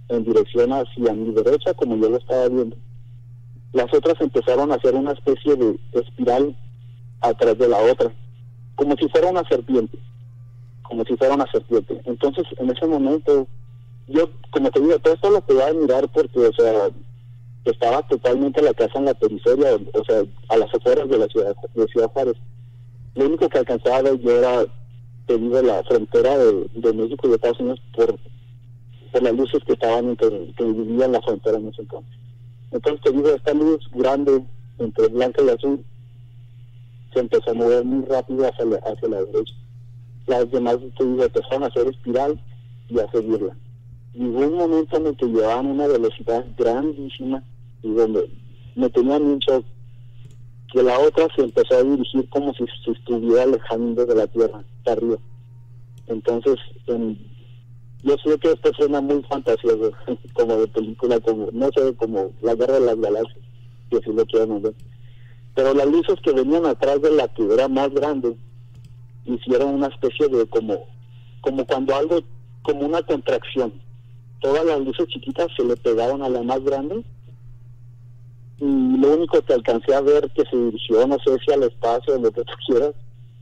[0.09, 2.75] en dirección hacia mi derecha, como yo lo estaba viendo,
[3.73, 6.55] las otras empezaron a hacer una especie de espiral
[7.21, 8.11] atrás de la otra,
[8.75, 9.97] como si fuera una serpiente,
[10.83, 12.01] como si fuera una serpiente.
[12.05, 13.47] Entonces en ese momento,
[14.07, 16.89] yo, como te digo, todo esto lo podía mirar porque, o sea,
[17.65, 21.55] estaba totalmente la casa en la periferia, o sea, a las afueras de la ciudad
[21.73, 22.35] de Ciudad Juárez.
[23.15, 24.65] Lo único que alcanzaba yo era
[25.31, 28.17] debido a la frontera de, de, México y Estados Unidos por,
[29.21, 32.13] las luces que estaban entre, que dividían la frontera en ese entonces.
[32.71, 34.43] Entonces, te digo, esta luz grande
[34.79, 35.83] entre blanca y azul
[37.13, 39.53] se empezó a mover muy rápido hacia la, hacia la derecha.
[40.27, 42.41] Las demás, te empezaron a hacer espiral
[42.87, 43.55] y a seguirla.
[44.13, 47.43] Y hubo un momento en el que llevaban una velocidad grandísima
[47.83, 48.29] y donde
[48.75, 49.65] me tenían un shock
[50.71, 54.63] que la otra se empezó a dirigir como si se estuviera alejando de la tierra,
[54.85, 55.17] arriba.
[56.07, 56.55] Entonces,
[56.87, 57.17] en,
[58.03, 59.91] yo sé que esto suena muy fantasioso,
[60.33, 63.45] como de película, como, no sé, como la guerra de las galaxias,
[63.89, 64.73] si así lo quieren ver.
[65.55, 68.35] Pero las luces que venían atrás de la que era más grande,
[69.25, 70.85] hicieron una especie de como,
[71.41, 72.19] como cuando algo,
[72.63, 73.73] como una contracción.
[74.39, 77.03] Todas las luces chiquitas se le pegaron a la más grande
[78.61, 82.21] y lo único que alcancé a ver que se dirigió, no sé si al espacio
[82.21, 82.93] que tú quieras,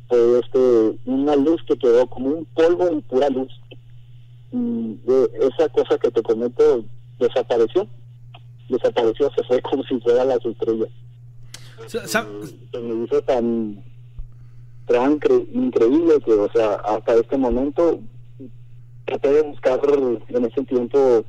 [0.07, 3.51] fue este, una luz que quedó como un polvo y pura luz.
[4.53, 4.97] Y
[5.41, 6.85] esa cosa que te comento
[7.19, 7.85] desapareció.
[8.69, 10.89] Desapareció, se fue como si fuera las estrellas.
[11.85, 13.83] Se me hizo tan,
[14.87, 15.19] tan
[15.51, 17.99] increíble que, o sea, hasta este momento
[19.03, 19.81] traté de buscar
[20.29, 21.25] en ese tiempo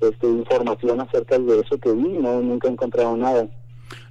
[0.00, 3.48] este, información acerca de eso que vi, no, nunca he encontrado nada.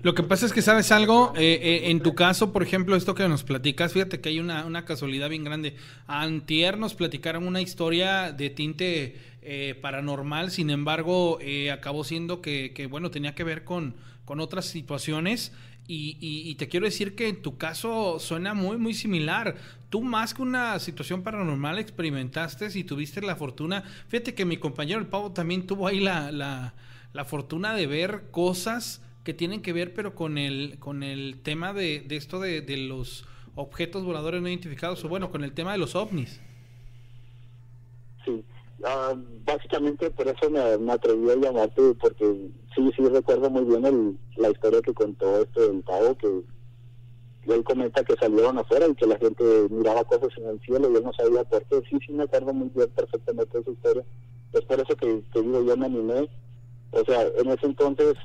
[0.02, 3.16] Lo que pasa es que sabes algo, eh, eh, en tu caso, por ejemplo, esto
[3.16, 5.76] que nos platicas, fíjate que hay una, una casualidad bien grande.
[6.08, 11.40] Antier nos platicaron una historia de tinte eh, paranormal, sin embargo,
[11.72, 13.96] acabó siendo que, que, bueno, tenía que ver con,
[14.26, 15.54] con otras situaciones
[15.86, 19.56] y, y, te quiero decir que en tu caso suena muy, muy similar.
[19.90, 23.84] Tú más que una situación paranormal experimentaste y tuviste la fortuna.
[24.08, 26.74] Fíjate que mi compañero el Pavo también tuvo ahí la, la,
[27.12, 31.74] la fortuna de ver cosas que tienen que ver, pero con el, con el tema
[31.74, 35.74] de, de esto de, de los objetos voladores no identificados, o bueno, con el tema
[35.74, 36.40] de los ovnis.
[38.84, 39.16] Uh,
[39.46, 44.50] básicamente por eso me, atreví a llamarte, porque sí, sí recuerdo muy bien el, la
[44.50, 46.44] historia que contó esto del Pavo, que
[47.48, 50.98] él comenta que salieron afuera y que la gente miraba cosas en el cielo y
[50.98, 51.82] él no sabía por qué.
[51.90, 54.04] Sí, sí me acuerdo muy bien perfectamente esa historia.
[54.52, 56.30] Es por eso que, que digo, yo me animé.
[56.92, 58.16] O sea, en ese entonces,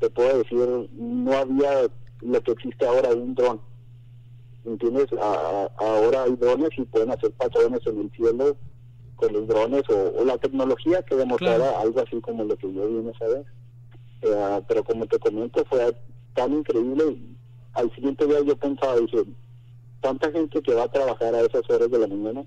[0.00, 1.86] te puedo decir, no había
[2.20, 3.60] lo que existe ahora, un dron.
[4.64, 5.06] ¿Entiendes?
[5.20, 8.56] ahora hay drones y pueden hacer patrones en el cielo
[9.16, 13.10] con los drones o, la tecnología que demostrara algo así como lo que yo vine
[13.10, 13.44] a saber.
[14.22, 15.94] Eh, pero como te comento, fue
[16.34, 17.18] tan increíble.
[17.74, 19.24] Al siguiente día yo pensaba, dije,
[20.00, 22.44] tanta gente que va a trabajar a esas horas de la mañana,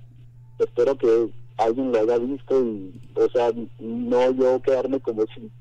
[0.59, 5.51] espero que alguien lo haya visto y, o sea, no yo quedarme como si,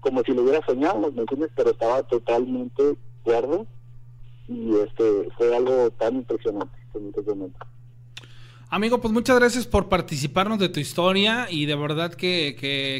[0.00, 1.50] como si lo hubiera soñado, ¿me entiendes?
[1.56, 3.66] Pero estaba totalmente cuerdo
[4.48, 7.66] y este fue algo tan impresionante en este momento.
[8.72, 12.54] Amigo, pues muchas gracias por participarnos de tu historia y de verdad que,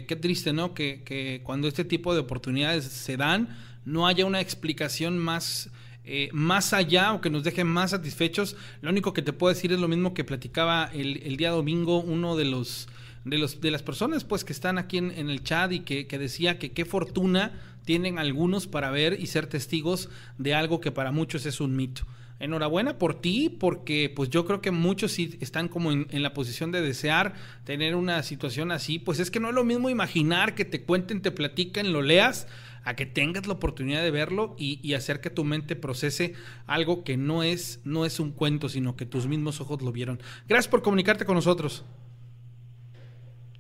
[0.09, 0.75] qué triste, ¿no?
[0.75, 5.71] Que, que, cuando este tipo de oportunidades se dan, no haya una explicación más,
[6.05, 8.57] eh, más allá o que nos deje más satisfechos.
[8.81, 12.01] Lo único que te puedo decir es lo mismo que platicaba el, el día domingo
[12.01, 12.89] uno de los
[13.25, 16.09] de los de las personas pues que están aquí en, en el chat y que,
[16.09, 17.53] que decía que qué fortuna
[17.85, 22.07] tienen algunos para ver y ser testigos de algo que para muchos es un mito
[22.41, 26.73] enhorabuena por ti, porque pues yo creo que muchos sí están como en, la posición
[26.73, 27.35] de desear
[27.65, 28.99] tener una situación así.
[28.99, 32.49] Pues es que no es lo mismo imaginar que te cuenten, te platican, lo leas,
[32.83, 36.35] a que tengas la oportunidad de verlo y, hacer que tu mente procese
[36.67, 40.21] algo que no es, no es un cuento, sino que tus mismos ojos lo vieron.
[40.49, 41.85] Gracias por comunicarte con nosotros.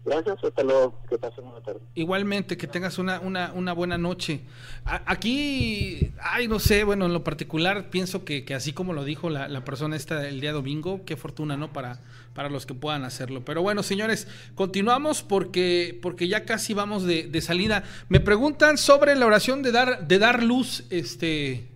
[0.03, 1.81] Gracias, hasta luego, que pasen una tarde.
[1.95, 4.41] Igualmente, que tengas una, una, una buena noche.
[4.85, 9.29] aquí, ay, no sé, bueno, en lo particular pienso que, que así como lo dijo
[9.29, 11.75] la, la, persona esta el día domingo, qué fortuna, ¿no?
[11.75, 12.01] Para,
[12.35, 13.45] para los que puedan hacerlo.
[13.45, 17.85] Pero bueno, señores, continuamos porque, porque ya casi vamos de, de salida.
[18.09, 21.69] Me preguntan sobre la oración de dar, de dar luz, este,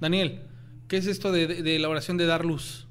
[0.00, 0.42] Daniel,
[0.88, 2.87] ¿qué es esto de, de la oración de dar luz?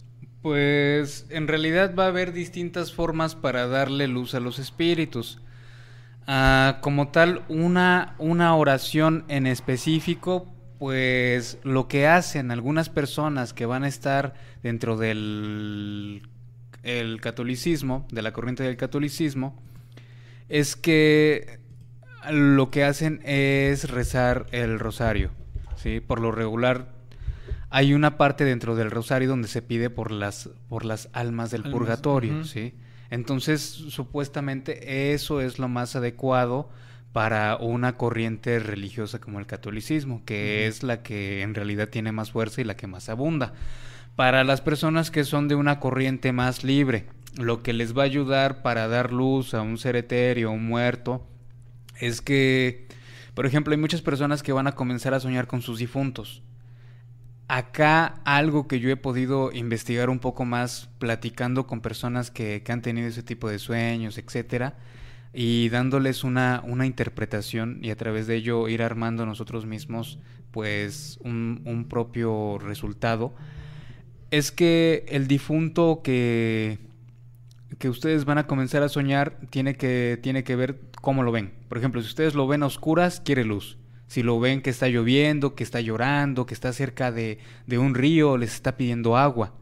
[0.48, 5.42] Pues en realidad va a haber distintas formas para darle luz a los espíritus.
[6.26, 10.48] Ah, como tal, una, una oración en específico,
[10.80, 16.26] pues lo que hacen algunas personas que van a estar dentro del
[16.84, 19.62] el catolicismo, de la corriente del catolicismo,
[20.48, 21.60] es que
[22.32, 25.32] lo que hacen es rezar el rosario.
[25.76, 26.00] ¿sí?
[26.00, 26.97] Por lo regular
[27.70, 31.64] hay una parte dentro del rosario donde se pide por las, por las almas del
[31.64, 32.74] purgatorio, ¿sí?
[33.10, 36.70] Entonces, supuestamente eso es lo más adecuado
[37.14, 42.32] para una corriente religiosa como el catolicismo, que es la que en realidad tiene más
[42.32, 43.54] fuerza y la que más abunda.
[44.16, 47.06] Para las personas que son de una corriente más libre,
[47.38, 51.26] lo que les va a ayudar para dar luz a un ser etéreo, un muerto,
[52.00, 52.88] es que,
[53.34, 56.44] por ejemplo, hay muchas personas que van a comenzar a soñar con sus difuntos.
[57.48, 62.82] Acá algo que yo he podido investigar un poco más platicando con personas que, han
[62.82, 64.76] tenido ese tipo de sueños, etcétera,
[65.34, 70.20] y dándoles una, una interpretación y a través de ello ir armando nosotros mismos
[70.52, 73.34] pues un, un propio resultado,
[74.32, 76.80] es que el difunto que,
[77.80, 81.54] que ustedes van a comenzar a soñar tiene que, tiene que ver cómo lo ven.
[81.70, 83.78] Por ejemplo, si ustedes lo ven a oscuras, quiere luz.
[84.08, 87.94] Si lo ven que está lloviendo, que está llorando, que está cerca de, de un
[87.94, 89.54] río, les está pidiendo agua.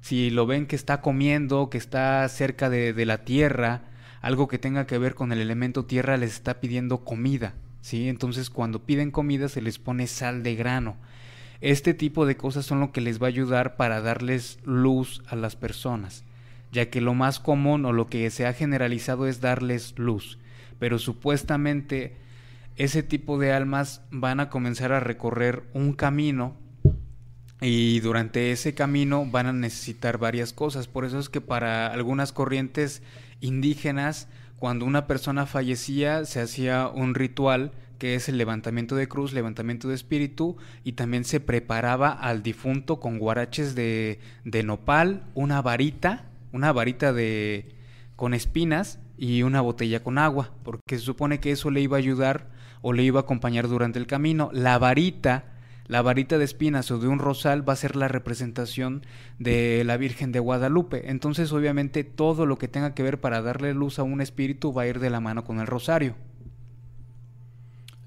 [0.00, 3.82] Si lo ven que está comiendo, que está cerca de, de la tierra,
[4.20, 7.54] algo que tenga que ver con el elemento tierra, les está pidiendo comida.
[7.86, 8.08] ¿sí?
[8.08, 10.96] Entonces cuando piden comida se les pone sal de grano.
[11.60, 15.36] Este tipo de cosas son lo que les va a ayudar para darles luz a
[15.36, 16.24] las personas,
[16.72, 20.38] ya que lo más común o lo que se ha generalizado es darles luz,
[20.80, 22.16] pero supuestamente
[22.76, 26.56] ese tipo de almas van a comenzar a recorrer un camino
[27.60, 30.88] y durante ese camino van a necesitar varias cosas.
[30.88, 33.02] Por eso es que para algunas corrientes
[33.40, 34.28] indígenas,
[34.58, 39.88] cuando una persona fallecía, se hacía un ritual que es el levantamiento de cruz, levantamiento
[39.88, 46.26] de espíritu, y también se preparaba al difunto con guaraches de, de nopal, una varita,
[46.52, 47.74] una varita de
[48.14, 52.00] con espinas y una botella con agua, porque se supone que eso le iba a
[52.00, 52.55] ayudar
[52.88, 54.48] o le iba a acompañar durante el camino.
[54.52, 55.46] La varita,
[55.88, 59.04] la varita de espinas o de un rosal va a ser la representación
[59.40, 61.10] de la Virgen de Guadalupe.
[61.10, 64.82] Entonces, obviamente, todo lo que tenga que ver para darle luz a un espíritu va
[64.82, 66.14] a ir de la mano con el rosario.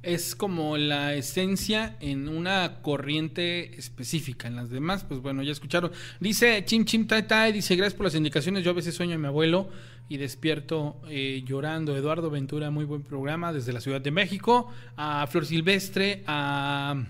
[0.02, 4.48] Es como la esencia en una corriente específica.
[4.48, 5.92] En las demás, pues bueno, ya escucharon.
[6.20, 8.64] Dice Chim Chim Tai Tai, dice gracias por las indicaciones.
[8.64, 9.70] Yo a veces sueño a mi abuelo
[10.08, 11.98] y despierto eh, llorando.
[11.98, 14.72] Eduardo Ventura, muy buen programa desde la Ciudad de México.
[14.96, 17.04] A Flor Silvestre, a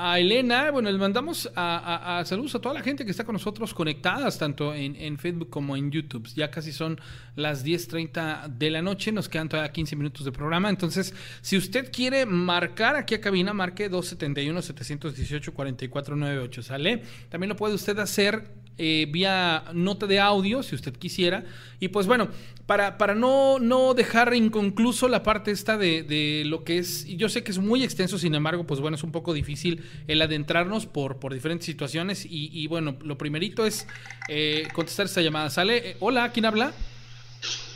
[0.00, 3.74] a Elena, bueno, les mandamos a, saludos a toda la gente que está con nosotros
[3.74, 6.28] conectadas, tanto en, Facebook como en YouTube.
[6.36, 7.00] Ya casi son
[7.34, 10.70] las 10.30 de la noche, nos quedan todavía 15 minutos de programa.
[10.70, 17.02] Entonces, si usted quiere marcar aquí a cabina, marque 271-718-4498, ¿sale?
[17.28, 21.44] También lo puede usted hacer eh, vía nota de audio, si usted quisiera.
[21.80, 22.28] Y pues bueno,
[22.66, 27.16] para, para no, no dejar inconcluso la parte esta de, de, lo que es, y
[27.16, 30.20] yo sé que es muy extenso, sin embargo, pues bueno, es un poco difícil el
[30.20, 32.26] adentrarnos por, por diferentes situaciones.
[32.28, 33.86] Y, bueno, lo primerito es
[34.28, 35.50] eh, contestar esta llamada.
[35.50, 35.90] ¿Sale?
[35.90, 36.72] Eh, hola, ¿quién habla?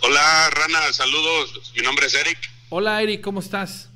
[0.00, 1.72] Hola, Rana, saludos.
[1.76, 2.38] Mi nombre es Eric.
[2.68, 3.88] Hola, Eric, ¿cómo estás?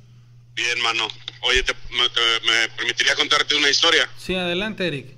[0.55, 1.07] Bien, mano.
[1.41, 4.09] Oye, me, ¿me permitiría contarte una historia?
[4.17, 5.16] Sí, adelante, Eric.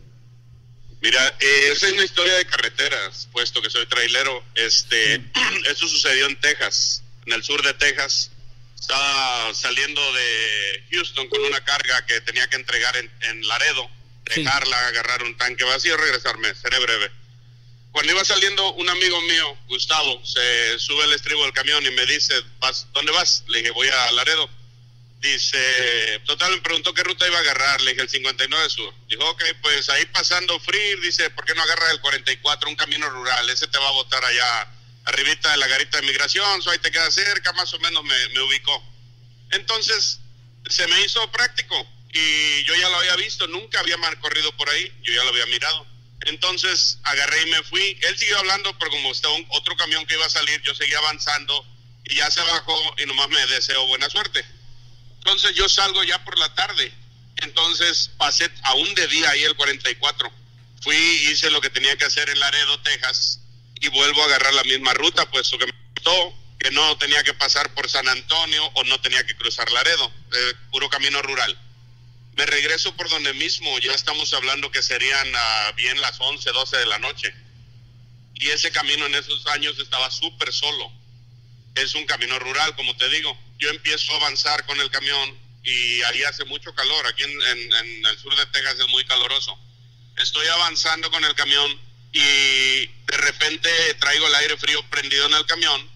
[1.02, 4.44] Mira, eh, esa es una historia de carreteras, puesto que soy trailero.
[4.56, 5.16] Este,
[5.66, 8.32] eso sucedió en Texas, en el sur de Texas.
[8.80, 13.90] Estaba saliendo de Houston con una carga que tenía que entregar en, Laredo,
[14.26, 16.54] dejarla, agarrar un tanque vacío, regresarme.
[16.56, 17.12] Seré breve.
[17.92, 22.06] Cuando iba saliendo, un amigo mío, Gustavo, se sube al estribo del camión y me
[22.06, 23.44] dice, ¿Vas, ¿dónde vas?
[23.48, 24.50] Le dije, voy a Laredo
[25.20, 27.82] Dice, total, me preguntó qué ruta iba a agarrar.
[27.82, 28.94] Le dije, el 59 Sur.
[29.08, 33.10] Dijo, ok, pues ahí pasando Free, dice, ¿por qué no agarras el 44, un camino
[33.10, 33.50] rural?
[33.50, 34.68] Ese te va a botar allá,
[35.06, 38.30] arribita de la garita de migración, so ahí te queda cerca, más o menos me,
[38.30, 38.82] me ubicó.
[39.52, 40.22] Entonces,
[40.70, 41.76] se me hizo práctico
[42.14, 45.46] y yo ya lo había visto, nunca había corrido por ahí, yo ya lo había
[45.48, 45.86] mirado.
[46.22, 47.98] Entonces, agarré y me fui.
[48.02, 50.98] Él siguió hablando, pero como estaba un, otro camión que iba a salir, yo seguía
[51.00, 51.66] avanzando
[52.06, 54.44] y ya se bajó y nomás me deseo buena suerte.
[55.20, 56.92] Entonces yo salgo ya por la tarde.
[57.38, 60.32] Entonces pasé aún de día ahí el 44.
[60.82, 63.42] Fui, hice lo que tenía que hacer en Laredo, Texas,
[63.82, 67.34] y vuelvo a agarrar la misma ruta, puesto que me gustó que no tenía que
[67.34, 71.58] pasar por San Antonio o no tenía que cruzar Laredo, eh, puro camino rural.
[72.36, 76.78] Me regreso por donde mismo, ya estamos hablando que serían uh, bien las 11, 12
[76.78, 77.34] de la noche.
[78.36, 80.92] Y ese camino en esos años estaba súper solo.
[81.82, 86.02] Es un camino rural, como te digo yo empiezo a avanzar con el camión y
[86.04, 89.58] ahí hace mucho calor, aquí en, el sur de Texas es muy caloroso.
[90.18, 91.80] Estoy avanzando con el camión
[92.14, 93.70] y de repente
[94.00, 95.90] traigo el aire frío prendido en el camión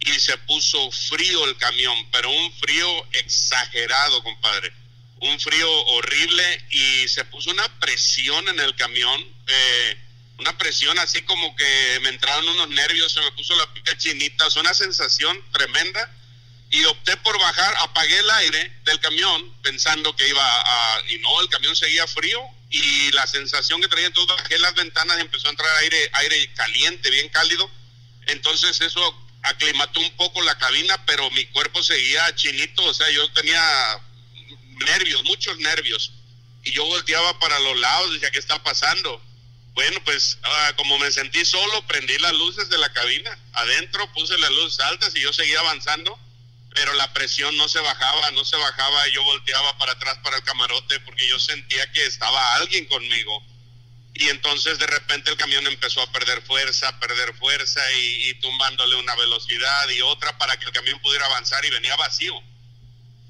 [0.00, 4.72] y se puso frío el camión, pero un frío exagerado, compadre.
[5.20, 9.96] Un frío horrible y se puso una presión en el camión, eh,
[10.38, 14.46] una presión así como que me entraron unos nervios, se me puso la pica chinita,
[14.46, 16.10] es una sensación tremenda
[16.70, 21.02] y opté por bajar, apagué el aire del camión pensando que iba a...
[21.08, 22.40] Y no, el camión seguía frío
[22.70, 26.52] y la sensación que traía, entonces bajé las ventanas y empezó a entrar aire, aire
[26.54, 27.68] caliente, bien cálido.
[28.26, 33.32] Entonces eso aclimató un poco la cabina, pero mi cuerpo seguía chinito, o sea, yo
[33.32, 34.00] tenía
[34.86, 36.12] nervios, muchos nervios.
[36.62, 39.22] Y yo volteaba para los lados, decía, ¿qué está pasando?
[39.78, 43.38] Bueno, pues ah, como me sentí solo, prendí las luces de la cabina.
[43.52, 46.18] Adentro puse las luces altas y yo seguía avanzando
[46.74, 50.36] pero la presión no se bajaba, no se bajaba, y yo volteaba para atrás para
[50.36, 53.42] el camarote porque yo sentía que estaba alguien conmigo.
[54.14, 59.14] y entonces de repente el camión empezó a perder fuerza, perder fuerza y, tumbándole una
[59.14, 62.34] velocidad y otra para que el camión pudiera avanzar y venía vacío.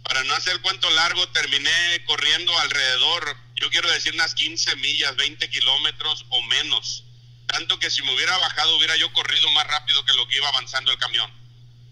[0.08, 5.48] Para no hacer cuento largo, terminé corriendo alrededor, yo quiero decir unas 15 millas, 20
[5.50, 7.04] kilómetros o menos.
[7.46, 10.48] Tanto que si me hubiera bajado hubiera yo corrido más rápido que lo que iba
[10.48, 11.30] avanzando el camión.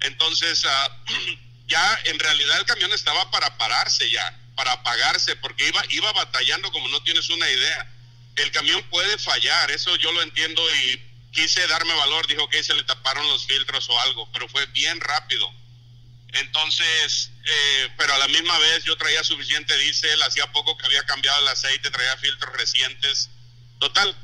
[0.00, 1.02] Entonces, ah,
[1.66, 6.72] ya en realidad el camión estaba para pararse ya, para apagarse, porque iba, iba batallando
[6.72, 7.92] como no tienes una idea
[8.36, 11.02] el camión puede fallar, eso yo lo entiendo y
[11.32, 15.00] quise darme valor, dijo que se le taparon los filtros o algo, pero fue bien
[15.00, 15.50] rápido.
[16.40, 21.04] Entonces, eh, pero a la misma vez yo traía suficiente diésel, hacía poco que había
[21.04, 23.30] cambiado el aceite, traía filtros recientes.
[23.78, 24.16] Total,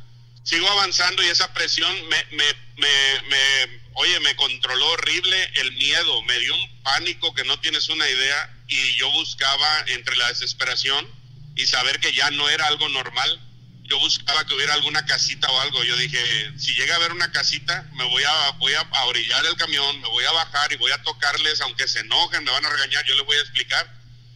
[0.43, 2.44] sigo avanzando y esa presión me, me,
[2.76, 8.09] me, oye, me controló horrible el miedo, me dio un pánico que no tienes una
[8.09, 11.06] idea y yo buscaba entre la desesperación
[11.55, 13.52] y saber que ya no era algo normal
[13.84, 15.82] yo buscaba que hubiera alguna casita o algo.
[15.84, 19.56] Yo dije, si llega a haber una casita, me voy a, voy a, orillar el
[19.56, 22.70] camión, me voy a bajar y voy a tocarles, aunque se enojen, me van a
[22.70, 23.90] regañar, yo les voy a explicar.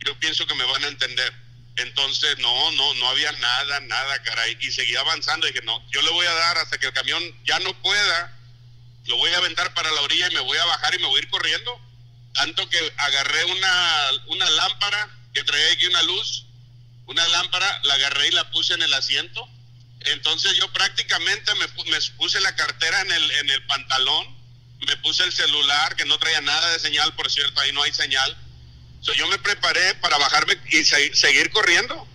[0.05, 1.32] Yo pienso que me van a entender.
[1.77, 4.56] Entonces, no, no, no había nada, nada, caray.
[4.60, 5.47] Y seguía avanzando.
[5.47, 8.32] Dije, no, yo le voy a dar hasta que el camión ya no pueda.
[9.06, 11.20] Lo voy a aventar para la orilla y me voy a bajar y me voy
[11.20, 11.81] a ir corriendo.
[12.35, 16.47] Tanto que agarré una, una lámpara que traía aquí una luz
[17.07, 19.49] una lámpara, la agarré y la puse en el asiento.
[20.01, 21.69] Entonces yo prácticamente me,
[22.16, 24.37] puse la cartera en el, en el pantalón,
[24.87, 27.93] me puse el celular, que no traía nada de señal, por cierto, ahí no hay
[27.93, 28.37] señal.
[29.03, 32.07] yo me preparé para bajarme y seguir corriendo.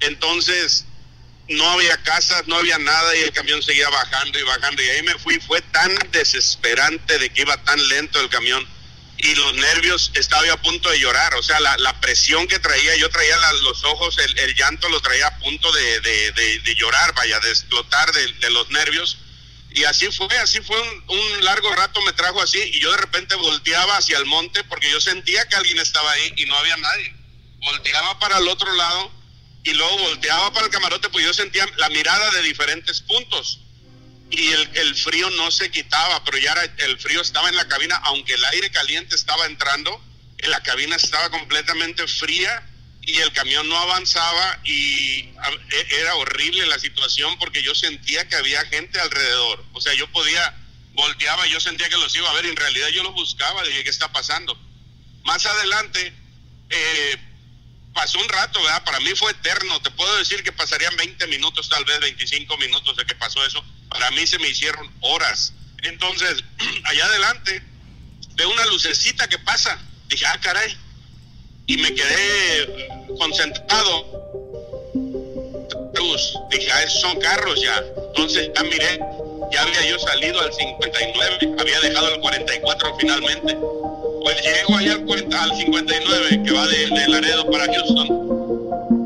[0.00, 0.84] Entonces
[1.48, 4.82] no había casas, no había nada y el camión seguía bajando y bajando.
[4.82, 8.66] Y ahí me fui, fue tan desesperante de que iba tan lento el camión
[9.18, 12.96] y los nervios, estaba a punto de llorar, o sea, la, la presión que traía,
[12.96, 17.14] yo traía los ojos, el, el, llanto lo traía a punto de, de, de, llorar,
[17.14, 19.18] vaya, de explotar de, los nervios.
[19.70, 22.98] Y así fue, así fue un, un, largo rato me trajo así y yo de
[22.98, 26.76] repente volteaba hacia el monte porque yo sentía que alguien estaba ahí y no había
[26.76, 27.14] nadie.
[27.64, 29.10] Volteaba para el otro lado
[29.62, 33.61] y luego volteaba para el camarote pues yo sentía la mirada de diferentes puntos
[34.32, 37.68] y el, el, frío no se quitaba, pero ya era, el frío estaba en la
[37.68, 40.02] cabina, aunque el aire caliente estaba entrando,
[40.38, 42.66] la cabina estaba completamente fría
[43.02, 48.36] y el camión no avanzaba y e, era horrible la situación porque yo sentía que
[48.36, 50.56] había gente alrededor, o sea, yo podía,
[50.94, 53.90] volteaba, yo sentía que los iba a ver, en realidad yo los buscaba, dije, ¿qué
[53.90, 54.58] está pasando?
[55.24, 56.10] Más adelante,
[56.70, 57.18] eh,
[57.92, 58.82] pasó un rato, ¿verdad?
[58.84, 62.96] Para mí fue eterno, te puedo decir que pasarían 20 minutos, tal vez 25 minutos
[62.96, 63.62] de que pasó eso,
[63.92, 65.52] para mí se me hicieron horas.
[65.82, 66.42] Entonces,
[66.84, 67.62] allá adelante,
[68.34, 69.78] veo una lucecita que pasa.
[70.08, 70.76] Dije, ah, caray.
[71.66, 74.22] Y me quedé concentrado.
[75.94, 76.34] Luz.
[76.50, 77.82] Dije, ah, son carros ya.
[78.08, 78.98] Entonces ya miré,
[79.52, 83.56] ya había yo salido al 59, había dejado el 44 finalmente.
[84.22, 88.41] Pues llego allá al, al 59, que va de Laredo para Houston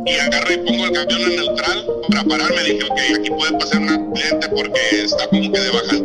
[0.07, 2.63] y agarro y pongo el camión en neutral para pararme.
[2.63, 5.97] Dije, ok, aquí puede pasar un accidente porque está como que de baja.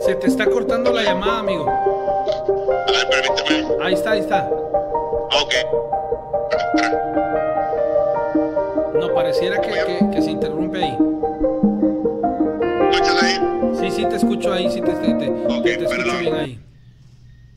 [0.00, 1.68] Se te está cortando la llamada, amigo.
[1.68, 3.68] A ver, permíteme.
[3.80, 4.50] Ahí está, ahí está.
[4.50, 5.54] Ok.
[8.94, 10.98] No, pareciera que, que, que se interrumpe ahí.
[12.90, 13.38] ¿Escuchas ahí?
[13.78, 16.60] Sí, sí, te escucho ahí, sí te, te, te, okay, te escucho bien ahí.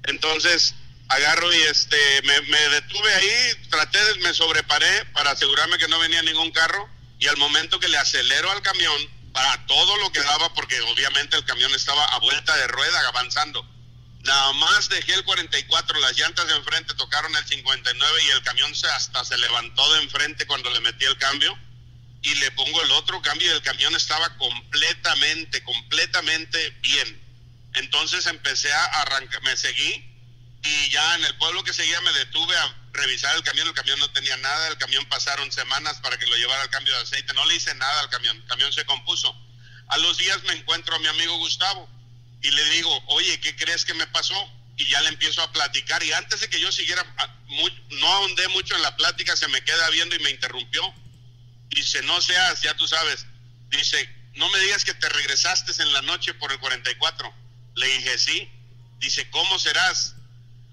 [0.07, 0.75] Entonces,
[1.09, 6.21] agarro y este me, detuve ahí, traté de, me sobreparé para asegurarme que no venía
[6.21, 6.89] ningún carro
[7.19, 11.37] y al momento que le acelero al camión para todo lo que daba porque obviamente
[11.37, 13.67] el camión estaba a vuelta de rueda avanzando.
[14.23, 18.73] Nada más dejé el 44, las llantas de enfrente tocaron el 59 y el camión
[18.73, 21.57] se hasta se levantó de enfrente cuando le metí el cambio
[22.21, 27.21] y le pongo el otro cambio y el camión estaba completamente, completamente bien.
[27.73, 30.12] Entonces empecé a arrancar, me seguí
[30.63, 33.99] y ya en el pueblo que seguía me detuve a revisar el camión, el camión
[33.99, 37.33] no tenía nada, el camión pasaron semanas para que lo llevara al cambio de aceite,
[37.33, 39.35] no le hice nada al camión, el camión se compuso.
[39.87, 41.89] A los días me encuentro a mi amigo Gustavo
[42.41, 44.35] y le digo, oye, ¿qué crees que me pasó?
[44.77, 47.27] Y ya le empiezo a platicar y antes de que yo siguiera, ah,
[47.89, 50.81] no ahondé mucho en la plática, se me queda viendo y me interrumpió.
[51.69, 53.25] Dice, no seas, ya tú sabes,
[53.69, 57.33] dice, no me digas que te regresaste en la noche por el 44.
[57.75, 58.49] Le dije, sí.
[58.99, 60.12] Dice, ¿cómo serás?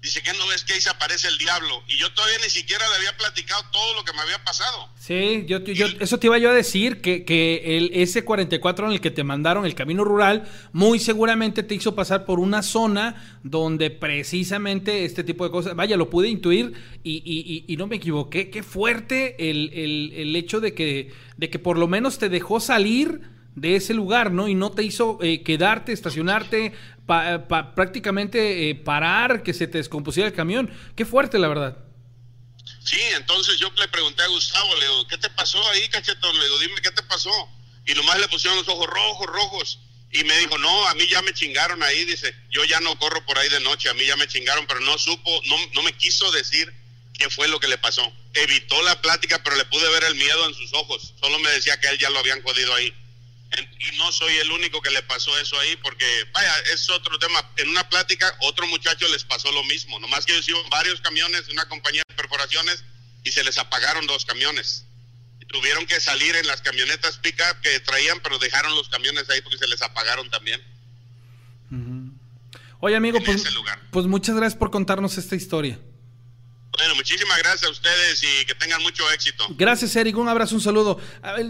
[0.01, 1.83] Dice que no ves que ahí se aparece el diablo.
[1.87, 4.89] Y yo todavía ni siquiera le había platicado todo lo que me había pasado.
[4.99, 9.01] Sí, yo, yo eso te iba yo a decir, que, que el S44 en el
[9.01, 13.91] que te mandaron el camino rural, muy seguramente te hizo pasar por una zona donde
[13.91, 16.73] precisamente este tipo de cosas, vaya, lo pude intuir
[17.03, 18.49] y, y, y, no me equivoqué.
[18.49, 22.59] Qué fuerte el, el, el hecho de que, de que por lo menos te dejó
[22.59, 23.21] salir
[23.55, 24.47] de ese lugar, ¿no?
[24.47, 26.73] Y no te hizo eh, quedarte, estacionarte,
[27.75, 30.71] prácticamente eh, parar, que se te descompusiera el camión.
[30.95, 31.77] Qué fuerte, la verdad.
[32.83, 36.37] Sí, entonces yo le pregunté a Gustavo, le digo, ¿qué te pasó ahí, cachetón?
[36.37, 37.31] Le digo, dime, ¿qué te pasó?
[37.85, 39.79] Y nomás le pusieron los ojos rojos, rojos.
[40.11, 43.25] Y me dijo, no, a mí ya me chingaron ahí, dice, yo ya no corro
[43.25, 45.93] por ahí de noche, a mí ya me chingaron, pero no supo, no, no me
[45.93, 46.73] quiso decir
[47.17, 48.11] qué fue lo que le pasó.
[48.33, 51.13] Evitó la plática, pero le pude ver el miedo en sus ojos.
[51.21, 52.93] Solo me decía que él ya lo habían jodido ahí
[53.57, 57.51] y no soy el único que le pasó eso ahí, porque, vaya, es otro tema.
[57.57, 61.47] En una plática, otro muchacho les pasó lo mismo, nomás que ellos iban varios camiones
[61.47, 62.83] de una compañía de perforaciones
[63.23, 64.85] y se les apagaron dos camiones.
[65.39, 69.41] Y tuvieron que salir en las camionetas pick-up que traían, pero dejaron los camiones ahí
[69.41, 70.61] porque se les apagaron también.
[72.79, 73.43] Oye, amigo, pues,
[73.91, 75.79] pues muchas gracias por contarnos esta historia.
[76.77, 79.45] Bueno, muchísimas gracias a ustedes y que tengan mucho éxito.
[79.57, 80.17] Gracias, Eric.
[80.17, 80.99] Un abrazo, un saludo.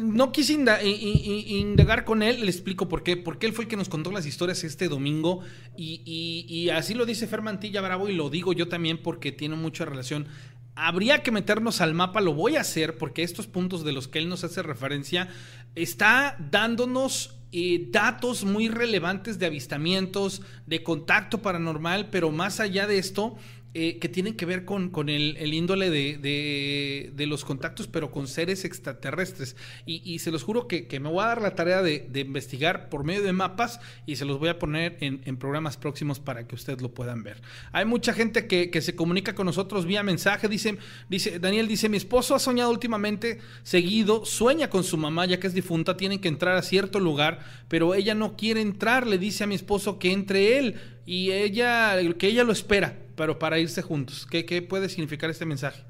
[0.02, 3.18] no quise indagar con él, le explico por qué.
[3.18, 5.42] Porque él fue el que nos contó las historias este domingo.
[5.78, 10.28] Y, así lo dice Fermantilla Bravo y lo digo yo también porque tiene mucha relación.
[10.76, 14.20] Habría que meternos al mapa, lo voy a hacer porque estos puntos de los que
[14.20, 15.30] él nos hace referencia
[15.76, 22.98] está dándonos eh, datos muy relevantes de avistamientos, de contacto paranormal, pero más allá de
[22.98, 23.36] esto,
[23.74, 28.28] eh, que tienen que ver con, con el, índole de, de, los contactos, pero con
[28.28, 29.56] seres extraterrestres.
[29.86, 33.24] Y, se los juro que, me voy a dar la tarea de, investigar por medio
[33.24, 36.94] de mapas y se los voy a poner en, programas próximos para que ustedes lo
[36.94, 37.42] puedan ver.
[37.72, 40.50] Hay mucha gente que, se comunica con nosotros vía mensaje.
[40.50, 40.78] Dice,
[41.08, 45.48] dice, Daniel dice, mi esposo ha soñado últimamente seguido, sueña con su mamá ya que
[45.48, 47.40] es difunta, tienen que entrar a cierto lugar,
[47.70, 50.76] pero ella no quiere entrar, le dice a mi esposo que entre él
[51.06, 54.28] y ella, que ella lo espera pero para irse juntos.
[54.30, 55.84] ¿Qué, ¿Qué, puede significar este mensaje?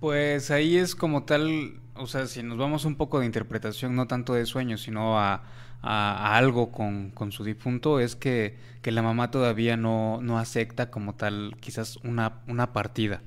[0.00, 4.06] Pues ahí es como tal, o sea, si nos vamos un poco de interpretación, no
[4.06, 5.42] tanto de sueños, sino a,
[5.82, 10.90] a, algo con, con, su difunto, es que, que la mamá todavía no, no, acepta
[10.90, 13.22] como tal quizás una, una partida,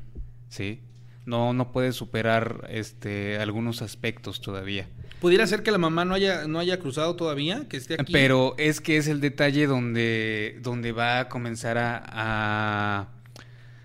[0.49, 0.81] ¿sí?
[1.25, 4.87] No, no puede superar este, algunos aspectos todavía.
[5.21, 8.11] Pudiera ser que la mamá no haya, no haya cruzado todavía, que esté aquí.
[8.11, 13.09] Pero es que es el detalle donde, donde va a comenzar a,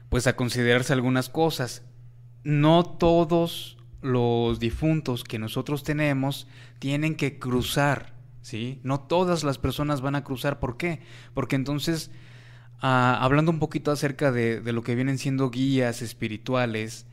[0.08, 1.82] pues a considerarse algunas cosas.
[2.42, 6.48] No todos los difuntos que nosotros tenemos
[6.78, 8.80] tienen que cruzar, ¿sí?
[8.82, 10.58] No todas las personas van a cruzar.
[10.58, 11.02] ¿Por qué?
[11.34, 12.10] Porque entonces,
[12.80, 17.04] ah, hablando un poquito acerca de, de lo que vienen siendo guías espirituales,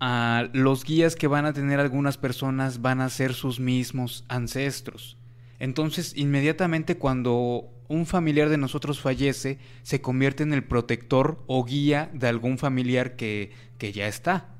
[0.00, 5.16] a los guías que van a tener algunas personas van a ser sus mismos ancestros.
[5.58, 12.10] Entonces, inmediatamente cuando un familiar de nosotros fallece, se convierte en el protector o guía
[12.12, 14.54] de algún familiar que, que ya está.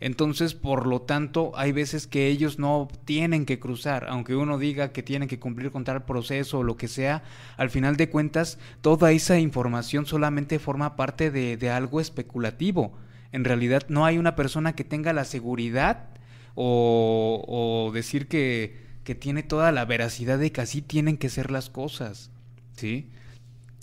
[0.00, 4.92] Entonces, por lo tanto, hay veces que ellos no tienen que cruzar, aunque uno diga
[4.92, 7.22] que tienen que cumplir con tal proceso o lo que sea,
[7.56, 12.92] al final de cuentas, toda esa información solamente forma parte de, de algo especulativo
[13.34, 16.08] en realidad no hay una persona que tenga la seguridad
[16.54, 21.68] o, decir que, que, tiene toda la veracidad de que así tienen que ser las
[21.68, 22.30] cosas,
[22.76, 23.10] ¿sí?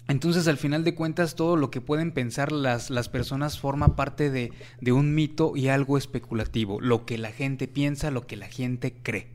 [0.07, 4.29] Entonces, al final de cuentas, todo lo que pueden pensar las, las personas forma parte
[4.29, 8.47] de, de un mito y algo especulativo, lo que la gente piensa, lo que la
[8.47, 9.27] gente cree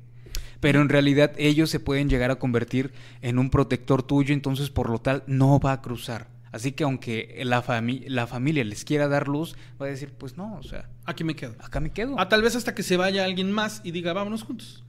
[0.58, 4.88] pero en realidad ellos se pueden llegar a convertir en un protector tuyo, entonces por
[4.88, 6.28] lo tal no va a cruzar.
[6.56, 7.62] Así que aunque la,
[8.06, 10.88] la familia les quiera dar luz, va a decir, pues no, o sea...
[11.04, 11.54] Aquí me quedo.
[11.58, 12.16] Acá me quedo.
[12.18, 14.82] Ah, tal vez hasta que se vaya alguien más y diga, vámonos juntos.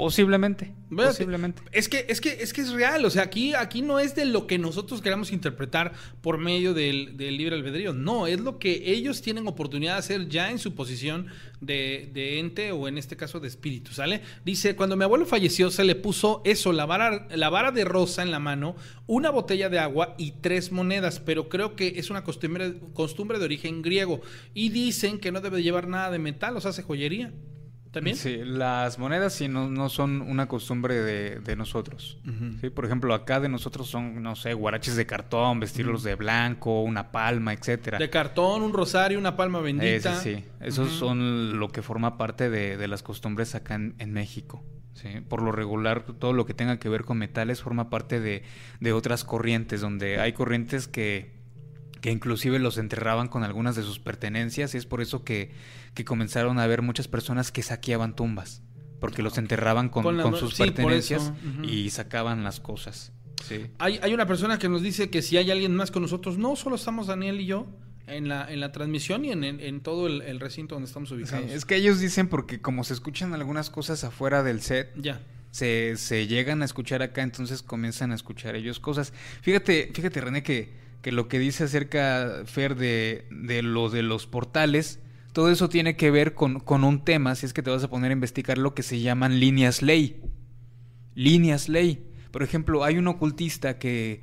[0.00, 0.72] Posiblemente.
[0.88, 1.62] Posiblemente.
[1.72, 3.04] Es que, es que, es que es real.
[3.04, 7.18] O sea, aquí, aquí no es de lo que nosotros queramos interpretar por medio del,
[7.18, 7.92] libre albedrío.
[7.92, 11.26] No, es lo que ellos tienen oportunidad de hacer ya en su posición
[11.60, 14.22] de, de, ente o en este caso de espíritu, ¿sale?
[14.42, 18.22] Dice, cuando mi abuelo falleció se le puso eso, la vara, la vara de rosa
[18.22, 22.24] en la mano, una botella de agua y tres monedas, pero creo que es una
[22.24, 24.22] costumbre, costumbre de origen griego.
[24.54, 27.34] Y dicen que no debe llevar nada de metal, o sea, hace joyería.
[27.90, 28.16] ¿También?
[28.16, 32.18] Sí, las monedas sí no, son una costumbre de, nosotros.
[32.60, 32.70] ¿sí?
[32.70, 37.10] Por ejemplo, acá de nosotros son, no sé, guaraches de cartón, vestirlos de blanco, una
[37.10, 37.98] palma, etcétera.
[37.98, 40.14] De cartón, un rosario, una palma bendita.
[40.20, 44.62] sí, esos son lo que forma parte de, las costumbres acá en, México.
[44.94, 45.20] ¿sí?
[45.28, 48.44] Por lo regular, todo lo que tenga que ver con metales forma parte de,
[48.78, 51.40] de otras corrientes, donde hay corrientes que
[52.00, 55.50] que inclusive los enterraban con algunas de sus pertenencias y es por eso que,
[55.94, 58.62] que comenzaron a haber muchas personas que saqueaban tumbas,
[59.00, 63.12] porque los enterraban con, Con la- con sus sí, pertenencias y sacaban las cosas.
[63.46, 63.66] Sí.
[63.78, 66.56] Hay, hay una persona que nos dice que si hay alguien más con nosotros, no
[66.56, 67.66] solo estamos Daniel y yo
[68.06, 71.08] en la, en la transmisión y en, en- en todo el, el recinto donde estamos
[71.08, 71.50] Sí, ubicados.
[71.50, 75.20] es que ellos dicen porque como se escuchan algunas cosas afuera del set, Ya.
[75.52, 79.12] se, se llegan a escuchar acá, entonces comienzan a escuchar ellos cosas.
[79.42, 80.72] Fíjate, fíjate René, que,
[81.02, 84.98] que lo que dice acerca, Fer, de, de lo de los portales,
[85.32, 87.90] todo eso tiene que ver con, con un tema, si es que te vas a
[87.90, 90.20] poner a investigar lo que se llaman líneas ley.
[91.14, 92.04] Líneas ley.
[92.30, 94.22] Por ejemplo, hay un ocultista que,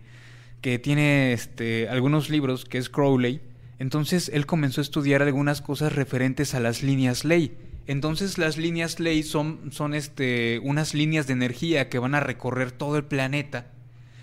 [0.61, 3.41] que tiene este, algunos libros, que es Crowley.
[3.79, 7.55] Entonces él comenzó a estudiar algunas cosas referentes a las líneas ley.
[7.85, 12.71] Entonces las líneas ley son, son este, unas líneas de energía que van a recorrer
[12.71, 13.71] todo el planeta.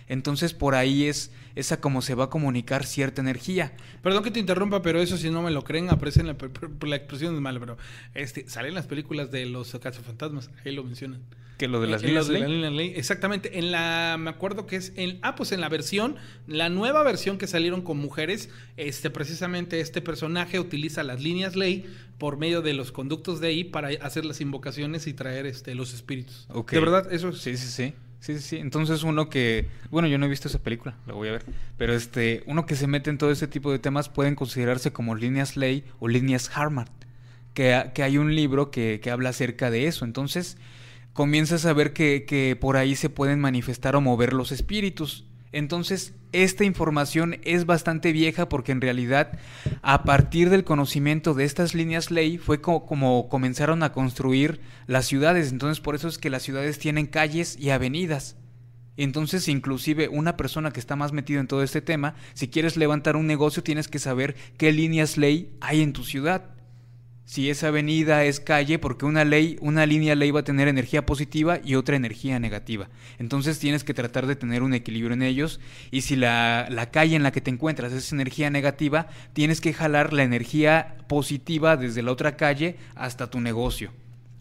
[0.07, 3.73] Entonces por ahí es esa como se va a comunicar cierta energía.
[4.03, 6.37] Perdón que te interrumpa, pero eso si no me lo creen, aprecien la,
[6.87, 7.77] la expresión es mala, pero
[8.15, 11.21] este, salen las películas de los cazafantasmas, ahí lo mencionan.
[11.59, 12.43] Que lo de las líneas ley.
[12.43, 15.69] la línea ley, Exactamente, en la, me acuerdo que es, en, ah, pues en la
[15.69, 16.17] versión,
[16.49, 21.87] la nueva versión que salieron con mujeres, este, precisamente este personaje utiliza las líneas ley
[22.19, 25.95] por medio de los conductos de ahí para hacer las invocaciones y traer este, los
[25.95, 26.49] espíritus.
[26.71, 27.39] De verdad, eso es...
[27.39, 27.95] Sí, sí, sí.
[28.25, 28.57] Sí, sí, sí.
[28.57, 31.45] Entonces uno que, bueno, yo no he visto esa película, la voy a ver,
[31.77, 35.15] pero este, uno que se mete en todo ese tipo de temas pueden considerarse como
[35.15, 36.91] líneas ley o líneas Harmart,
[37.53, 40.07] que, que hay un libro que, que habla acerca de eso.
[40.07, 40.57] Entonces
[41.13, 45.27] comienzas a ver que, que por ahí se pueden manifestar o mover los espíritus.
[45.55, 49.39] Entonces, esta información es bastante vieja porque en realidad,
[49.83, 55.07] a partir del conocimiento de estas líneas ley, fue co- como comenzaron a construir las
[55.07, 55.53] ciudades.
[55.53, 58.37] Entonces, por eso es que las ciudades tienen calles y avenidas.
[58.97, 63.15] Entonces, inclusive una persona que está más metida en todo este tema, si quieres levantar
[63.17, 66.54] un negocio, tienes que saber qué líneas ley hay en tu ciudad.
[67.27, 71.07] Si esa avenida es calle, porque una ley, una línea ley va a tener energía
[71.07, 72.91] positiva y otra energía negativa.
[73.19, 75.59] Entonces tienes que tratar de tener un equilibrio en ellos.
[75.91, 79.73] Y si la, la calle en la que te encuentras es energía negativa, tienes que
[79.73, 83.91] jalar la energía positiva desde la otra calle hasta tu negocio.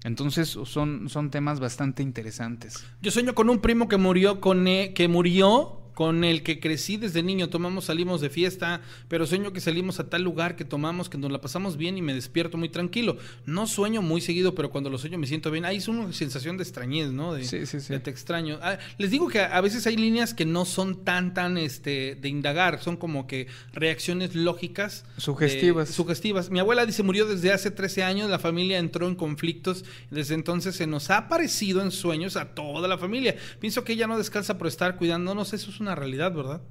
[0.04, 2.86] Entonces son, son temas bastante interesantes.
[3.02, 6.98] Yo sueño con un primo que murió con e- que murió con el que crecí
[6.98, 7.50] desde niño.
[7.50, 11.32] Tomamos, salimos de fiesta, pero sueño que salimos a tal lugar que tomamos, que nos
[11.32, 13.18] la pasamos bien y me despierto muy tranquilo.
[13.46, 15.66] No sueño muy seguido, pero cuando lo sueño me siento bien.
[15.66, 17.34] Ahí es una sensación de extrañez, ¿no?
[17.34, 17.94] De, Sí, sí, sí.
[17.94, 18.60] de te extraño.
[18.62, 22.30] Ah, les digo que a veces hay líneas que no son tan, tan, este, de
[22.30, 22.82] indagar.
[22.82, 25.06] Son como que reacciones lógicas.
[25.18, 25.88] Sugestivas.
[25.90, 26.50] de- sugestivas.
[26.50, 30.76] Mi abuela dice murió desde hace 13 años, la familia entró en conflictos, desde entonces
[30.76, 33.36] se nos ha aparecido en sueños a toda la familia.
[33.60, 36.62] Pienso que ella no descansa por estar cuidándonos, eso es una realidad, ¿verdad?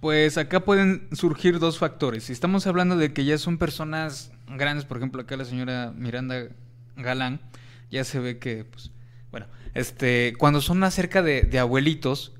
[0.00, 2.24] Pues acá pueden surgir dos factores.
[2.24, 6.48] Si estamos hablando de que ya son personas grandes, por ejemplo, acá la señora Miranda
[6.96, 7.40] Galán,
[7.90, 8.90] ya se ve que, pues,
[9.30, 12.32] bueno, este, cuando son acerca de, de abuelitos,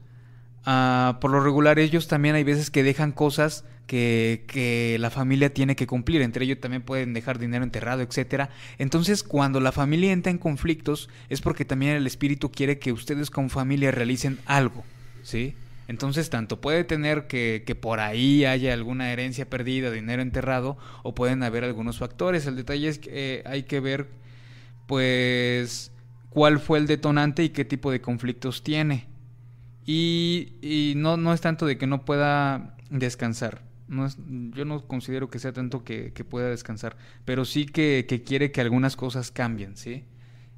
[0.65, 5.55] ah, por lo regular ellos también hay veces que dejan cosas que, que la familia
[5.55, 6.23] tiene que cumplir.
[6.23, 8.51] Entre ellos también pueden dejar dinero enterrado, etcétera.
[8.79, 13.31] Entonces, cuando la familia entra en conflictos, es porque también el espíritu quiere que ustedes
[13.31, 14.85] como familia realicen algo,
[15.23, 15.55] ¿sí?
[15.93, 21.15] Entonces, tanto puede tener que, que por ahí haya alguna herencia perdida, dinero enterrado, o
[21.15, 22.47] pueden haber algunos factores.
[22.47, 24.09] El detalle es que eh, hay que ver,
[24.87, 25.93] pues,
[26.31, 29.07] cuál fue el detonante y qué tipo de conflictos tiene.
[29.87, 33.63] Y, y no, no es tanto de que no pueda descansar.
[33.89, 34.19] No es-
[34.53, 38.53] yo no considero que sea tanto que, que pueda descansar, pero sí que, que quiere
[38.53, 40.05] que algunas cosas cambien, ¿sí?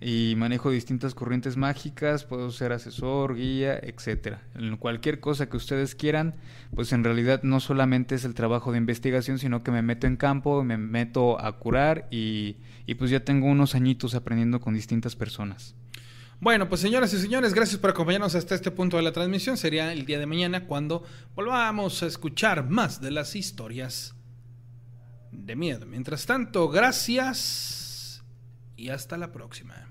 [0.00, 4.42] Y manejo distintas corrientes mágicas, puedo ser asesor, guía, etcétera.
[4.54, 6.36] En cualquier cosa que ustedes quieran,
[6.74, 10.16] pues en realidad no solamente es el trabajo de investigación, sino que me meto en
[10.16, 15.16] campo, me meto a curar y, y pues ya tengo unos añitos aprendiendo con distintas
[15.16, 15.74] personas.
[16.40, 19.56] Bueno, pues señoras y señores, gracias por acompañarnos hasta este punto de la transmisión.
[19.56, 21.02] Sería el día de mañana cuando
[21.34, 24.14] volvamos a escuchar más de las historias
[25.32, 25.84] de miedo.
[25.86, 28.22] Mientras tanto, gracias
[28.76, 29.87] y hasta la próxima.